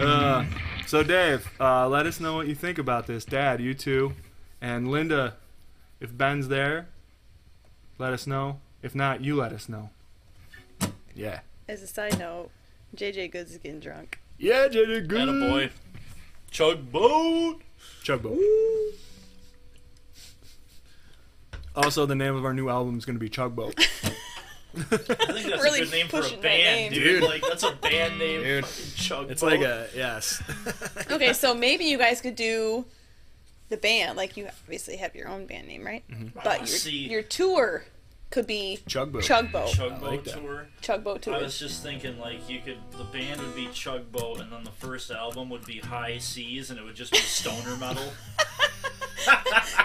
uh, 0.00 0.44
so, 0.86 1.02
Dave, 1.02 1.50
uh, 1.60 1.86
let 1.86 2.06
us 2.06 2.18
know 2.18 2.34
what 2.36 2.46
you 2.46 2.54
think 2.54 2.78
about 2.78 3.06
this. 3.06 3.26
Dad, 3.26 3.60
you 3.60 3.74
too. 3.74 4.14
And 4.62 4.90
Linda, 4.90 5.36
if 6.00 6.16
Ben's 6.16 6.48
there, 6.48 6.88
let 7.98 8.14
us 8.14 8.26
know. 8.26 8.60
If 8.82 8.94
not, 8.94 9.20
you 9.22 9.36
let 9.36 9.52
us 9.52 9.68
know. 9.68 9.90
Yeah. 11.14 11.40
As 11.68 11.82
a 11.82 11.86
side 11.86 12.18
note, 12.18 12.50
JJ 12.96 13.32
Goods 13.32 13.52
is 13.52 13.58
getting 13.58 13.80
drunk. 13.80 14.18
Yeah, 14.38 14.68
JJ, 14.68 15.06
good. 15.06 15.28
And 15.28 15.70
a 16.58 16.74
boy. 16.76 16.80
Chug 16.82 16.92
boat. 16.92 17.60
Chugbo. 18.04 18.38
Also, 21.76 22.04
the 22.06 22.14
name 22.14 22.34
of 22.34 22.44
our 22.44 22.52
new 22.52 22.68
album 22.68 22.98
is 22.98 23.04
going 23.04 23.16
to 23.16 23.20
be 23.20 23.30
Chugboat. 23.30 23.78
I 24.76 24.80
think 24.80 25.46
that's 25.46 25.62
Really 25.62 25.80
a 25.80 25.84
good 25.84 25.92
name 25.92 26.08
for 26.08 26.20
a 26.20 26.36
band, 26.40 26.94
dude. 26.94 27.02
Dude. 27.20 27.22
Like 27.24 27.42
that's 27.42 27.62
a 27.64 27.72
band 27.72 28.18
name. 28.18 28.42
Dude, 28.42 28.64
Chug 28.94 29.30
It's 29.30 29.42
like 29.42 29.60
a 29.62 29.88
yes. 29.94 30.42
Okay, 31.10 31.32
so 31.32 31.54
maybe 31.54 31.84
you 31.84 31.98
guys 31.98 32.20
could 32.20 32.36
do 32.36 32.84
the 33.68 33.76
band. 33.76 34.16
Like 34.16 34.36
you 34.36 34.46
obviously 34.46 34.96
have 34.96 35.14
your 35.16 35.28
own 35.28 35.46
band 35.46 35.66
name, 35.66 35.84
right? 35.84 36.04
Mm-hmm. 36.08 36.28
But 36.34 36.46
Ah, 36.46 36.56
your 36.58 36.66
see. 36.66 37.08
your 37.08 37.22
tour 37.22 37.84
could 38.30 38.46
be 38.46 38.78
Chugboat. 38.86 39.22
Chugboat. 39.22 39.68
Chug 39.68 39.92
I 39.92 39.98
boat 39.98 40.10
like 40.10 40.24
that. 40.24 40.38
tour. 40.40 40.66
Chugboat 40.82 41.20
tour. 41.22 41.34
I 41.34 41.42
was 41.42 41.58
just 41.58 41.82
thinking 41.82 42.18
like 42.18 42.48
you 42.48 42.60
could 42.64 42.78
the 42.96 43.04
band 43.04 43.40
would 43.40 43.54
be 43.56 43.66
Chugboat, 43.66 44.40
and 44.40 44.52
then 44.52 44.62
the 44.64 44.70
first 44.70 45.10
album 45.10 45.50
would 45.50 45.64
be 45.66 45.78
High 45.80 46.18
Seas 46.18 46.70
and 46.70 46.78
it 46.78 46.84
would 46.84 46.94
just 46.96 47.12
be 47.12 47.18
stoner 47.18 47.76
metal. 47.76 48.04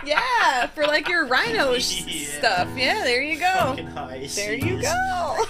Yeah, 0.05 0.67
for 0.67 0.85
like 0.85 1.09
your 1.09 1.25
rhino 1.25 1.71
Yeah. 1.73 1.79
stuff. 1.79 2.69
Yeah, 2.77 3.03
there 3.03 3.21
you 3.21 3.37
go. 3.39 3.51
Fucking 3.53 3.87
High 3.87 4.21
Seas. 4.21 4.35
There 4.35 4.53
you 4.53 4.81
go. 4.81 5.43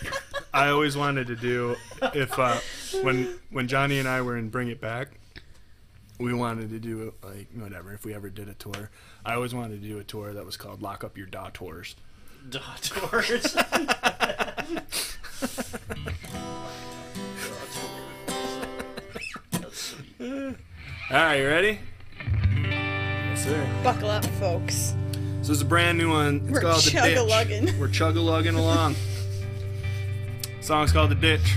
I 0.54 0.68
always 0.68 0.96
wanted 0.96 1.26
to 1.28 1.36
do 1.36 1.76
if 2.14 2.38
uh, 2.38 2.58
when 3.02 3.38
when 3.50 3.68
Johnny 3.68 3.98
and 3.98 4.08
I 4.08 4.20
were 4.22 4.36
in 4.36 4.48
Bring 4.48 4.68
It 4.68 4.80
Back, 4.80 5.08
we 6.20 6.32
wanted 6.34 6.70
to 6.70 6.78
do 6.78 7.12
like 7.24 7.48
whatever. 7.54 7.92
If 7.92 8.04
we 8.04 8.14
ever 8.14 8.30
did 8.30 8.48
a 8.48 8.54
tour, 8.54 8.90
I 9.24 9.34
always 9.34 9.54
wanted 9.54 9.82
to 9.82 9.88
do 9.88 9.98
a 9.98 10.04
tour 10.04 10.32
that 10.32 10.44
was 10.46 10.56
called 10.56 10.80
Lock 10.82 11.02
Up 11.02 11.16
Your 11.18 11.26
Da 11.26 11.50
Tours. 11.52 11.96
Dot 12.48 12.82
tours. 12.82 13.56
All 20.20 20.36
right, 21.10 21.36
you 21.36 21.46
ready? 21.46 21.78
Yes, 22.64 23.44
sir. 23.44 23.68
Buckle 23.84 24.10
up, 24.10 24.24
folks. 24.40 24.94
So 25.42 25.52
it's 25.52 25.62
a 25.62 25.64
brand 25.64 25.98
new 25.98 26.10
one. 26.10 26.36
It's 26.44 26.50
We're 26.50 26.60
called 26.60 26.82
The 26.82 26.90
Ditch. 26.90 26.92
chug-a-lugging. 27.00 27.78
We're 27.78 27.88
chug 27.88 28.16
a 28.16 28.20
lugging 28.20 28.56
along. 28.56 28.96
Song's 30.60 30.92
called 30.92 31.10
The 31.10 31.14
Ditch. 31.14 31.56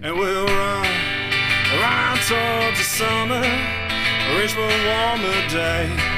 And 0.00 0.16
we'll 0.18 0.46
run 0.46 0.86
around 1.80 2.18
towards 2.20 2.78
the 2.78 2.84
summer, 2.84 3.40
reach 4.38 4.52
for 4.52 4.60
a 4.60 4.86
warmer 4.86 5.48
day. 5.48 6.13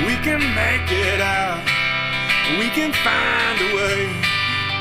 We 0.00 0.16
can 0.16 0.40
make 0.54 0.90
it 0.90 1.20
out. 1.20 1.60
We 2.58 2.68
can 2.70 2.92
find 2.92 3.56
a 3.60 3.76
way 3.76 4.08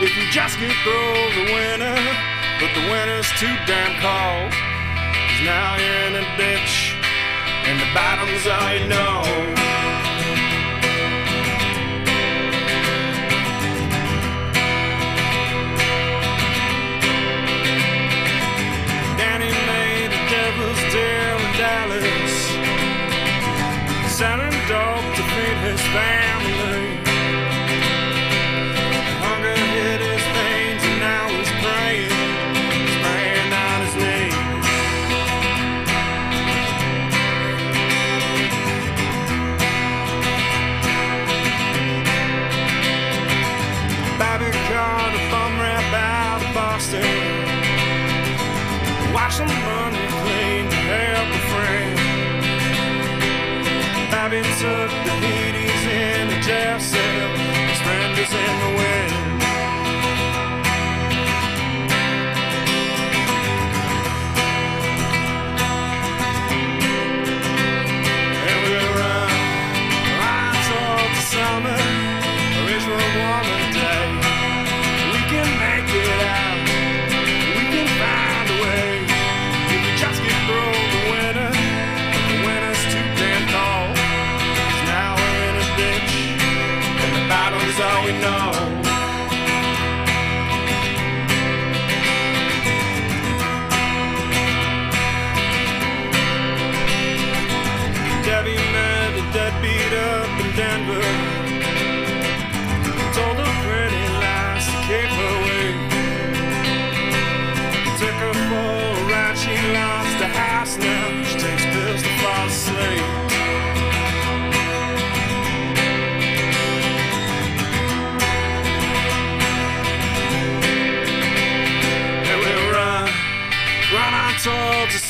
if 0.01 0.11
we 0.17 0.23
just 0.31 0.59
get 0.59 0.71
through 0.83 1.15
the 1.37 1.45
winter. 1.53 1.97
But 2.59 2.73
the 2.73 2.85
winter's 2.89 3.29
too 3.39 3.55
damn 3.67 3.93
cold. 4.01 4.51
'Cause 4.51 5.41
now 5.43 5.75
you're 5.75 6.01
in 6.07 6.15
a 6.23 6.25
ditch, 6.37 6.95
and 7.67 7.79
the 7.79 7.89
bottom's 7.93 8.47
all 8.47 8.73
you 8.73 8.87
know. 8.87 9.80
Family. 25.91 26.83
Hunger 29.23 29.57
hit 29.75 29.99
his 29.99 30.23
veins, 30.35 30.83
and 30.89 30.99
now 30.99 31.27
he's 31.35 31.51
praying. 31.61 32.21
Bobby 44.17 44.51
caught 44.69 45.13
a 45.17 45.21
bum 45.31 45.53
rap 45.59 45.93
out 45.93 46.41
Boston. 46.53 47.03
Watch 49.13 49.33
some 49.33 49.47
money 49.47 49.90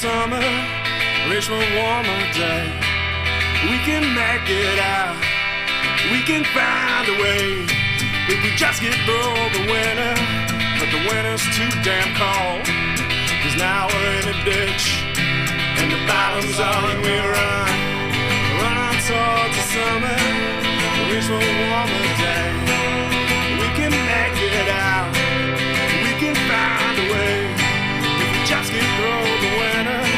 summer, 0.01 0.41
reach 1.29 1.45
for 1.45 1.61
a 1.61 1.71
warmer 1.77 2.21
day. 2.33 2.65
We 3.69 3.77
can 3.85 4.01
make 4.17 4.49
it 4.49 4.79
out. 4.81 5.13
We 6.09 6.25
can 6.25 6.41
find 6.57 7.05
a 7.05 7.21
way 7.21 7.69
if 8.25 8.41
we 8.41 8.49
just 8.57 8.81
get 8.81 8.97
through 9.05 9.37
the 9.53 9.63
winter. 9.69 10.15
But 10.81 10.89
the 10.89 11.01
winter's 11.05 11.45
too 11.53 11.69
damn 11.85 12.09
cold. 12.17 12.65
Cause 13.45 13.55
now 13.61 13.85
we're 13.93 14.13
in 14.17 14.27
a 14.33 14.37
ditch, 14.41 15.05
and 15.77 15.93
the 15.93 16.01
bottom's 16.09 16.57
all 16.57 16.81
that 16.81 16.97
we 17.05 17.13
run. 17.21 17.69
Run 18.57 18.93
towards 19.05 19.53
the 19.53 19.65
summer, 19.69 20.17
reach 21.13 21.29
for 21.29 21.37
a 21.37 21.53
warmer 21.69 22.10
through 29.41 30.10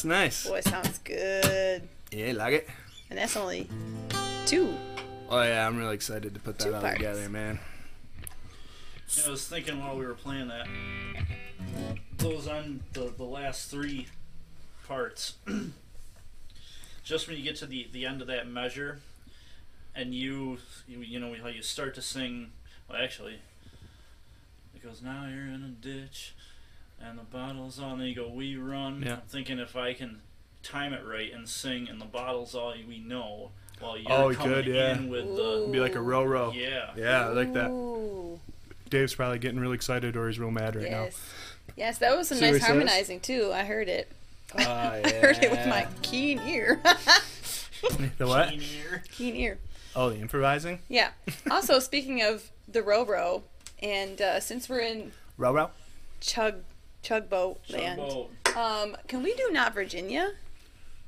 That's 0.00 0.04
nice. 0.06 0.46
Boy, 0.46 0.60
sounds 0.62 0.98
good. 1.00 1.86
Yeah, 2.10 2.32
like 2.32 2.54
it. 2.54 2.68
And 3.10 3.18
that's 3.18 3.36
only 3.36 3.68
two. 4.46 4.74
Oh 5.28 5.42
yeah, 5.42 5.66
I'm 5.66 5.76
really 5.76 5.94
excited 5.94 6.32
to 6.32 6.40
put 6.40 6.56
that 6.58 6.64
Two 6.64 6.74
all 6.74 6.80
parts. 6.80 6.96
together, 6.96 7.28
man. 7.28 7.60
Yeah, 9.14 9.24
I 9.26 9.30
was 9.30 9.46
thinking 9.46 9.78
while 9.78 9.98
we 9.98 10.06
were 10.06 10.14
playing 10.14 10.48
that, 10.48 10.66
those 12.16 12.48
on 12.48 12.80
the, 12.94 13.12
the 13.14 13.24
last 13.24 13.70
three 13.70 14.06
parts, 14.88 15.34
just 17.04 17.28
when 17.28 17.36
you 17.36 17.42
get 17.42 17.56
to 17.56 17.66
the, 17.66 17.86
the 17.92 18.06
end 18.06 18.22
of 18.22 18.26
that 18.28 18.48
measure, 18.48 19.00
and 19.94 20.14
you, 20.14 20.56
you 20.88 21.00
you 21.00 21.20
know 21.20 21.34
how 21.42 21.48
you 21.48 21.60
start 21.60 21.94
to 21.96 22.02
sing. 22.02 22.52
Well, 22.88 23.02
actually, 23.02 23.40
it 24.74 24.82
goes 24.82 25.02
now 25.02 25.26
you're 25.26 25.44
in 25.44 25.62
a 25.62 25.68
ditch, 25.68 26.34
and 27.00 27.18
the 27.18 27.22
bottle's 27.22 27.78
on. 27.78 27.98
Then 27.98 28.08
you 28.08 28.14
go 28.14 28.28
we 28.28 28.56
run. 28.56 29.02
Yeah. 29.04 29.14
I'm 29.14 29.20
thinking 29.28 29.58
if 29.58 29.76
I 29.76 29.94
can 29.94 30.20
time 30.62 30.92
it 30.92 31.02
right 31.06 31.32
and 31.32 31.48
sing, 31.48 31.88
and 31.88 32.00
the 32.00 32.04
bottle's 32.06 32.54
all 32.54 32.74
we 32.86 32.98
know, 32.98 33.50
while 33.80 33.96
you're 33.98 34.12
Oh, 34.12 34.34
coming 34.34 34.52
good, 34.52 34.66
yeah. 34.66 34.94
in 34.96 35.08
with 35.08 35.24
the 35.36 35.68
Be 35.72 35.80
like 35.80 35.94
a 35.94 36.00
row 36.02 36.24
row. 36.24 36.52
yeah. 36.54 36.90
Yeah, 36.96 37.26
I 37.26 37.28
like 37.32 37.52
that. 37.54 37.70
Ooh. 37.70 38.38
Dave's 38.90 39.14
probably 39.14 39.38
getting 39.38 39.60
really 39.60 39.76
excited 39.76 40.16
or 40.16 40.28
he's 40.28 40.38
real 40.38 40.50
mad 40.50 40.74
right 40.76 40.90
now. 40.90 41.04
Yes. 41.04 41.20
Yes, 41.76 41.98
that 41.98 42.16
was 42.16 42.28
some 42.28 42.38
See 42.38 42.44
nice 42.46 42.54
he 42.54 42.60
says? 42.60 42.68
harmonizing 42.68 43.20
too. 43.20 43.50
I 43.54 43.62
heard 43.64 43.88
it. 43.88 44.10
now. 44.58 44.68
Uh, 44.70 45.00
I 45.04 45.10
heard 45.12 45.38
it 45.38 45.50
with 45.50 45.66
my 45.68 45.86
keen 46.02 46.40
ear. 46.40 46.80
the 48.18 48.26
what? 48.26 48.50
Keen 48.50 48.62
ear. 48.62 49.02
keen 49.12 49.36
ear. 49.36 49.58
Oh, 49.96 50.10
the 50.10 50.18
improvising. 50.20 50.80
Yeah. 50.88 51.10
Also, 51.50 51.78
speaking 51.78 52.22
of 52.22 52.50
the 52.68 52.82
row 52.82 53.04
row, 53.04 53.42
and 53.82 54.20
uh, 54.20 54.40
since 54.40 54.68
we're 54.68 54.80
in 54.80 55.12
Row 55.38 55.52
row. 55.52 55.70
chug 56.20 56.56
chugboat 57.02 57.56
land, 57.70 58.00
Tugboat. 58.00 58.30
um, 58.56 58.96
can 59.08 59.22
we 59.22 59.34
do 59.34 59.48
not 59.52 59.74
Virginia? 59.74 60.32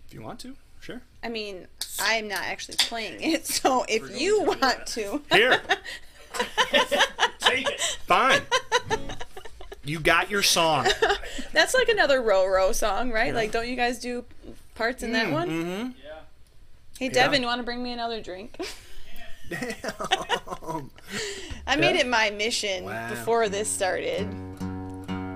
If 0.07 0.15
you 0.15 0.23
want 0.23 0.41
to, 0.41 0.55
sure. 0.81 1.03
I 1.23 1.29
mean, 1.29 1.67
I'm 2.01 2.29
not 2.29 2.43
actually 2.43 2.77
playing 2.79 3.21
it, 3.23 3.47
so 3.47 3.85
if 3.89 4.03
We're 4.03 4.11
you 4.17 4.41
to 4.41 4.45
want 4.47 4.61
that. 4.61 4.87
to, 4.89 5.23
Here, 5.31 5.61
Take 7.41 7.69
it. 7.71 7.81
fine. 8.07 8.43
You 9.85 9.99
got 9.99 10.31
your 10.31 10.45
song. 10.45 10.87
that's 11.53 11.75
like 11.75 11.89
another 11.89 12.23
row 12.23 12.47
row 12.47 12.71
song, 12.71 13.11
right? 13.11 13.35
Like, 13.35 13.51
don't 13.51 13.67
you 13.67 13.75
guys 13.75 13.99
do 13.99 14.25
parts 14.77 15.03
in 15.03 15.11
that 15.13 15.33
one? 15.33 15.49
Mm-hmm. 15.49 15.91
Yeah. 16.05 16.19
Hey, 17.01 17.09
Devin, 17.09 17.43
you 17.43 17.49
want 17.49 17.59
to 17.59 17.65
bring 17.65 17.83
me 17.83 17.91
another 17.93 18.21
drink? 18.23 18.57
Damn. 19.51 20.91
I 21.67 21.75
made 21.75 21.97
it 21.97 22.07
my 22.07 22.31
mission 22.31 22.85
Wow. 22.85 23.11
before 23.11 23.49
this 23.49 23.69
started 23.69 24.29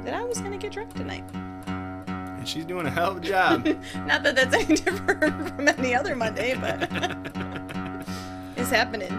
that 0.07 0.15
I 0.15 0.25
was 0.25 0.41
gonna 0.41 0.57
get 0.57 0.73
drunk 0.73 0.95
tonight. 0.95 1.25
And 1.67 2.49
she's 2.49 2.65
doing 2.65 2.87
a 2.87 2.91
hell 2.91 3.11
of 3.11 3.19
a 3.19 3.21
job. 3.21 3.67
Not 4.07 4.23
that 4.23 4.37
that's 4.37 4.55
any 4.65 4.77
different 4.77 5.55
from 5.57 5.69
any 5.69 5.95
other 5.95 6.17
Monday, 6.17 6.55
but 6.55 6.83
it's 8.57 8.71
happening. 8.71 9.13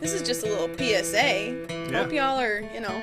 this 0.00 0.12
is 0.12 0.22
just 0.22 0.42
a 0.44 0.46
little 0.46 0.68
PSA. 0.76 1.66
Yeah. 1.90 2.02
Hope 2.02 2.12
y'all 2.12 2.38
are, 2.40 2.60
you 2.74 2.80
know, 2.80 3.02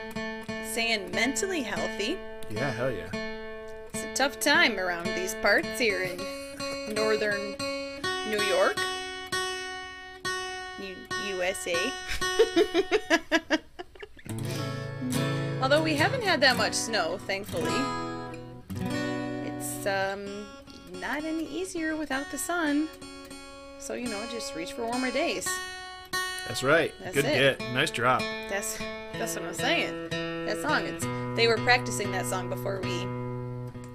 staying 0.71 1.11
mentally 1.11 1.61
healthy. 1.61 2.17
yeah, 2.49 2.71
hell 2.71 2.91
yeah. 2.91 3.09
It's 3.93 4.03
a 4.03 4.13
tough 4.13 4.39
time 4.39 4.79
around 4.79 5.05
these 5.07 5.35
parts 5.35 5.79
here 5.79 6.01
in 6.03 6.93
northern 6.95 7.55
New 8.29 8.41
York, 8.43 8.77
USA. 11.39 11.75
Although 15.61 15.83
we 15.83 15.95
haven't 15.95 16.23
had 16.23 16.41
that 16.41 16.57
much 16.57 16.73
snow, 16.73 17.17
thankfully. 17.19 17.71
It's 19.45 19.85
um 19.85 20.25
not 20.99 21.23
any 21.23 21.45
easier 21.45 21.95
without 21.95 22.29
the 22.31 22.37
sun. 22.37 22.87
So 23.79 23.93
you 23.93 24.07
know, 24.09 24.21
just 24.31 24.55
reach 24.55 24.73
for 24.73 24.85
warmer 24.85 25.11
days. 25.11 25.47
That's 26.47 26.63
right. 26.63 26.93
That's 27.01 27.15
Good 27.15 27.25
it. 27.25 27.59
get. 27.59 27.73
Nice 27.73 27.91
drop. 27.91 28.21
That's 28.49 28.77
that's 29.13 29.35
what 29.35 29.45
I'm 29.45 29.53
saying. 29.53 30.09
That 30.09 30.61
song, 30.61 30.85
it's 30.85 31.05
they 31.37 31.47
were 31.47 31.57
practicing 31.57 32.11
that 32.11 32.25
song 32.25 32.49
before 32.49 32.79
we 32.81 32.89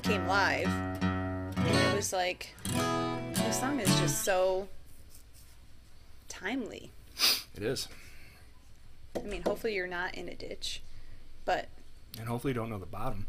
came 0.02 0.26
live, 0.26 0.68
and 0.68 1.58
it 1.68 1.96
was 1.96 2.12
like 2.12 2.54
this 3.34 3.58
song 3.58 3.80
is 3.80 3.88
just 4.00 4.24
so 4.24 4.68
timely. 6.28 6.90
It 7.54 7.62
is. 7.62 7.88
I 9.16 9.20
mean, 9.20 9.42
hopefully 9.42 9.74
you're 9.74 9.86
not 9.86 10.14
in 10.14 10.28
a 10.28 10.34
ditch, 10.34 10.82
but 11.44 11.68
And 12.18 12.28
hopefully 12.28 12.50
you 12.52 12.54
don't 12.54 12.68
know 12.70 12.78
the 12.78 12.86
bottom. 12.86 13.26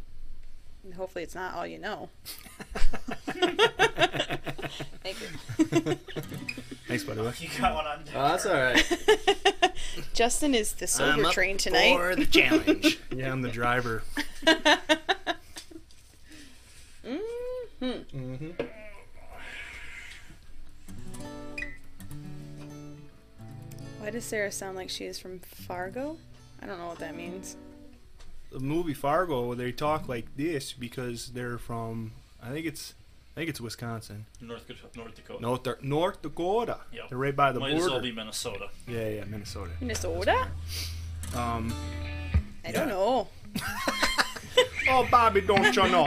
hopefully 0.96 1.24
it's 1.24 1.36
not 1.36 1.54
all 1.54 1.66
you 1.68 1.78
know. 1.78 2.10
Thank 5.04 5.20
you. 5.22 5.28
Thanks, 6.88 7.04
buddy. 7.04 7.22
You 7.40 7.50
got 7.60 7.76
one 7.76 7.86
on 7.86 8.04
deck. 8.04 8.14
Oh, 8.16 8.28
that's 8.30 8.46
all 8.46 8.54
right. 8.54 8.84
Justin 10.14 10.56
is 10.56 10.74
the 10.74 10.88
sober 10.88 11.30
train 11.32 11.58
tonight. 11.58 11.96
For 11.98 12.16
the 12.16 12.26
challenge. 12.26 13.00
yeah, 13.16 13.32
I'm 13.32 13.42
the 13.42 13.50
driver. 13.50 14.04
hmm 17.04 17.18
Mm-hmm. 17.82 18.52
Why 24.06 24.12
does 24.12 24.24
Sarah 24.24 24.52
sound 24.52 24.78
like 24.78 24.92
she 24.92 25.06
is 25.06 25.18
from 25.18 25.40
Fargo? 25.40 26.18
I 26.62 26.68
don't 26.68 26.78
know 26.78 26.86
what 26.90 27.00
that 27.00 27.16
means. 27.16 27.58
The 28.52 28.60
movie 28.60 28.94
Fargo, 28.94 29.56
they 29.56 29.72
talk 29.72 30.08
like 30.08 30.28
this 30.38 30.74
because 30.74 31.32
they're 31.32 31.58
from. 31.58 32.12
I 32.40 32.50
think 32.52 32.68
it's. 32.68 32.94
I 33.36 33.40
think 33.40 33.50
it's 33.50 33.60
Wisconsin. 33.60 34.28
North, 34.40 34.68
Dakota- 34.68 34.96
North 34.96 35.16
Dakota. 35.16 35.42
North, 35.42 35.82
North 35.82 36.22
Dakota. 36.22 36.78
Yep. 36.94 37.10
They're 37.10 37.18
right 37.18 37.36
by 37.36 37.52
the 37.52 37.60
Might 37.60 37.72
border. 37.72 37.84
as 37.86 37.92
well 37.94 38.00
be 38.00 38.12
Minnesota. 38.12 38.70
Yeah, 38.88 39.10
yeah, 39.10 39.24
Minnesota. 39.26 39.72
Minnesota? 39.82 40.50
Um. 41.36 41.74
I 42.64 42.72
don't 42.72 42.88
know. 42.88 43.28
Oh, 44.88 45.06
Bobby, 45.10 45.42
don't 45.42 45.76
you 45.76 45.82
know? 45.90 46.04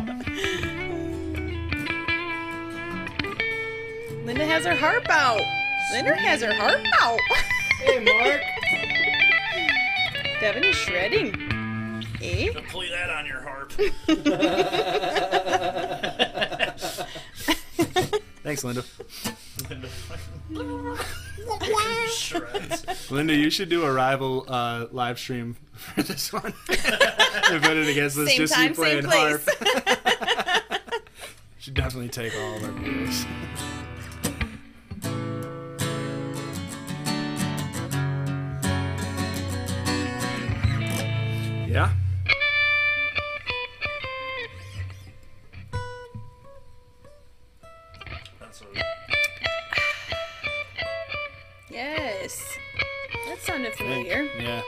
Linda 4.25 4.47
has 4.47 4.65
her 4.65 4.77
harp 4.77 5.09
out. 5.11 5.41
Linda 5.93 6.15
has 6.15 6.43
her 6.43 6.55
harp 6.55 6.81
out. 7.01 7.19
hey, 7.89 8.05
Mark. 8.05 8.43
Devin 10.41 10.65
is 10.65 10.77
shredding. 10.77 11.35
Eh? 12.23 12.53
Don't 12.53 12.69
play 12.69 12.89
that 12.91 13.11
on 13.11 13.27
your 13.27 13.41
harp. 13.41 13.73
Thanks, 18.43 18.65
Linda. 18.65 18.83
Shreds. 22.11 23.11
Linda, 23.11 23.35
you 23.35 23.51
should 23.51 23.69
do 23.69 23.85
a 23.85 23.93
rival 23.93 24.45
uh, 24.49 24.87
live 24.91 25.19
stream 25.19 25.57
for 25.73 26.03
this 26.03 26.33
one. 26.33 26.55
and 26.69 27.63
put 27.63 27.77
it 27.77 27.89
against 27.89 28.17
this 28.17 28.31
Same 28.31 28.39
just 28.39 28.55
time, 28.55 28.69
you 28.71 28.75
playing 28.75 29.03
same 29.03 29.11
place. 29.11 29.47
harp. 29.61 30.83
should 31.59 31.75
definitely 31.75 32.09
take 32.09 32.35
all 32.37 32.57
of 32.57 32.65
our 32.65 32.73
viewers. 32.73 33.25
Yeah. 41.69 41.91
That's 48.41 48.61
what 48.63 48.71
yes. 51.71 52.57
That 53.27 53.39
sounded 53.43 53.75
familiar. 53.75 54.29
Yeah. 54.39 54.63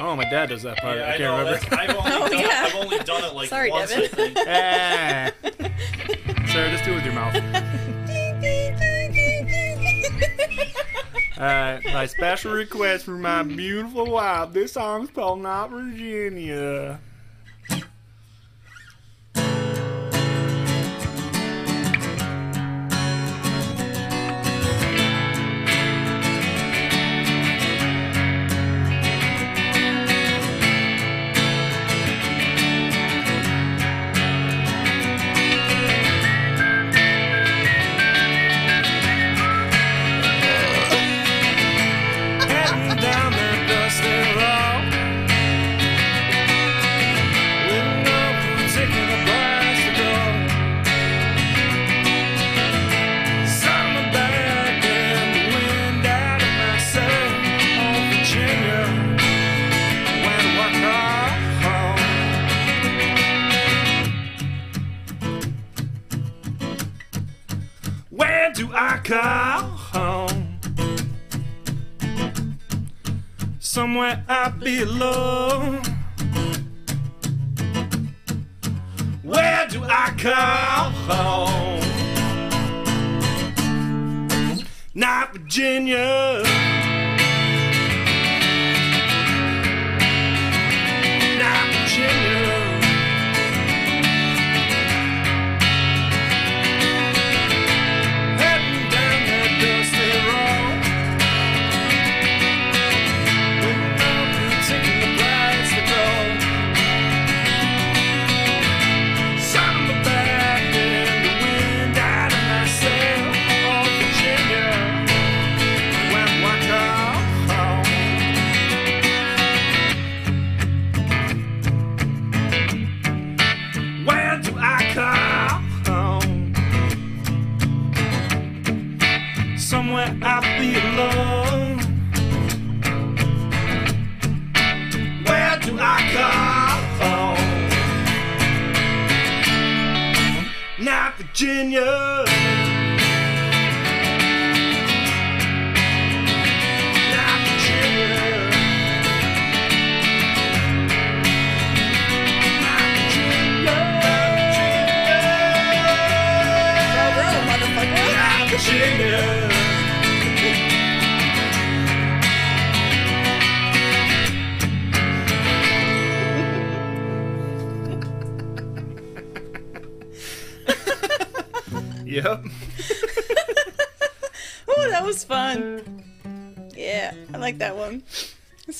Oh, 0.00 0.16
my 0.16 0.24
dad 0.24 0.48
does 0.48 0.62
that 0.64 0.76
part. 0.78 0.98
yeah, 0.98 1.04
I 1.04 1.14
I, 1.14 1.18
can't 1.18 1.20
know. 1.22 1.38
remember. 1.38 1.76
I've, 1.76 1.96
only 1.96 2.10
Oh, 2.14 2.28
done, 2.28 2.38
yeah. 2.40 2.64
I've 2.66 2.74
only 2.74 2.98
done 2.98 3.24
it 3.24 3.34
like 3.34 3.48
Sorry, 3.48 3.70
once, 3.70 3.90
Devin. 3.90 4.04
I 4.04 4.08
think. 4.08 4.38
Ah. 6.46 6.50
Sarah, 6.52 6.70
just 6.70 6.84
do 6.84 6.92
it 6.92 6.94
with 6.96 7.04
your 7.04 7.14
mouth. 7.14 7.34
Alright, 11.36 11.84
my 11.86 12.06
special 12.06 12.52
request 12.52 13.06
for 13.06 13.18
my 13.18 13.42
beautiful 13.42 14.06
wife. 14.06 14.52
This 14.52 14.74
song's 14.74 15.10
called 15.10 15.40
Not 15.40 15.70
Virginia. 15.70 17.00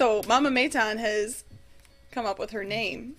So, 0.05 0.21
Mama 0.29 0.51
Mayton 0.51 0.99
has 0.99 1.45
come 2.11 2.27
up 2.27 2.39
with 2.39 2.51
her 2.51 2.63
name 2.63 3.15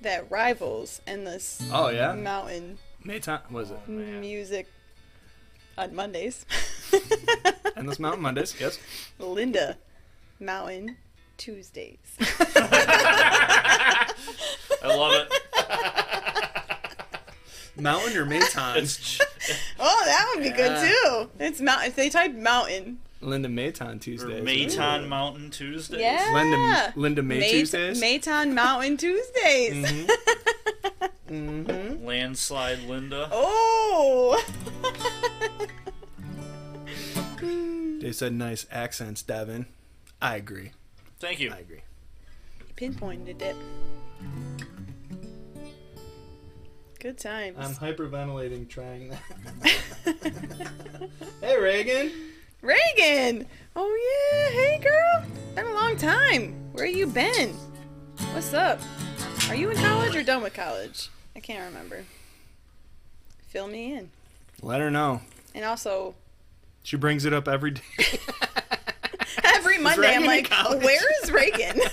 that 0.00 0.30
rivals 0.30 1.00
endless 1.04 1.60
Oh 1.72 1.88
yeah. 1.88 2.12
mountain 2.12 2.78
Mayton 3.02 3.40
was 3.50 3.72
it? 3.72 3.88
music 3.88 4.68
on 5.76 5.96
Mondays. 5.96 6.46
Endless 7.76 7.98
Mountain 7.98 8.22
Mondays. 8.22 8.54
Yes. 8.60 8.78
Linda 9.18 9.78
Mountain 10.38 10.96
Tuesdays. 11.38 11.98
I 12.20 14.14
love 14.84 15.12
it. 15.12 15.32
Mountain 17.82 18.16
or 18.16 18.24
Mayton? 18.26 18.76
It's 18.76 19.18
j- 19.18 19.24
Oh, 19.80 20.02
that 20.04 20.30
would 20.36 20.44
be 20.44 20.50
good 20.50 20.78
too. 20.88 21.30
It's 21.44 21.60
mountain. 21.60 21.88
If 21.88 21.96
they 21.96 22.10
type 22.10 22.32
mountain, 22.32 23.00
Linda 23.20 23.48
Mayton 23.48 23.96
or 23.96 23.98
Tuesdays. 23.98 24.44
Mayton 24.44 25.08
Mountain 25.08 25.50
Tuesdays. 25.50 26.00
yeah. 26.00 26.30
Linda 26.34 26.92
Linda 26.96 27.22
May 27.22 27.38
May- 27.40 27.50
Tuesdays. 27.50 28.00
Mayton 28.00 28.54
Mountain 28.54 28.96
Tuesdays. 28.96 30.06
Mm-hmm. 31.28 32.06
Landslide 32.06 32.80
Linda. 32.84 33.28
Oh. 33.32 34.40
They 37.40 38.12
said 38.12 38.32
nice 38.34 38.64
accents, 38.70 39.22
Devin. 39.22 39.66
I 40.22 40.36
agree. 40.36 40.70
Thank 41.18 41.40
you. 41.40 41.50
I 41.52 41.58
agree. 41.58 41.80
Pinpointed 42.76 43.42
it. 43.42 43.56
Good 47.00 47.18
times. 47.18 47.56
I'm 47.58 47.74
hyperventilating 47.74 48.68
trying 48.68 49.08
that. 49.10 49.22
hey 51.40 51.58
Reagan. 51.60 52.12
Reagan! 52.62 53.46
Oh 53.74 54.30
yeah, 54.32 54.50
hey 54.50 54.78
girl! 54.82 55.24
Been 55.54 55.66
a 55.66 55.74
long 55.74 55.96
time. 55.96 56.54
Where 56.72 56.86
you 56.86 57.06
been? 57.06 57.54
What's 58.32 58.52
up? 58.54 58.80
Are 59.48 59.54
you 59.54 59.70
in 59.70 59.76
college 59.76 60.16
or 60.16 60.22
done 60.22 60.42
with 60.42 60.54
college? 60.54 61.10
I 61.34 61.40
can't 61.40 61.66
remember. 61.68 62.04
Fill 63.48 63.68
me 63.68 63.92
in. 63.94 64.10
Let 64.62 64.80
her 64.80 64.90
know. 64.90 65.20
And 65.54 65.64
also, 65.64 66.14
She 66.82 66.96
brings 66.96 67.24
it 67.24 67.32
up 67.32 67.46
every 67.46 67.72
day. 67.72 67.82
every 69.44 69.78
Monday 69.78 70.14
I'm 70.14 70.24
like, 70.24 70.50
where 70.50 71.22
is 71.22 71.30
Reagan? 71.30 71.80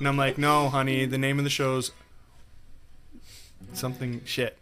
And 0.00 0.08
I'm 0.08 0.16
like, 0.16 0.36
no, 0.36 0.68
honey, 0.68 1.06
the 1.06 1.16
name 1.16 1.38
of 1.38 1.44
the 1.44 1.50
show's 1.50 1.92
something 3.72 4.20
shit. 4.24 4.58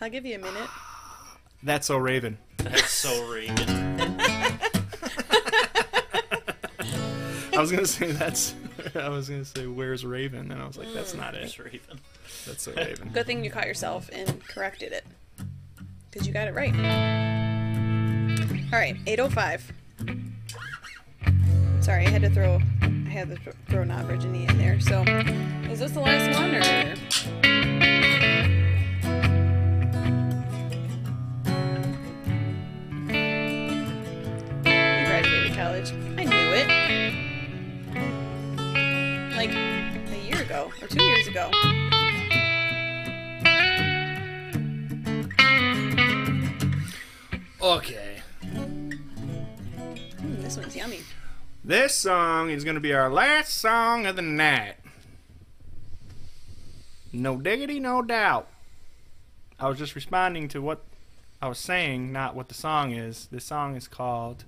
I'll 0.00 0.08
give 0.10 0.24
you 0.24 0.36
a 0.36 0.38
minute. 0.38 0.70
That's 1.62 1.86
so 1.86 1.96
Raven. 1.98 2.38
That's 2.58 2.90
so 2.90 3.28
Raven. 3.30 3.56
I 7.56 7.60
was 7.60 7.70
gonna 7.72 7.86
say 7.86 8.12
that's. 8.12 8.54
I 8.94 9.08
was 9.08 9.28
gonna 9.28 9.44
say 9.44 9.66
where's 9.66 10.04
Raven, 10.04 10.52
and 10.52 10.62
I 10.62 10.66
was 10.66 10.76
like, 10.76 10.92
that's 10.92 11.14
not 11.14 11.34
it. 11.34 11.44
It's 11.44 11.58
Raven. 11.58 12.00
That's 12.46 12.62
so 12.62 12.72
Raven. 12.72 13.10
Good 13.12 13.26
thing 13.26 13.42
you 13.44 13.50
caught 13.50 13.66
yourself 13.66 14.10
and 14.12 14.46
corrected 14.46 14.92
it. 14.92 15.04
Because 16.10 16.26
you 16.26 16.32
got 16.32 16.48
it 16.48 16.54
right. 16.54 16.74
Alright, 18.72 18.96
805. 19.06 19.72
Sorry, 21.80 22.06
I 22.06 22.10
had 22.10 22.22
to 22.22 22.30
throw 22.30 22.60
I 22.82 22.86
had 23.08 23.30
to 23.30 23.36
throw 23.68 23.84
not 23.84 24.04
Virginia 24.04 24.50
in 24.50 24.58
there. 24.58 24.80
So 24.80 25.02
is 25.70 25.78
this 25.78 25.92
the 25.92 26.00
last 26.00 26.38
one 26.38 26.54
or 26.54 28.15
college. 35.76 35.92
I 36.16 36.24
knew 36.24 36.52
it. 36.52 36.68
Like 39.36 39.50
a 39.50 40.18
year 40.26 40.42
ago 40.42 40.72
or 40.80 40.88
two 40.88 41.02
years 41.02 41.26
ago. 41.26 41.50
Okay. 47.60 48.16
Mm, 48.44 50.42
this 50.42 50.56
one's 50.56 50.76
yummy. 50.76 51.00
This 51.64 51.94
song 51.94 52.50
is 52.50 52.64
gonna 52.64 52.80
be 52.80 52.94
our 52.94 53.10
last 53.10 53.54
song 53.54 54.06
of 54.06 54.16
the 54.16 54.22
night. 54.22 54.76
No 57.12 57.36
diggity, 57.36 57.80
no 57.80 58.02
doubt. 58.02 58.48
I 59.58 59.68
was 59.68 59.78
just 59.78 59.94
responding 59.94 60.48
to 60.48 60.60
what 60.60 60.82
I 61.40 61.48
was 61.48 61.58
saying, 61.58 62.12
not 62.12 62.34
what 62.34 62.48
the 62.48 62.54
song 62.54 62.92
is. 62.92 63.28
This 63.30 63.44
song 63.44 63.74
is 63.74 63.88
called 63.88 64.44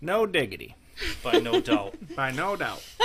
No 0.00 0.26
Diggity 0.26 0.74
By 1.22 1.38
no 1.40 1.60
doubt. 1.60 1.94
by 2.16 2.30
No 2.32 2.56
Doubt. 2.56 2.82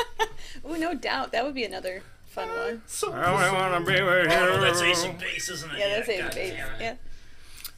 Oh, 0.66 0.76
no 0.76 0.94
doubt. 0.94 1.32
That 1.32 1.46
would 1.46 1.56
be 1.56 1.64
another 1.64 2.04
fun 2.26 2.50
one. 2.50 2.82
So 2.86 3.12
I 3.14 3.52
wanna 3.54 3.80
be 3.86 3.94
with 4.02 4.26
you. 4.32 4.38
Oh, 4.38 4.60
that's 4.60 4.82
Ace 4.82 5.04
of 5.06 5.18
Base, 5.18 5.50
isn't 5.50 5.72
it? 5.72 5.80
Yeah, 5.80 5.90
that's 5.90 6.08
God 6.08 6.38
Ace 6.38 6.52
Base. 6.52 6.60
Yeah. 6.80 6.96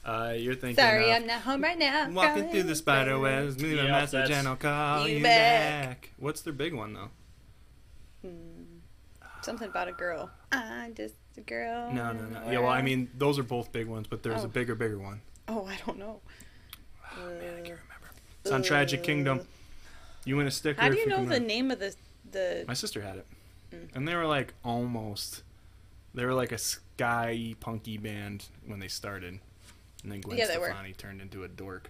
Uh, 0.04 0.34
you're 0.36 0.56
thinking. 0.56 0.76
Sorry, 0.84 1.12
of 1.12 1.22
I'm 1.22 1.28
not 1.28 1.42
home 1.42 1.62
right 1.62 1.78
now. 1.78 2.10
Walking 2.10 2.44
Girl, 2.44 2.52
through 2.52 2.64
the 2.64 2.76
spider 2.76 3.20
webs, 3.20 3.62
leave 3.62 3.74
a 3.80 3.84
Yep, 3.84 3.88
message 3.90 4.12
that's- 4.14 4.38
and 4.40 4.48
I'll 4.48 4.56
call 4.56 5.08
You 5.08 5.18
you, 5.18 5.24
back. 5.24 5.88
back. 6.02 6.10
What's 6.18 6.42
their 6.42 6.52
big 6.54 6.74
one 6.74 6.94
though? 6.94 7.10
Hmm. 8.22 8.80
Something 9.42 9.70
about 9.70 9.88
a 9.88 9.92
girl. 9.94 10.30
I'm 10.52 10.94
just 10.96 11.16
a 11.38 11.42
girl. 11.42 11.92
No, 11.92 12.12
no, 12.12 12.24
no. 12.26 12.52
Yeah, 12.52 12.60
well, 12.60 12.70
I 12.70 12.82
mean, 12.82 13.10
those 13.16 13.38
are 13.40 13.44
both 13.44 13.72
big 13.72 13.88
ones, 13.88 14.08
but 14.10 14.24
there's 14.24 14.42
Oh. 14.42 14.46
a 14.46 14.50
bigger, 14.50 14.74
bigger 14.76 14.98
one. 15.00 15.22
Oh, 15.48 15.66
I 15.66 15.78
don't 15.86 16.00
know. 16.00 16.22
Oh, 17.18 17.26
man, 17.26 17.36
I 17.36 17.62
can't 17.62 17.80
remember. 17.80 17.93
It's 18.44 18.52
on 18.52 18.62
Tragic 18.64 19.04
Kingdom. 19.04 19.42
You 20.26 20.38
win 20.38 20.48
a 20.48 20.52
sticker. 20.52 20.82
How 20.82 20.88
do 20.90 20.94
if 20.96 21.00
you 21.00 21.08
know 21.08 21.24
the 21.24 21.32
rem- 21.32 21.48
name 21.48 21.72
of 21.72 21.80
the 21.80 21.96
the? 22.32 22.66
My 22.68 22.74
sister 22.74 23.02
had 23.02 23.18
it, 23.18 23.26
Mm. 23.74 23.96
and 23.96 24.08
they 24.08 24.16
were 24.16 24.26
like 24.26 24.54
almost. 24.64 25.44
They 26.14 26.26
were 26.26 26.34
like 26.34 26.52
a 26.52 26.58
ska 26.58 27.34
punky 27.60 27.98
band 27.98 28.46
when 28.66 28.80
they 28.80 28.88
started, 28.88 29.40
and 30.04 30.12
then 30.12 30.22
Gwen 30.22 30.38
Yeah, 30.38 30.48
they 30.48 30.58
were. 30.58 30.68
Stefani 30.68 30.94
turned 30.94 31.22
into 31.22 31.44
a 31.44 31.48
dork. 31.48 31.90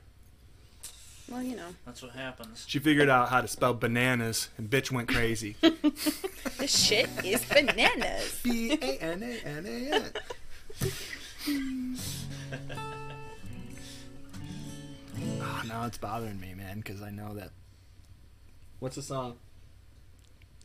Well, 1.29 1.41
you 1.43 1.55
know, 1.55 1.69
That's 1.85 2.01
what 2.01 2.11
happens. 2.11 2.65
She 2.67 2.79
figured 2.79 3.07
out 3.09 3.29
how 3.29 3.41
to 3.41 3.47
spell 3.47 3.73
bananas, 3.73 4.49
and 4.57 4.69
bitch 4.69 4.91
went 4.91 5.07
crazy. 5.07 5.55
this 6.57 6.85
shit 6.85 7.09
is 7.23 7.43
bananas. 7.45 8.39
B 8.43 8.73
A 8.73 8.97
N 9.01 9.23
A 9.23 9.47
N 9.47 9.65
A 9.65 10.03
N. 10.81 11.97
Oh, 15.41 15.61
now 15.67 15.85
it's 15.85 15.97
bothering 15.97 16.39
me, 16.39 16.53
man, 16.53 16.77
because 16.77 17.01
I 17.01 17.09
know 17.09 17.33
that. 17.35 17.51
What's 18.79 18.95
the 18.95 19.01
song? 19.01 19.37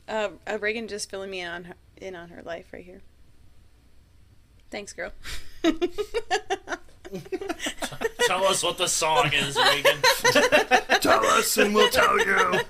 Uh, 0.09 0.31
uh, 0.47 0.59
Reagan 0.59 0.89
just 0.89 1.11
filling 1.11 1.31
me 1.31 1.41
in 1.41 1.49
on 1.49 1.65
her, 1.65 1.75
in 1.99 2.17
on 2.17 2.31
her 2.31 2.43
life 2.43 2.67
right 2.73 2.85
here. 2.85 3.03
Thanks, 4.71 4.93
girl. 4.93 5.13
Tell 8.27 8.45
us 8.45 8.63
what 8.63 8.77
the 8.77 8.87
song 8.89 9.31
is, 9.33 9.57
Reagan. 9.57 9.99
Tell 11.01 11.25
us, 11.25 11.57
and 11.57 11.75
we'll 11.75 11.89
tell 11.89 12.19
you. 12.19 12.61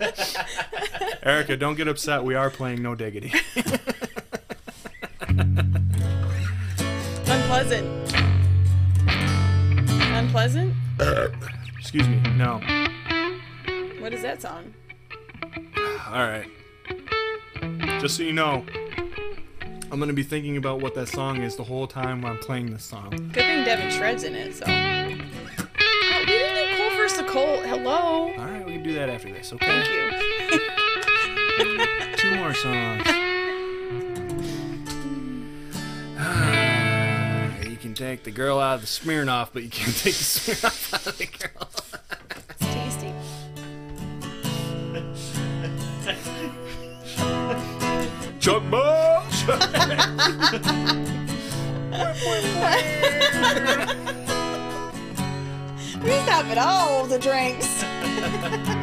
Erica, 1.23 1.57
don't 1.57 1.75
get 1.75 1.89
upset. 1.89 2.23
We 2.23 2.35
are 2.37 2.51
playing 2.51 2.83
No 2.83 2.95
Diggity. 2.95 3.33
Unpleasant. 7.27 8.15
Unpleasant? 10.15 10.75
Excuse 11.91 12.07
me. 12.07 12.21
No. 12.37 12.61
What 13.99 14.13
is 14.13 14.21
that 14.21 14.43
song? 14.43 14.75
All 16.07 16.29
right. 16.29 16.47
Just 17.99 18.19
so 18.19 18.25
you 18.25 18.35
know, 18.35 18.63
I'm 19.91 19.99
gonna 19.99 20.13
be 20.13 20.23
thinking 20.23 20.59
about 20.59 20.83
what 20.83 20.95
that 20.97 21.09
song 21.09 21.43
is 21.43 21.57
the 21.57 21.65
whole 21.65 21.87
time 21.87 22.21
when 22.21 22.33
I'm 22.33 22.39
playing 22.41 22.71
this 22.75 22.85
song. 22.85 23.09
Good 23.09 23.33
thing 23.33 23.65
Devin 23.65 23.89
Shred's 23.89 24.25
in 24.25 24.35
it, 24.35 24.55
so. 24.55 24.67
Oh, 24.69 25.09
we 26.19 26.27
didn't 26.27 26.69
do 26.69 26.77
Cole 26.77 26.91
versus 26.99 27.31
Cole. 27.31 27.63
Hello. 27.63 28.33
All 28.33 28.37
right, 28.37 28.67
we 28.67 28.73
can 28.73 28.83
do 28.83 28.93
that 28.93 29.09
after 29.09 29.33
this. 29.33 29.51
Okay. 29.55 29.67
Thank 29.67 29.89
you. 29.89 30.11
Two 32.19 32.37
more 32.37 32.53
songs. 32.53 33.28
Take 37.99 38.23
the 38.23 38.31
girl 38.31 38.61
out 38.61 38.77
of 38.77 38.81
the 38.83 38.87
Smirnoff, 38.87 39.49
but 39.53 39.65
you 39.65 39.71
can't 39.71 39.95
take 39.97 40.15
the 40.15 40.25
Smirnoff 40.25 40.95
out 40.95 41.07
of 41.07 41.19
the 41.19 41.27
girl. 41.27 41.69
It's 42.51 42.67
tasty. 42.73 43.13
Chuck 48.39 48.63
Bones. 48.71 49.45
We 56.01 56.11
stop 56.21 56.47
at 56.47 56.59
all 56.59 57.07
the 57.07 57.19
drinks. 57.19 57.83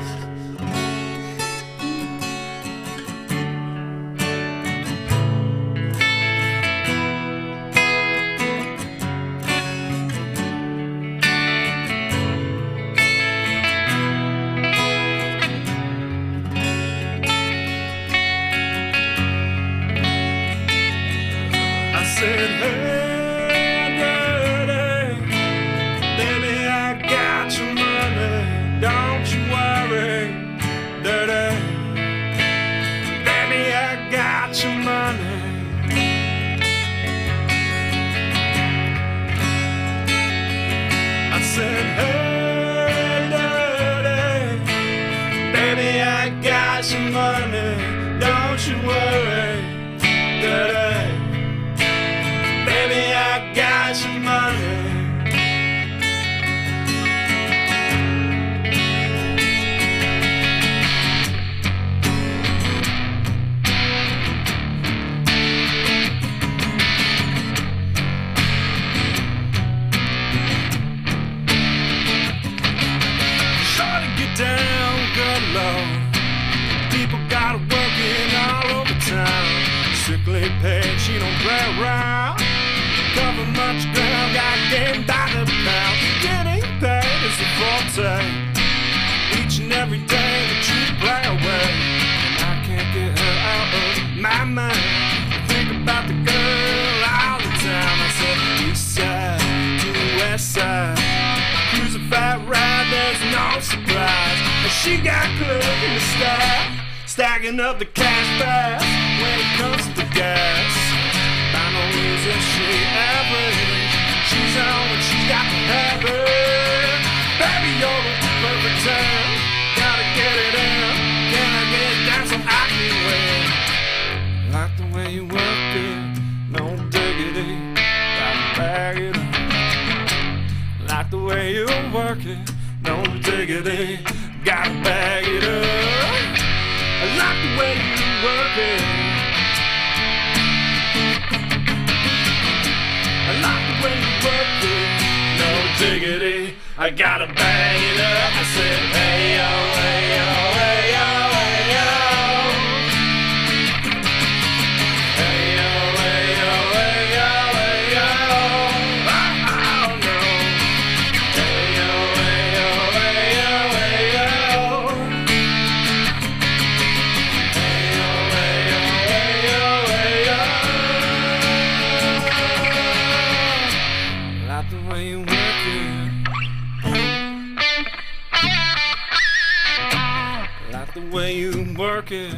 the 180.96 181.01
way 181.13 181.36
you 181.36 181.51
work 181.78 182.09
it. 182.09 182.34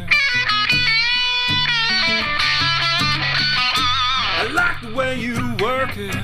I 4.40 4.48
like 4.52 4.82
the 4.82 4.96
way 4.96 5.20
you 5.20 5.36
work 5.62 5.96
it. 5.96 6.16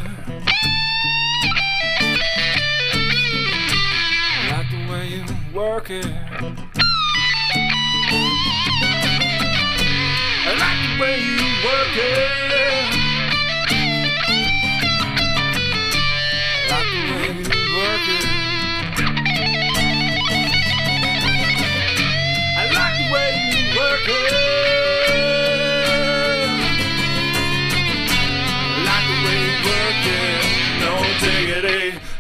I 4.42 4.50
like 4.50 4.68
the 4.72 4.78
way 4.92 5.08
you 5.10 5.24
work 5.54 5.92
it. 5.92 6.06
I 10.46 10.54
like 10.58 10.80
the 10.90 10.96
way 11.00 11.16
you 11.22 11.38
work 11.64 11.96
it. 11.98 13.03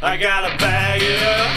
I 0.05 0.17
gotta 0.17 0.57
bag 0.57 1.01
it 1.01 1.52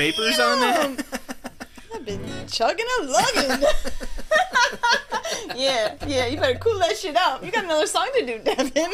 Did 0.00 0.16
you 0.16 0.24
vapors 0.24 0.40
on 0.40 0.60
that? 0.60 1.04
I've 1.94 2.06
been 2.06 2.46
chugging 2.46 2.86
and 3.00 3.10
lugging. 3.10 3.68
yeah, 5.56 5.94
yeah, 6.06 6.26
you 6.26 6.38
better 6.38 6.58
cool 6.58 6.78
that 6.78 6.96
shit 6.96 7.16
out. 7.16 7.44
You 7.44 7.50
got 7.50 7.64
another 7.64 7.86
song 7.86 8.08
to 8.18 8.24
do, 8.24 8.38
Devin. 8.38 8.92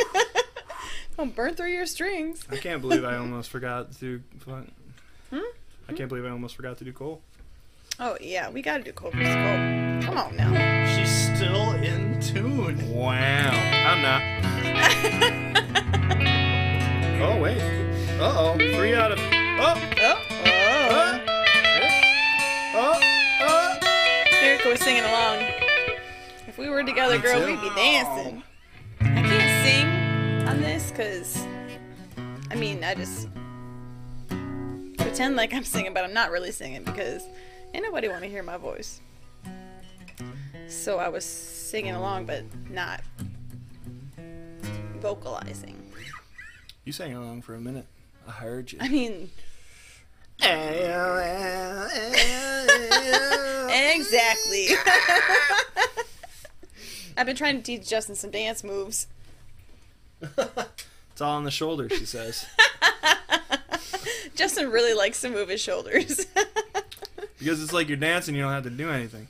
Don't 1.16 1.34
burn 1.34 1.54
through 1.54 1.70
your 1.70 1.86
strings. 1.86 2.44
I 2.50 2.56
can't 2.56 2.80
believe 2.80 3.04
I 3.04 3.16
almost 3.18 3.50
forgot 3.50 3.92
to. 4.00 4.20
What? 4.46 4.64
Hmm? 5.30 5.38
I 5.88 5.92
can't 5.92 6.08
believe 6.08 6.24
I 6.24 6.30
almost 6.30 6.56
forgot 6.56 6.76
to 6.78 6.84
do 6.84 6.92
Cole. 6.92 7.22
Oh, 8.00 8.16
yeah, 8.20 8.50
we 8.50 8.60
gotta 8.60 8.82
do 8.82 8.92
Cole 8.92 9.12
vs. 9.12 9.32
Cole. 9.32 10.02
Come 10.02 10.18
on 10.18 10.36
now. 10.36 10.96
She's 10.96 11.36
still 11.36 11.70
in 11.74 12.20
tune. 12.20 12.90
Wow. 12.92 13.52
I'm 13.52 14.02
not. 14.02 14.22
oh 17.22 17.40
wait. 17.40 17.62
Uh 18.18 18.34
oh. 18.36 18.54
Three 18.56 18.94
out 18.96 19.12
of. 19.12 19.20
Oh, 19.20 19.80
oh. 20.00 20.25
Erica 24.66 24.80
was 24.80 24.84
singing 24.84 25.04
along. 25.04 25.38
If 26.48 26.58
we 26.58 26.68
were 26.68 26.82
together, 26.82 27.18
girl, 27.18 27.46
we'd 27.46 27.60
be 27.60 27.70
dancing. 27.76 28.42
I 29.00 29.22
can't 29.22 29.64
sing 29.64 30.48
on 30.48 30.60
this 30.60 30.90
because, 30.90 31.46
I 32.50 32.56
mean, 32.56 32.82
I 32.82 32.96
just 32.96 33.28
pretend 34.98 35.36
like 35.36 35.54
I'm 35.54 35.62
singing, 35.62 35.94
but 35.94 36.02
I'm 36.02 36.12
not 36.12 36.32
really 36.32 36.50
singing 36.50 36.82
because 36.82 37.22
ain't 37.74 37.84
nobody 37.84 38.08
want 38.08 38.22
to 38.22 38.28
hear 38.28 38.42
my 38.42 38.56
voice. 38.56 39.00
So 40.66 40.98
I 40.98 41.10
was 41.10 41.24
singing 41.24 41.94
along, 41.94 42.26
but 42.26 42.42
not 42.68 43.02
vocalizing. 44.98 45.80
You 46.84 46.92
sang 46.92 47.14
along 47.14 47.42
for 47.42 47.54
a 47.54 47.60
minute. 47.60 47.86
I 48.26 48.32
heard 48.32 48.72
you. 48.72 48.78
I 48.80 48.88
mean, 48.88 49.30
exactly. 53.96 54.68
I've 57.16 57.26
been 57.26 57.36
trying 57.36 57.56
to 57.56 57.62
teach 57.62 57.88
Justin 57.88 58.14
some 58.14 58.30
dance 58.30 58.62
moves. 58.62 59.06
It's 60.20 61.20
all 61.20 61.36
on 61.36 61.44
the 61.44 61.50
shoulder, 61.50 61.88
she 61.88 62.04
says. 62.04 62.46
Justin 64.34 64.70
really 64.70 64.92
likes 64.92 65.20
to 65.22 65.30
move 65.30 65.48
his 65.48 65.60
shoulders. 65.60 66.26
because 67.38 67.62
it's 67.62 67.72
like 67.72 67.88
you're 67.88 67.96
dancing, 67.96 68.34
you 68.34 68.42
don't 68.42 68.52
have 68.52 68.64
to 68.64 68.70
do 68.70 68.90
anything. 68.90 69.28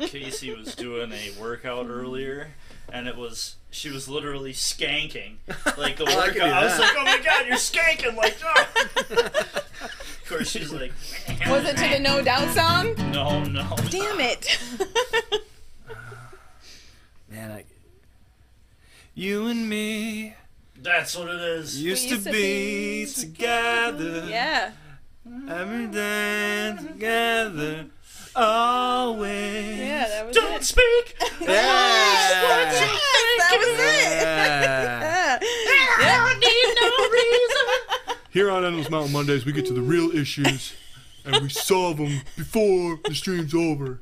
Casey 0.00 0.54
was 0.54 0.74
doing 0.74 1.12
a 1.12 1.32
workout 1.40 1.86
earlier, 1.88 2.48
and 2.92 3.08
it 3.08 3.16
was 3.16 3.56
she 3.70 3.90
was 3.90 4.08
literally 4.08 4.52
skanking 4.52 5.36
like 5.78 5.96
the 5.96 6.04
I 6.06 6.14
workout. 6.16 6.32
could 6.34 6.42
I, 6.42 6.64
was 6.64 6.78
like, 6.78 6.92
oh 6.96 7.04
my 7.04 7.20
god, 7.24 7.46
you're 7.46 7.56
skanking 7.56 8.16
like. 8.16 8.36
Oh. 8.44 8.66
of 9.84 10.24
course, 10.28 10.50
she's 10.50 10.72
like. 10.72 10.92
Was 11.48 11.64
it 11.68 11.76
to 11.76 11.88
the 11.88 11.98
No 11.98 12.22
Doubt 12.22 12.54
song? 12.54 12.94
No, 13.12 13.44
no. 13.44 13.76
Damn 13.90 14.20
it. 14.20 14.58
Man, 17.30 17.50
I. 17.50 17.64
You 19.14 19.46
and 19.46 19.68
me 19.68 20.34
That's 20.80 21.16
what 21.16 21.28
it 21.28 21.40
is. 21.40 21.80
used, 21.82 22.04
used 22.04 22.24
to, 22.24 22.30
to 22.30 22.32
be 22.36 23.04
be 23.04 23.10
together. 23.12 24.26
yeah. 24.28 24.72
Every 25.48 25.86
day 25.88 26.74
together. 26.80 27.86
Always. 28.36 29.78
Yeah, 29.78 30.08
that 30.08 30.26
was 30.26 30.36
Don't 30.36 30.54
it. 30.56 30.64
speak. 30.64 31.16
Yeah. 31.40 31.50
that 33.40 33.58
was 33.58 33.68
it. 33.68 34.20
Yeah. 34.20 35.38
it. 35.40 35.46
yeah. 36.00 36.24
Here 38.30 38.50
on 38.50 38.64
Endless 38.64 38.90
Mountain 38.90 39.12
Mondays, 39.12 39.44
we 39.46 39.52
get 39.52 39.66
to 39.66 39.72
the 39.72 39.80
real 39.82 40.10
issues 40.10 40.74
and 41.24 41.40
we 41.42 41.48
solve 41.48 41.98
them 41.98 42.22
before 42.36 42.98
the 43.04 43.14
stream's 43.14 43.54
over. 43.54 44.00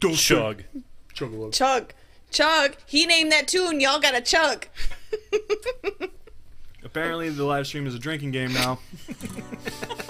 Don't 0.00 0.14
Chug. 0.16 0.64
Chug 1.12 1.32
along. 1.32 1.52
Chug. 1.52 1.92
Chug. 2.32 2.76
He 2.86 3.06
named 3.06 3.30
that 3.30 3.46
tune. 3.46 3.78
Y'all 3.80 4.00
gotta 4.00 4.20
chug. 4.20 4.66
Apparently, 6.84 7.28
the 7.28 7.44
live 7.44 7.66
stream 7.68 7.86
is 7.86 7.94
a 7.94 7.98
drinking 7.98 8.32
game 8.32 8.52
now. 8.52 8.80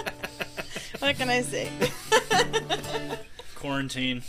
what 1.01 1.17
can 1.17 1.29
I 1.29 1.43
say? 1.43 1.69
Quarantine. 3.57 4.23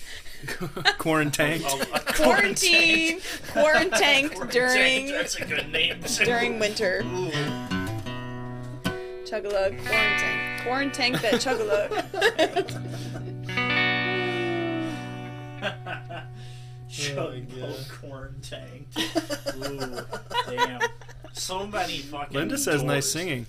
Quarantined. 0.98 1.64
Oh, 1.66 1.84
Quarantine. 2.16 3.22
Quarantined 3.52 4.50
during 4.50 5.08
That's 5.08 5.36
a 5.36 5.46
good 5.46 5.72
name. 5.72 6.02
too. 6.04 6.26
during 6.26 6.60
winter. 6.60 7.04
Ooh. 7.06 7.32
Chug-a-lug. 9.26 9.78
Quarantine. 9.86 10.60
Quarantine 10.64 11.14
that 11.14 11.40
chug-a-lug. 11.40 11.92
Chug 16.90 17.46
oh, 17.62 17.76
quarantine. 17.90 18.86
Ooh, 19.56 20.02
damn. 20.50 20.82
So 21.32 21.66
many 21.66 22.00
fucking. 22.00 22.36
Linda 22.36 22.58
says 22.58 22.84
nice 22.84 23.10
singing. 23.10 23.46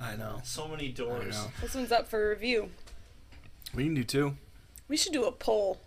I 0.00 0.16
know. 0.16 0.40
So 0.44 0.68
many 0.68 0.88
I 0.88 0.90
doors. 0.92 1.34
know. 1.34 1.50
this 1.60 1.74
one's 1.74 1.92
up 1.92 2.08
for 2.08 2.30
review. 2.30 2.70
We 3.74 3.84
can 3.84 3.94
do 3.94 4.04
two. 4.04 4.36
We 4.88 4.96
should 4.96 5.12
do 5.12 5.24
a 5.24 5.32
poll. 5.32 5.80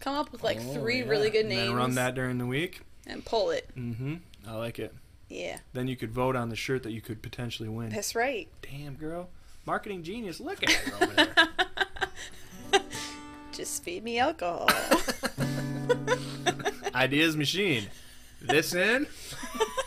Come 0.00 0.14
up 0.16 0.30
with 0.32 0.42
like 0.44 0.58
Oh, 0.60 0.74
three 0.74 0.98
yeah. 1.00 1.08
really 1.08 1.30
good 1.30 1.40
And 1.46 1.48
names 1.50 1.68
then 1.68 1.76
run 1.76 1.94
that 1.94 2.14
during 2.14 2.38
the 2.38 2.46
week. 2.46 2.82
and 3.06 3.24
pull 3.24 3.50
it. 3.50 3.68
Mm-hmm. 3.76 4.16
I 4.46 4.52
like 4.56 4.78
it. 4.78 4.94
Yeah, 5.30 5.58
Then 5.72 5.88
you 5.88 5.96
could 5.96 6.10
vote 6.12 6.36
on 6.36 6.50
the 6.50 6.54
shirt 6.56 6.82
that 6.82 6.92
you 6.92 7.00
could 7.00 7.22
potentially 7.22 7.68
win. 7.68 7.88
that's 7.88 8.14
right. 8.14 8.46
Damn, 8.62 8.94
girl. 8.94 9.30
Marketing 9.66 10.02
genius. 10.02 10.38
Look 10.38 10.62
at 10.62 10.70
her 10.70 11.02
over 11.04 11.12
there. 11.14 12.80
Just 13.52 13.82
feed 13.82 14.04
me 14.04 14.18
alcohol. 14.18 14.68
Ideas 16.94 17.36
machine. 17.36 17.84
Listen. 18.42 19.06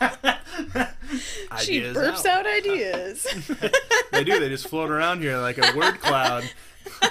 she 1.60 1.78
Ideas 1.78 1.96
burps 1.96 2.26
out 2.26 2.46
ideas. 2.46 3.26
they 4.12 4.24
do. 4.24 4.38
They 4.40 4.48
just 4.48 4.68
float 4.68 4.90
around 4.90 5.20
here 5.22 5.38
like 5.38 5.58
a 5.58 5.76
word 5.76 6.00
cloud. 6.00 6.44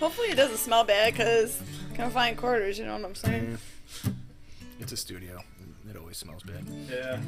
Hopefully 0.00 0.28
it 0.28 0.36
doesn't 0.36 0.58
smell 0.58 0.84
bad 0.84 1.12
because 1.12 1.60
can't 1.94 2.12
find 2.12 2.36
quarters. 2.36 2.78
You 2.78 2.86
know 2.86 2.94
what 2.96 3.04
I'm 3.04 3.14
saying? 3.14 3.58
It's 4.78 4.92
a 4.92 4.96
studio. 4.96 5.42
It 5.88 5.96
always 5.96 6.16
smells 6.16 6.42
bad. 6.42 6.64
Yeah. 6.90 7.20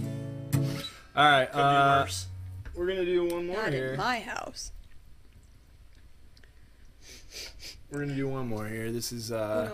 All 1.17 1.25
right. 1.31 1.47
Could 1.51 1.57
be 1.59 1.63
Uh, 1.63 2.03
worse. 2.03 2.27
we're 2.75 2.87
gonna 2.87 3.05
do 3.05 3.25
one 3.27 3.47
more 3.47 3.57
Not 3.63 3.73
here. 3.73 3.93
in 3.93 3.99
my 3.99 4.21
house. 4.21 4.73
We're 7.91 8.01
gonna 8.01 8.15
do 8.15 8.29
one 8.29 8.47
more 8.49 8.67
here. 8.67 8.91
This 8.91 9.13
is 9.13 9.31
uh, 9.33 9.71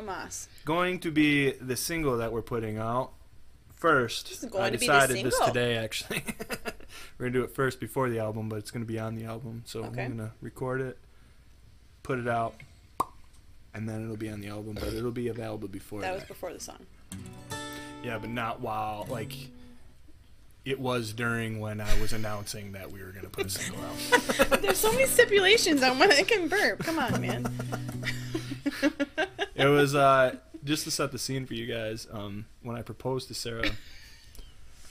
going 0.64 0.98
to 1.00 1.10
be 1.12 1.52
the 1.52 1.76
single 1.76 2.16
that 2.18 2.32
we're 2.32 2.42
putting 2.42 2.76
out 2.78 3.12
first. 3.78 4.50
Going 4.50 4.64
I 4.64 4.70
to 4.70 4.76
decided 4.76 5.24
this 5.24 5.38
today, 5.40 5.76
actually. 5.76 6.22
we're 7.18 7.26
gonna 7.26 7.30
do 7.30 7.42
it 7.44 7.55
first 7.55 7.80
before 7.80 8.09
the 8.10 8.18
album, 8.18 8.48
but 8.48 8.56
it's 8.56 8.70
gonna 8.70 8.84
be 8.84 8.98
on 8.98 9.14
the 9.14 9.24
album. 9.24 9.62
So 9.66 9.84
Okay. 9.84 10.05
I'm 10.05 10.16
gonna 10.16 10.32
record 10.40 10.80
it 10.80 10.98
put 12.02 12.18
it 12.18 12.26
out, 12.28 12.55
and 13.74 13.86
then 13.86 14.02
it'll 14.02 14.16
be 14.16 14.30
on 14.30 14.40
the 14.40 14.48
album, 14.48 14.72
but 14.74 14.94
it'll 14.94 15.10
be 15.10 15.28
available 15.28 15.68
before 15.68 16.00
That 16.00 16.06
that. 16.09 16.14
was 16.14 16.24
before 16.24 16.55
the 16.55 16.60
song. 16.60 16.86
Yeah, 18.02 18.16
but 18.18 18.30
not 18.30 18.60
while 18.62 19.06
like 19.10 19.34
it 20.64 20.80
was 20.80 21.12
during 21.12 21.60
when 21.60 21.80
I 21.82 22.00
was 22.00 22.14
announcing 22.14 22.72
that 22.72 22.90
we 22.90 23.02
were 23.02 23.10
gonna 23.12 23.28
put 23.28 23.46
a 23.46 23.50
single 23.50 23.78
out. 23.84 24.60
There's 24.62 24.78
so 24.78 24.90
many 24.92 25.05
stipulations 25.06 25.82
on 25.82 25.98
when 25.98 26.10
it 26.12 26.26
can 26.28 26.48
burp. 26.48 26.78
Come 26.84 26.98
on, 26.98 27.20
man. 27.20 27.46
it 29.55 29.66
was 29.66 29.94
uh 29.94 30.34
just 30.68 30.84
to 30.84 30.90
set 30.90 31.10
the 31.10 31.18
scene 31.18 31.46
for 31.46 31.54
you 31.54 31.66
guys. 31.66 32.06
Um, 32.12 32.44
when 32.62 32.76
I 32.76 32.82
proposed 32.82 33.28
to 33.28 33.34
Sarah, 33.34 33.70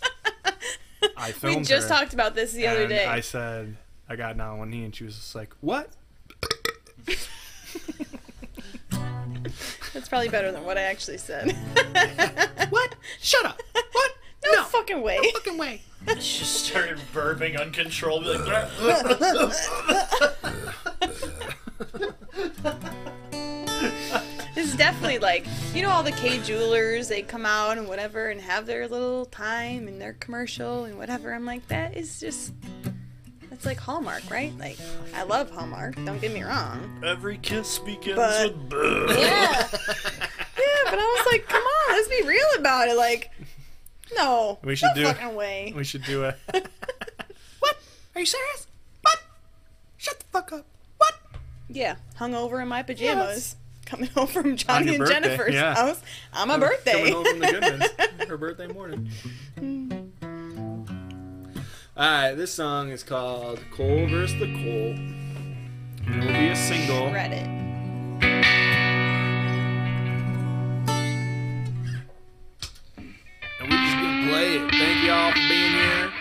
I 1.18 1.34
we 1.44 1.62
just 1.62 1.88
her, 1.88 1.96
talked 1.96 2.14
about 2.14 2.36
this 2.36 2.52
the 2.52 2.68
other 2.68 2.88
day. 2.88 3.06
I 3.06 3.22
said 3.22 3.78
I 4.10 4.16
got 4.16 4.38
down 4.38 4.54
on 4.54 4.60
one 4.60 4.70
knee, 4.70 4.84
and 4.84 4.94
she 4.94 5.06
was 5.06 5.16
just 5.16 5.36
like, 5.36 5.54
"What?" 5.62 5.90
That's 9.94 10.10
probably 10.10 10.30
better 10.30 10.52
than 10.52 10.66
what 10.66 10.78
I 10.78 10.82
actually 10.82 11.18
said. 11.18 11.56
What? 12.70 12.96
Shut 13.22 13.46
up! 13.46 13.62
What? 13.72 14.12
no, 14.54 14.64
fucking 14.64 15.02
way. 15.02 15.20
No 15.24 15.32
fucking 15.32 15.58
way! 15.58 15.82
She 16.20 16.40
just 16.40 16.66
started 16.66 17.00
burping 17.14 17.58
uncontrollably. 17.58 18.38
Like, 18.40 18.68
This 24.58 24.70
is 24.72 24.76
definitely 24.76 25.20
like 25.20 25.46
you 25.76 25.84
know 25.84 25.92
all 25.92 26.02
the 26.02 26.12
Kay 26.14 26.40
jewelers 26.42 27.08
they 27.08 27.22
come 27.22 27.46
out 27.46 27.78
and 27.78 27.88
whatever 27.88 28.30
and 28.30 28.42
have 28.42 28.66
their 28.66 28.88
little 28.88 29.26
time 29.28 29.88
and 29.88 30.02
their 30.02 30.14
commercial 30.14 30.86
and 30.86 30.98
whatever. 30.98 31.32
I'm 31.32 31.46
like 31.46 31.68
that 31.68 31.96
is 31.96 32.20
just 32.20 32.54
that's 33.52 33.68
like 33.68 33.78
Hallmark, 33.80 34.24
right? 34.32 34.52
Like 34.58 34.80
I 35.14 35.22
love 35.22 35.52
Hallmark. 35.52 35.94
Don't 36.04 36.20
get 36.20 36.34
me 36.34 36.42
wrong. 36.42 37.04
Every 37.06 37.38
kiss 37.38 37.78
begins 37.78 38.16
But- 38.16 38.52
with 38.56 38.70
boo. 38.70 39.06
Yeah. 39.10 39.68
yeah, 39.72 40.90
but 40.90 40.98
I 40.98 41.16
was 41.18 41.28
like, 41.32 41.48
come 41.48 41.62
on, 41.62 41.94
let's 41.94 42.08
be 42.08 42.24
real 42.28 42.48
about 42.58 42.88
it. 42.88 42.98
Like, 42.98 43.30
no, 44.16 44.58
We 44.64 44.76
should 44.76 44.90
no 44.96 45.04
do- 45.04 45.06
fucking 45.06 45.36
way. 45.36 45.72
We 45.76 45.84
should 45.84 46.04
do 46.04 46.24
a. 46.26 46.36
what? 47.60 47.78
Are 48.16 48.20
you 48.22 48.26
serious? 48.26 48.66
What? 49.02 49.20
Shut 49.98 50.18
the 50.20 50.26
fuck 50.32 50.52
up! 50.52 50.66
What? 50.98 51.14
Yeah, 51.70 51.98
hung 52.16 52.34
over 52.34 52.60
in 52.60 52.68
my 52.68 52.82
pajamas, 52.82 53.56
coming 53.88 54.10
home 54.16 54.28
from 54.28 54.56
Johnny 54.56 54.90
and 54.90 55.00
birthday, 55.00 55.14
Jennifer's 55.14 55.54
yeah. 55.54 55.74
house 55.74 56.02
on 56.34 56.48
my 56.50 56.60
birthday. 56.60 56.92
Coming 56.92 57.14
home 57.14 57.26
from 57.26 57.40
the 57.40 57.48
goodness. 57.52 58.28
Her 58.28 58.38
birthday 58.38 58.68
morning. 58.68 59.10
Hmm. 59.58 59.92
Alright, 61.98 62.38
this 62.38 62.54
song 62.54 62.90
is 62.90 63.02
called 63.02 63.60
Cole 63.72 64.08
vs. 64.08 64.40
the 64.40 64.46
Cole. 64.46 64.96
It 66.06 66.20
will 66.20 66.28
be 66.28 66.50
a 66.50 66.56
single. 66.56 67.12
Read 67.12 67.32
it. 67.34 67.48
And 73.60 73.70
we 73.70 73.70
just 73.70 73.96
gonna 73.96 74.30
play 74.30 74.58
it. 74.58 74.72
Thank 74.72 75.08
y'all 75.08 75.32
for 75.32 75.50
being 75.50 75.72
here. 75.72 76.12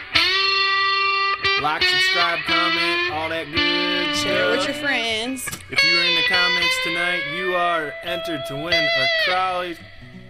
Like, 1.62 1.82
subscribe, 1.82 2.40
comment, 2.46 3.12
all 3.12 3.28
that 3.30 3.46
good 3.50 4.14
Share 4.16 4.44
it 4.52 4.56
with 4.58 4.66
your 4.66 4.76
friends. 4.76 5.46
If 5.70 5.82
you 5.82 5.96
are 5.98 6.02
in 6.04 6.14
the 6.14 6.22
comments 6.28 6.76
tonight, 6.84 7.22
you 7.34 7.54
are 7.56 7.92
entered 8.04 8.42
to 8.48 8.54
win 8.54 8.74
a 8.74 9.06
Crowley, 9.24 9.76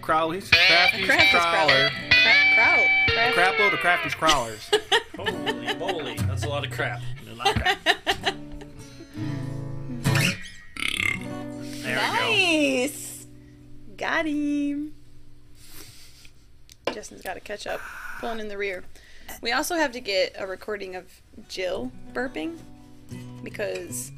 Crowley's, 0.01 0.49
Crafty's 0.49 1.05
Crafty's 1.05 1.29
Crawler. 1.31 1.67
Crawler. 1.67 1.89
Cra- 2.09 2.55
Crow. 2.55 2.85
Craft- 3.13 3.33
Crap 3.35 3.59
load 3.59 3.73
of 3.73 3.79
Crafty's 3.79 4.15
Crawlers. 4.15 4.69
Holy 5.17 5.75
moly, 5.75 6.15
that's 6.15 6.43
a 6.45 6.49
lot 6.49 6.65
of 6.65 6.71
crap. 6.71 7.01
There 11.83 11.95
nice. 11.95 13.25
Got 13.97 14.25
him. 14.27 14.93
Justin's 16.93 17.21
got 17.21 17.33
to 17.35 17.39
catch 17.39 17.67
up. 17.67 17.81
Pulling 18.19 18.39
in 18.39 18.47
the 18.47 18.57
rear. 18.57 18.83
We 19.41 19.51
also 19.51 19.75
have 19.75 19.91
to 19.93 19.99
get 19.99 20.35
a 20.37 20.47
recording 20.47 20.95
of 20.95 21.05
Jill 21.47 21.91
burping 22.13 22.57
because 23.43 24.11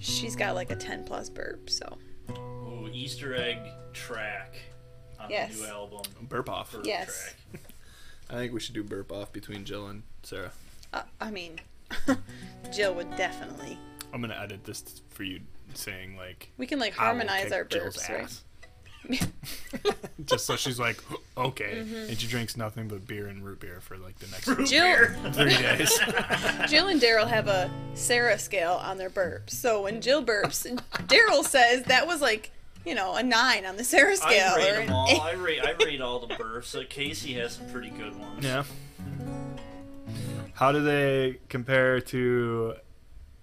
she's 0.00 0.34
got 0.36 0.54
like 0.54 0.70
a 0.70 0.76
10 0.76 1.04
plus 1.04 1.28
burp. 1.28 1.70
So, 1.70 1.98
we. 2.28 2.34
Ooh, 2.34 2.88
Easter 2.92 3.34
egg 3.34 3.58
track 3.92 4.54
on 5.18 5.30
Yes. 5.30 5.56
the 5.56 5.64
new 5.66 5.68
album. 5.72 6.02
Burp 6.22 6.48
off. 6.48 6.72
Burp 6.72 6.84
Yes. 6.86 7.34
track. 7.52 7.62
I 8.30 8.34
think 8.34 8.52
we 8.52 8.60
should 8.60 8.74
do 8.74 8.82
burp 8.84 9.10
off 9.12 9.32
between 9.32 9.64
Jill 9.64 9.86
and 9.88 10.02
Sarah. 10.22 10.52
uh, 10.92 11.02
I 11.20 11.30
mean, 11.30 11.60
Jill 12.72 12.94
would 12.94 13.16
definitely. 13.16 13.78
I'm 14.12 14.20
gonna 14.20 14.38
edit 14.40 14.64
this 14.64 15.02
for 15.10 15.22
you 15.22 15.40
saying 15.74 16.16
like 16.16 16.50
We 16.58 16.66
can 16.66 16.78
like 16.80 16.94
harmonize 16.94 17.52
our 17.52 17.64
Jill's 17.64 17.96
burps, 17.96 18.08
right? 18.08 18.40
Ass. 19.10 19.26
Just 20.26 20.46
so 20.46 20.56
she's 20.56 20.78
like, 20.78 21.02
okay, 21.36 21.78
Mm-hmm. 21.82 22.10
and 22.10 22.18
she 22.20 22.26
drinks 22.26 22.56
nothing 22.56 22.88
but 22.88 23.06
beer 23.06 23.26
and 23.28 23.44
root 23.44 23.60
beer 23.60 23.80
for 23.80 23.96
like 23.96 24.18
the 24.18 24.26
next 24.28 24.70
Jill, 24.70 25.32
three 25.32 25.56
days. 25.56 25.98
Jill 26.70 26.88
and 26.88 27.00
Daryl 27.00 27.26
have 27.26 27.48
a 27.48 27.70
Sarah 27.94 28.38
scale 28.38 28.74
on 28.74 28.98
their 28.98 29.10
burps. 29.10 29.50
So 29.50 29.82
when 29.82 30.00
Jill 30.00 30.22
burps, 30.24 30.66
Daryl 31.06 31.42
says 31.44 31.84
that 31.84 32.06
was 32.06 32.20
like, 32.20 32.50
you 32.84 32.94
know, 32.94 33.14
a 33.14 33.22
nine 33.22 33.64
on 33.66 33.76
the 33.76 33.84
Sarah 33.84 34.16
scale. 34.16 34.52
I 34.54 34.56
rate 34.56 34.86
them 34.86 34.94
all. 34.94 35.08
eight. 35.08 35.20
I 35.20 35.32
rate, 35.32 35.60
I 35.64 35.72
rate 35.84 36.00
all 36.00 36.18
the 36.20 36.34
burps. 36.34 36.64
So 36.64 36.82
Casey 36.84 37.32
has 37.34 37.52
some 37.54 37.68
pretty 37.70 37.90
good 37.90 38.18
ones. 38.18 38.44
yeah. 38.44 38.64
How 40.54 40.72
do 40.72 40.82
they 40.82 41.38
compare 41.48 42.00
to 42.00 42.74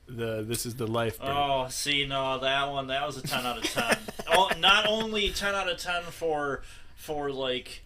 the 0.08 0.44
"This 0.44 0.66
Is 0.68 0.76
the 0.76 0.86
Life"? 0.88 1.18
burp? 1.20 1.30
Oh, 1.30 1.68
see, 1.70 2.06
no, 2.06 2.40
that 2.40 2.72
one, 2.72 2.88
that 2.88 3.06
was 3.06 3.18
a 3.18 3.22
10 3.24 3.46
out 3.46 3.58
of 3.58 3.64
10. 3.64 3.98
oh, 4.32 4.52
not 4.60 4.86
only 4.88 5.30
10 5.30 5.56
out 5.56 5.70
of 5.70 5.78
10 5.78 6.04
for, 6.04 6.64
for 6.96 7.32
like, 7.32 7.84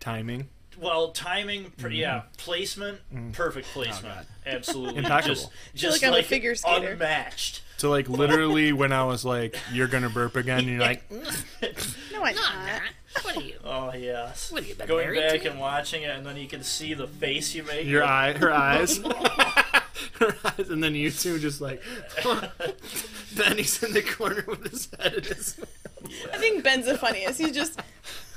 Timing. 0.00 0.48
well, 0.78 1.12
timing, 1.12 1.72
pr- 1.78 1.88
mm-hmm. 1.88 1.96
yeah, 1.96 2.22
placement, 2.36 2.98
mm. 3.12 3.32
perfect 3.32 3.66
oh, 3.70 3.82
placement. 3.82 4.14
God. 4.14 4.26
Absolutely. 4.46 4.98
Impeccable. 4.98 5.34
Just, 5.34 5.50
just 5.74 6.02
like 6.02 6.06
I'm 6.06 6.12
a 6.14 6.16
like 6.18 6.26
figure 6.26 6.54
skater. 6.54 6.92
unmatched. 6.92 7.62
So 7.76 7.90
like 7.90 8.08
literally 8.08 8.72
when 8.72 8.92
I 8.92 9.04
was 9.04 9.24
like, 9.24 9.56
"You're 9.72 9.88
gonna 9.88 10.08
burp 10.08 10.36
again," 10.36 10.68
you're 10.68 10.78
like, 10.80 11.08
mm. 11.10 12.12
No, 12.12 12.22
I'm 12.24 12.34
not. 12.34 12.82
What 13.22 13.36
are 13.36 13.42
you? 13.42 13.58
Oh, 13.64 13.92
yes. 13.94 14.50
What 14.50 14.62
are 14.62 14.66
you? 14.66 14.74
Going 14.74 15.14
back 15.14 15.44
and 15.44 15.58
watching 15.58 16.02
it, 16.02 16.10
and 16.10 16.26
then 16.26 16.36
you 16.36 16.48
can 16.48 16.62
see 16.62 16.94
the 16.94 17.06
face 17.06 17.54
you 17.54 17.62
make. 17.62 17.86
your 17.86 18.04
eye, 18.04 18.32
her 18.32 18.52
eyes, 18.52 18.98
her 20.20 20.34
eyes, 20.44 20.68
and 20.70 20.82
then 20.82 20.94
you 20.94 21.10
two 21.10 21.38
just 21.38 21.60
like, 21.60 21.82
Benny's 23.36 23.82
in 23.82 23.92
the 23.92 24.02
corner 24.02 24.44
with 24.46 24.70
his 24.70 24.88
head 24.98 25.14
in 25.14 25.24
his. 25.24 25.56
I 26.32 26.36
think 26.38 26.62
Ben's 26.62 26.86
the 26.86 26.98
funniest. 26.98 27.38
He's 27.40 27.52
just 27.52 27.80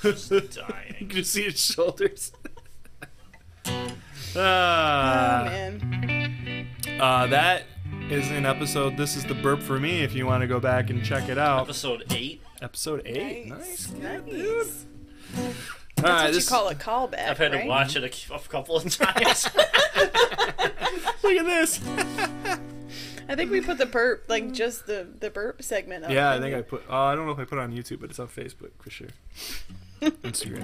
just 0.01 0.31
You 0.99 1.07
can 1.07 1.23
see 1.23 1.43
his 1.43 1.59
shoulders. 1.59 2.31
oh 3.65 3.91
Ah, 4.35 5.43
man. 5.45 6.67
uh, 6.99 7.27
that 7.27 7.63
is 8.09 8.29
an 8.31 8.45
episode. 8.45 8.95
This 8.97 9.15
is 9.15 9.25
the 9.25 9.33
burp 9.35 9.61
for 9.61 9.79
me. 9.79 10.01
If 10.03 10.13
you 10.13 10.25
want 10.25 10.41
to 10.41 10.47
go 10.47 10.59
back 10.59 10.89
and 10.89 11.03
check 11.03 11.27
it 11.29 11.37
out, 11.37 11.61
Episode 11.63 12.03
8. 12.11 12.41
episode 12.61 13.01
eight. 13.05 13.47
Nice. 13.47 13.91
Nice. 13.91 14.21
Nice. 14.25 14.85
All 15.35 15.43
That's 16.03 16.09
right, 16.09 16.23
what 16.25 16.33
this 16.33 16.45
you 16.45 16.55
call 16.55 16.67
a 16.69 16.75
callback. 16.75 17.29
I've 17.29 17.37
had 17.37 17.53
right? 17.53 17.61
to 17.63 17.67
watch 17.67 17.95
it 17.95 18.03
a 18.31 18.39
couple 18.49 18.77
of 18.77 18.83
times. 18.95 19.49
Look 21.27 21.37
at 21.37 21.45
this. 21.45 21.79
I 23.29 23.35
think 23.35 23.51
we 23.51 23.59
put 23.61 23.77
the 23.77 23.85
burp, 23.85 24.25
like 24.29 24.53
just 24.53 24.87
the 24.87 25.07
the 25.19 25.29
burp 25.29 25.61
segment. 25.61 26.05
Up 26.05 26.11
Yeah, 26.11 26.31
I 26.31 26.39
think 26.39 26.53
we? 26.53 26.59
I 26.59 26.61
put. 26.61 26.83
Oh, 26.89 26.97
I 26.97 27.15
don't 27.15 27.25
know 27.25 27.33
if 27.33 27.39
I 27.39 27.43
put 27.45 27.57
it 27.57 27.61
on 27.61 27.73
YouTube, 27.73 27.99
but 27.99 28.09
it's 28.09 28.19
on 28.19 28.27
Facebook 28.27 28.71
for 28.79 28.89
sure. 28.89 29.09
Instagram. 30.01 30.63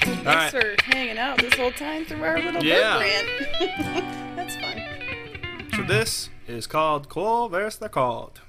Thanks 0.00 0.24
right. 0.26 0.50
for 0.50 0.74
hanging 0.84 1.18
out 1.18 1.38
this 1.38 1.54
whole 1.54 1.70
time 1.72 2.04
through 2.04 2.22
our 2.22 2.40
little 2.40 2.62
Yeah. 2.62 2.98
burp 2.98 3.02
rant. 3.02 4.36
That's 4.36 4.56
fun. 4.56 4.82
So 5.74 5.82
this 5.82 6.30
is 6.46 6.66
called 6.66 7.08
Cole 7.08 7.48
vs. 7.48 7.78
the 7.78 7.88
Called. 7.88 8.40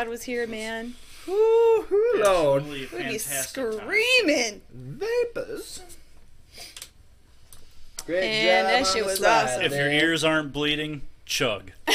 Crowd 0.00 0.08
was 0.10 0.22
here, 0.22 0.46
man. 0.46 0.94
Ooh, 1.28 1.84
Lord. 2.24 2.62
Absolutely 2.62 2.80
We'd 2.80 3.08
be 3.10 3.18
fantastic 3.18 3.62
time. 3.70 3.72
screaming. 3.80 4.60
Vapors. 4.72 5.82
Great 8.06 8.24
And 8.24 8.66
job 8.66 8.72
that 8.72 8.86
shit 8.92 9.04
was 9.04 9.18
slide 9.18 9.44
awesome. 9.44 9.62
If 9.62 9.72
your 9.72 9.90
ears 9.90 10.24
aren't 10.24 10.52
bleeding, 10.54 11.02
chug. 11.26 11.72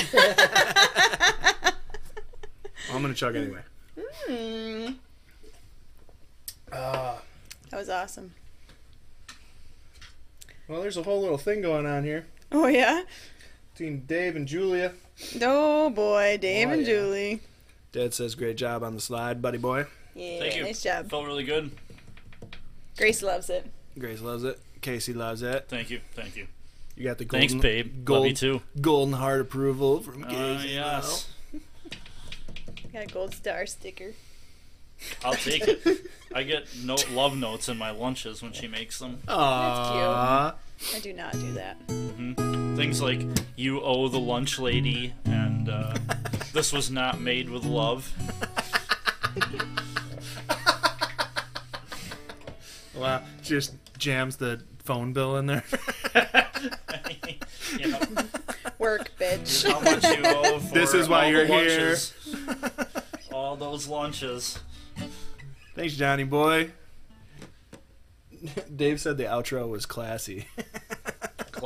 I'm 2.93 3.01
gonna 3.01 3.13
chug 3.15 3.35
anyway. 3.35 3.61
Hmm. 3.97 4.87
Uh, 6.71 7.17
That 7.71 7.77
was 7.79 7.89
awesome. 7.89 8.33
well, 10.67 10.81
there's 10.81 10.97
a 10.97 11.03
whole 11.03 11.21
little 11.21 11.37
thing 11.39 11.61
going 11.61 11.85
on 11.85 12.03
here 12.03 12.25
Oh 12.51 12.67
yeah. 12.67 13.01
between 13.73 14.05
Dave 14.05 14.35
and 14.35 14.47
Julia. 14.47 14.93
Oh 15.41 15.89
boy, 15.89 16.37
Dave 16.39 16.69
Oh, 16.69 16.73
and 16.73 16.81
yeah. 16.81 16.87
Julie. 16.87 17.41
Dad 17.95 18.13
says, 18.13 18.35
"Great 18.35 18.57
job 18.57 18.83
on 18.83 18.93
the 18.93 18.99
slide, 19.01 19.41
buddy 19.41 19.57
boy." 19.57 19.85
Yeah, 20.15 20.39
Thank 20.39 20.55
you. 20.57 20.63
nice 20.63 20.83
job. 20.83 21.09
Felt 21.09 21.25
really 21.25 21.45
good. 21.45 21.71
Grace 22.97 23.23
loves 23.23 23.49
it. 23.49 23.65
Grace 23.97 24.19
loves 24.19 24.43
it. 24.43 24.59
Casey 24.81 25.13
loves 25.13 25.41
it. 25.41 25.65
Thank 25.69 25.89
you. 25.89 26.01
Thank 26.13 26.35
you. 26.35 26.47
You 26.97 27.05
got 27.05 27.17
the 27.17 27.25
golden, 27.25 27.47
Thanks, 27.49 27.61
babe. 27.61 28.03
Gold, 28.05 28.19
Love 28.19 28.27
you 28.29 28.35
too. 28.35 28.61
golden 28.81 29.13
heart 29.13 29.39
approval 29.41 30.01
from 30.01 30.25
Uh, 30.25 30.27
Casey. 30.29 30.69
yes. 30.73 31.27
Got 32.93 33.03
a 33.03 33.07
gold 33.07 33.33
star 33.33 33.65
sticker. 33.65 34.11
I'll 35.23 35.33
take 35.33 35.67
it. 35.67 36.07
I 36.33 36.43
get 36.43 36.67
note 36.83 37.09
love 37.11 37.35
notes 37.37 37.67
in 37.69 37.77
my 37.77 37.91
lunches 37.91 38.41
when 38.41 38.51
she 38.53 38.67
makes 38.67 38.99
them. 38.99 39.19
Aww. 39.27 40.53
I 40.93 40.99
do 41.01 41.13
not 41.13 41.31
do 41.33 41.51
that. 41.53 41.77
Things 42.77 43.01
like 43.01 43.21
"You 43.57 43.81
owe 43.81 44.07
the 44.09 44.19
lunch 44.19 44.59
lady" 44.59 45.13
and 45.25 45.67
uh, 45.69 45.93
"This 46.55 46.71
was 46.71 46.89
not 46.89 47.19
made 47.19 47.49
with 47.49 47.65
love." 47.65 48.11
Wow. 52.95 53.21
Just 53.43 53.73
jams 53.97 54.37
the 54.37 54.61
phone 54.83 55.11
bill 55.13 55.35
in 55.37 55.47
there. 55.47 55.63
you 57.77 57.87
know, 57.91 57.99
Work, 58.79 59.11
bitch. 59.19 59.69
how 59.69 59.79
much 59.81 60.03
you 60.03 60.23
owe 60.25 60.59
for 60.69 60.73
This 60.73 60.93
is 60.93 61.09
why 61.09 61.25
all 61.25 61.31
you're 61.31 61.45
the 61.45 61.53
here. 61.53 61.79
lunches. 61.89 62.13
all 63.33 63.55
those 63.57 63.87
lunches. 63.87 64.59
Thanks, 65.75 65.95
Johnny 65.95 66.23
boy. 66.23 66.71
Dave 68.73 69.01
said 69.01 69.17
the 69.17 69.23
outro 69.25 69.67
was 69.67 69.85
classy. 69.85 70.47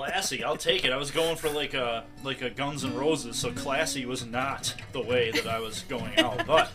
Classy, 0.06 0.44
I'll 0.44 0.58
take 0.58 0.86
it. 0.86 0.92
I 0.92 0.98
was 0.98 1.12
going 1.12 1.36
for 1.36 1.50
like 1.50 1.74
a 1.74 2.04
like 2.24 2.42
a 2.42 2.50
Guns 2.50 2.84
N' 2.86 2.96
Roses, 2.96 3.38
so 3.38 3.52
classy 3.52 4.06
was 4.06 4.26
not 4.26 4.74
the 4.92 5.02
way 5.02 5.32
that 5.32 5.48
I 5.48 5.60
was 5.60 5.82
going 5.84 6.18
out. 6.20 6.46
But 6.48 6.72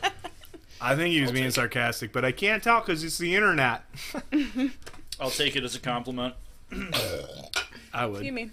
I 0.81 0.95
think 0.97 1.13
he 1.15 1.21
was 1.21 1.31
I'll 1.31 1.35
being 1.35 1.45
take 1.45 1.49
it. 1.53 1.55
sarcastic, 1.55 2.13
but 2.13 2.25
I 2.25 2.33
can't 2.33 2.63
tell 2.63 2.81
because 2.81 3.03
it's 3.05 3.17
the 3.19 3.35
internet. 3.35 3.85
I'll 5.21 5.31
take 5.31 5.57
it 5.57 5.65
as 5.65 5.75
a 5.75 5.81
compliment. 5.81 6.35
I 6.73 8.07
Excuse 8.07 8.09
would. 8.25 8.33
me. 8.35 8.51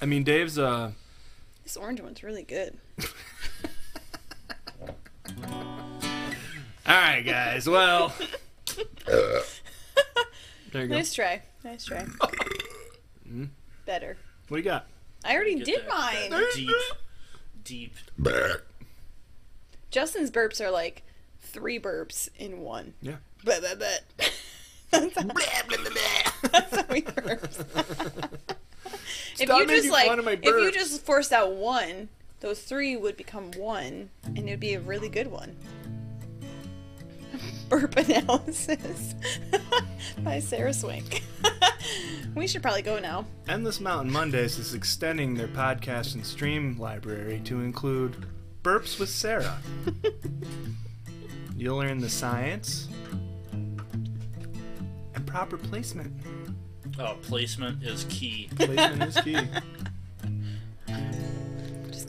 I 0.00 0.06
mean, 0.06 0.24
Dave's 0.24 0.58
uh. 0.58 0.92
This 1.64 1.76
orange 1.76 2.00
one's 2.00 2.22
really 2.22 2.42
good. 2.44 2.76
All 6.86 6.96
right, 6.98 7.22
guys. 7.22 7.68
Well, 7.68 8.12
there 9.06 10.82
you 10.82 10.88
go. 10.88 10.94
Nice 10.96 11.14
try. 11.14 11.42
Nice 11.64 11.84
try. 11.84 12.04
Mm. 13.28 13.48
Better. 13.86 14.16
What 14.48 14.56
do 14.58 14.62
you 14.62 14.68
got? 14.68 14.86
I 15.24 15.34
already 15.34 15.56
Get 15.56 15.64
did 15.66 15.80
that- 15.82 15.88
mine. 15.88 16.30
that 16.30 16.52
Deep, 16.54 16.70
deep. 17.64 17.94
Justin's 19.90 20.30
burps 20.30 20.60
are 20.60 20.70
like 20.70 21.02
three 21.40 21.78
burps 21.78 22.28
in 22.38 22.60
one. 22.60 22.94
Yeah. 23.02 23.16
But 23.44 23.62
but 23.62 23.78
but. 23.78 24.32
That's 24.90 25.14
how, 25.16 25.22
that's 25.22 26.76
how 26.76 26.94
he 26.94 27.00
burps. 27.02 27.60
if 28.84 29.48
Stop 29.48 29.60
you 29.60 29.66
just 29.66 29.68
making 29.68 29.90
like, 29.90 30.06
fun 30.08 30.18
of 30.18 30.24
my 30.26 30.32
if 30.32 30.44
you 30.44 30.52
burps. 30.52 30.72
just 30.74 31.00
forced 31.02 31.32
out 31.32 31.52
one, 31.54 32.08
those 32.40 32.60
three 32.62 32.96
would 32.96 33.16
become 33.16 33.52
one, 33.52 34.10
and 34.24 34.38
it'd 34.40 34.60
be 34.60 34.74
a 34.74 34.80
really 34.80 35.08
good 35.08 35.28
one. 35.28 35.56
Burp 37.72 37.96
analysis 38.08 39.14
by 40.18 40.38
Sarah 40.40 40.74
Swink. 40.74 41.22
we 42.34 42.46
should 42.46 42.60
probably 42.60 42.82
go 42.82 42.98
now. 42.98 43.24
Endless 43.48 43.80
Mountain 43.80 44.12
Mondays 44.12 44.58
is 44.58 44.74
extending 44.74 45.34
their 45.34 45.48
podcast 45.48 46.14
and 46.14 46.26
stream 46.26 46.78
library 46.78 47.40
to 47.46 47.62
include 47.62 48.26
Burps 48.62 48.98
with 49.00 49.08
Sarah. 49.08 49.56
You'll 51.56 51.78
learn 51.78 51.96
the 51.96 52.10
science 52.10 52.88
and 53.52 55.26
proper 55.26 55.56
placement. 55.56 56.12
Oh, 56.98 57.16
placement 57.22 57.82
is 57.82 58.04
key. 58.10 58.50
Placement 58.54 59.02
is 59.02 59.16
key. 59.24 59.38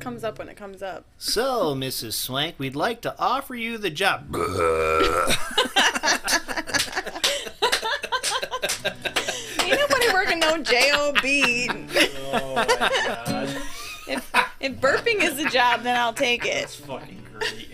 Just 0.04 0.12
comes 0.12 0.24
up 0.26 0.38
when 0.38 0.50
it 0.50 0.58
comes 0.58 0.82
up. 0.84 1.06
So, 1.18 1.74
Mrs. 1.74 2.12
Swank, 2.14 2.56
we'd 2.58 2.76
like 2.76 3.00
to 3.04 3.16
offer 3.18 3.56
you 3.56 3.78
the 3.78 3.90
job. 3.90 4.36
Ain't 9.62 9.80
nobody 9.80 10.14
working 10.14 10.40
no 10.40 10.58
job. 10.58 11.20
Oh 11.24 12.54
my 12.56 12.66
god, 12.66 13.50
If 14.10 14.30
if 14.60 14.74
burping 14.82 15.22
is 15.24 15.38
the 15.38 15.46
job, 15.50 15.84
then 15.84 15.96
I'll 15.96 16.14
take 16.14 16.46
it. 16.46 16.54
that's 16.54 16.76
fucking 16.76 17.26
great. 17.32 17.70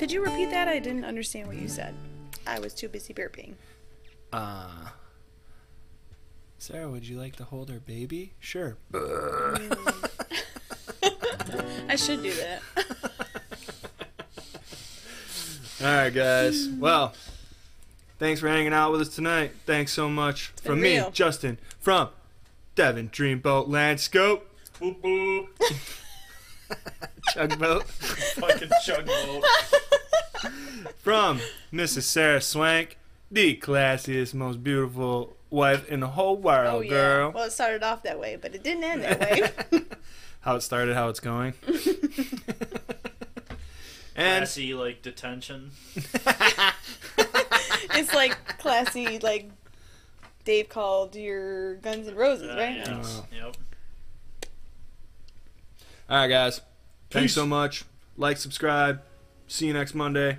Could 0.00 0.10
you 0.10 0.24
repeat 0.24 0.50
that? 0.50 0.66
I 0.66 0.80
didn't 0.80 1.04
understand 1.04 1.46
what 1.46 1.56
you 1.56 1.68
said. 1.68 1.94
I 2.48 2.58
was 2.58 2.74
too 2.74 2.88
busy 2.88 3.14
burping. 3.14 3.54
Uh, 4.32 4.88
Sarah, 6.62 6.88
would 6.88 7.06
you 7.08 7.18
like 7.18 7.34
to 7.34 7.42
hold 7.42 7.72
our 7.72 7.80
baby? 7.80 8.34
Sure. 8.38 8.76
I 11.88 11.96
should 11.96 12.22
do 12.22 12.32
that. 12.34 12.62
All 15.80 15.86
right, 15.88 16.14
guys. 16.14 16.68
Well, 16.68 17.14
thanks 18.20 18.40
for 18.40 18.46
hanging 18.46 18.72
out 18.72 18.92
with 18.92 19.00
us 19.00 19.12
tonight. 19.12 19.50
Thanks 19.66 19.92
so 19.92 20.08
much 20.08 20.52
from 20.62 20.80
me, 20.80 20.98
real. 20.98 21.10
Justin, 21.10 21.58
from 21.80 22.10
Devin 22.76 23.10
Dreamboat 23.10 23.66
Landscope, 23.66 24.42
Boop 24.80 25.00
boop. 25.00 25.48
Chugboat, 27.34 27.82
Fucking 28.36 28.70
chug 28.84 29.06
boat. 29.06 29.42
from 30.98 31.40
Mrs. 31.72 32.02
Sarah 32.02 32.40
Swank, 32.40 32.98
the 33.32 33.56
classiest, 33.56 34.32
most 34.32 34.62
beautiful 34.62 35.36
wife 35.52 35.88
in 35.88 36.00
the 36.00 36.08
whole 36.08 36.36
world, 36.36 36.74
Oh 36.74 36.80
yeah. 36.80 36.90
girl. 36.90 37.30
Well, 37.32 37.44
it 37.44 37.52
started 37.52 37.82
off 37.82 38.02
that 38.04 38.18
way, 38.18 38.36
but 38.36 38.54
it 38.54 38.64
didn't 38.64 38.84
end 38.84 39.02
that 39.02 39.20
way. 39.20 39.50
how 40.40 40.56
it 40.56 40.62
started, 40.62 40.94
how 40.94 41.08
it's 41.08 41.20
going. 41.20 41.54
and 44.16 44.40
Classy 44.40 44.74
like 44.74 45.02
detention. 45.02 45.70
it's 47.94 48.14
like 48.14 48.58
classy, 48.58 49.18
like 49.18 49.50
Dave 50.44 50.68
called 50.68 51.14
your 51.16 51.76
Guns 51.76 52.08
and 52.08 52.16
Roses, 52.16 52.50
Uh, 52.50 52.56
right? 52.56 52.76
yes. 52.76 53.22
Yep. 53.34 53.56
all 56.10 56.16
right, 56.16 56.26
guys. 56.28 56.60
Thanks 57.10 57.32
so 57.34 57.46
much. 57.46 57.84
Like, 58.16 58.36
subscribe. 58.38 59.02
See 59.46 59.66
you 59.66 59.72
next 59.74 59.94
Monday. 59.94 60.38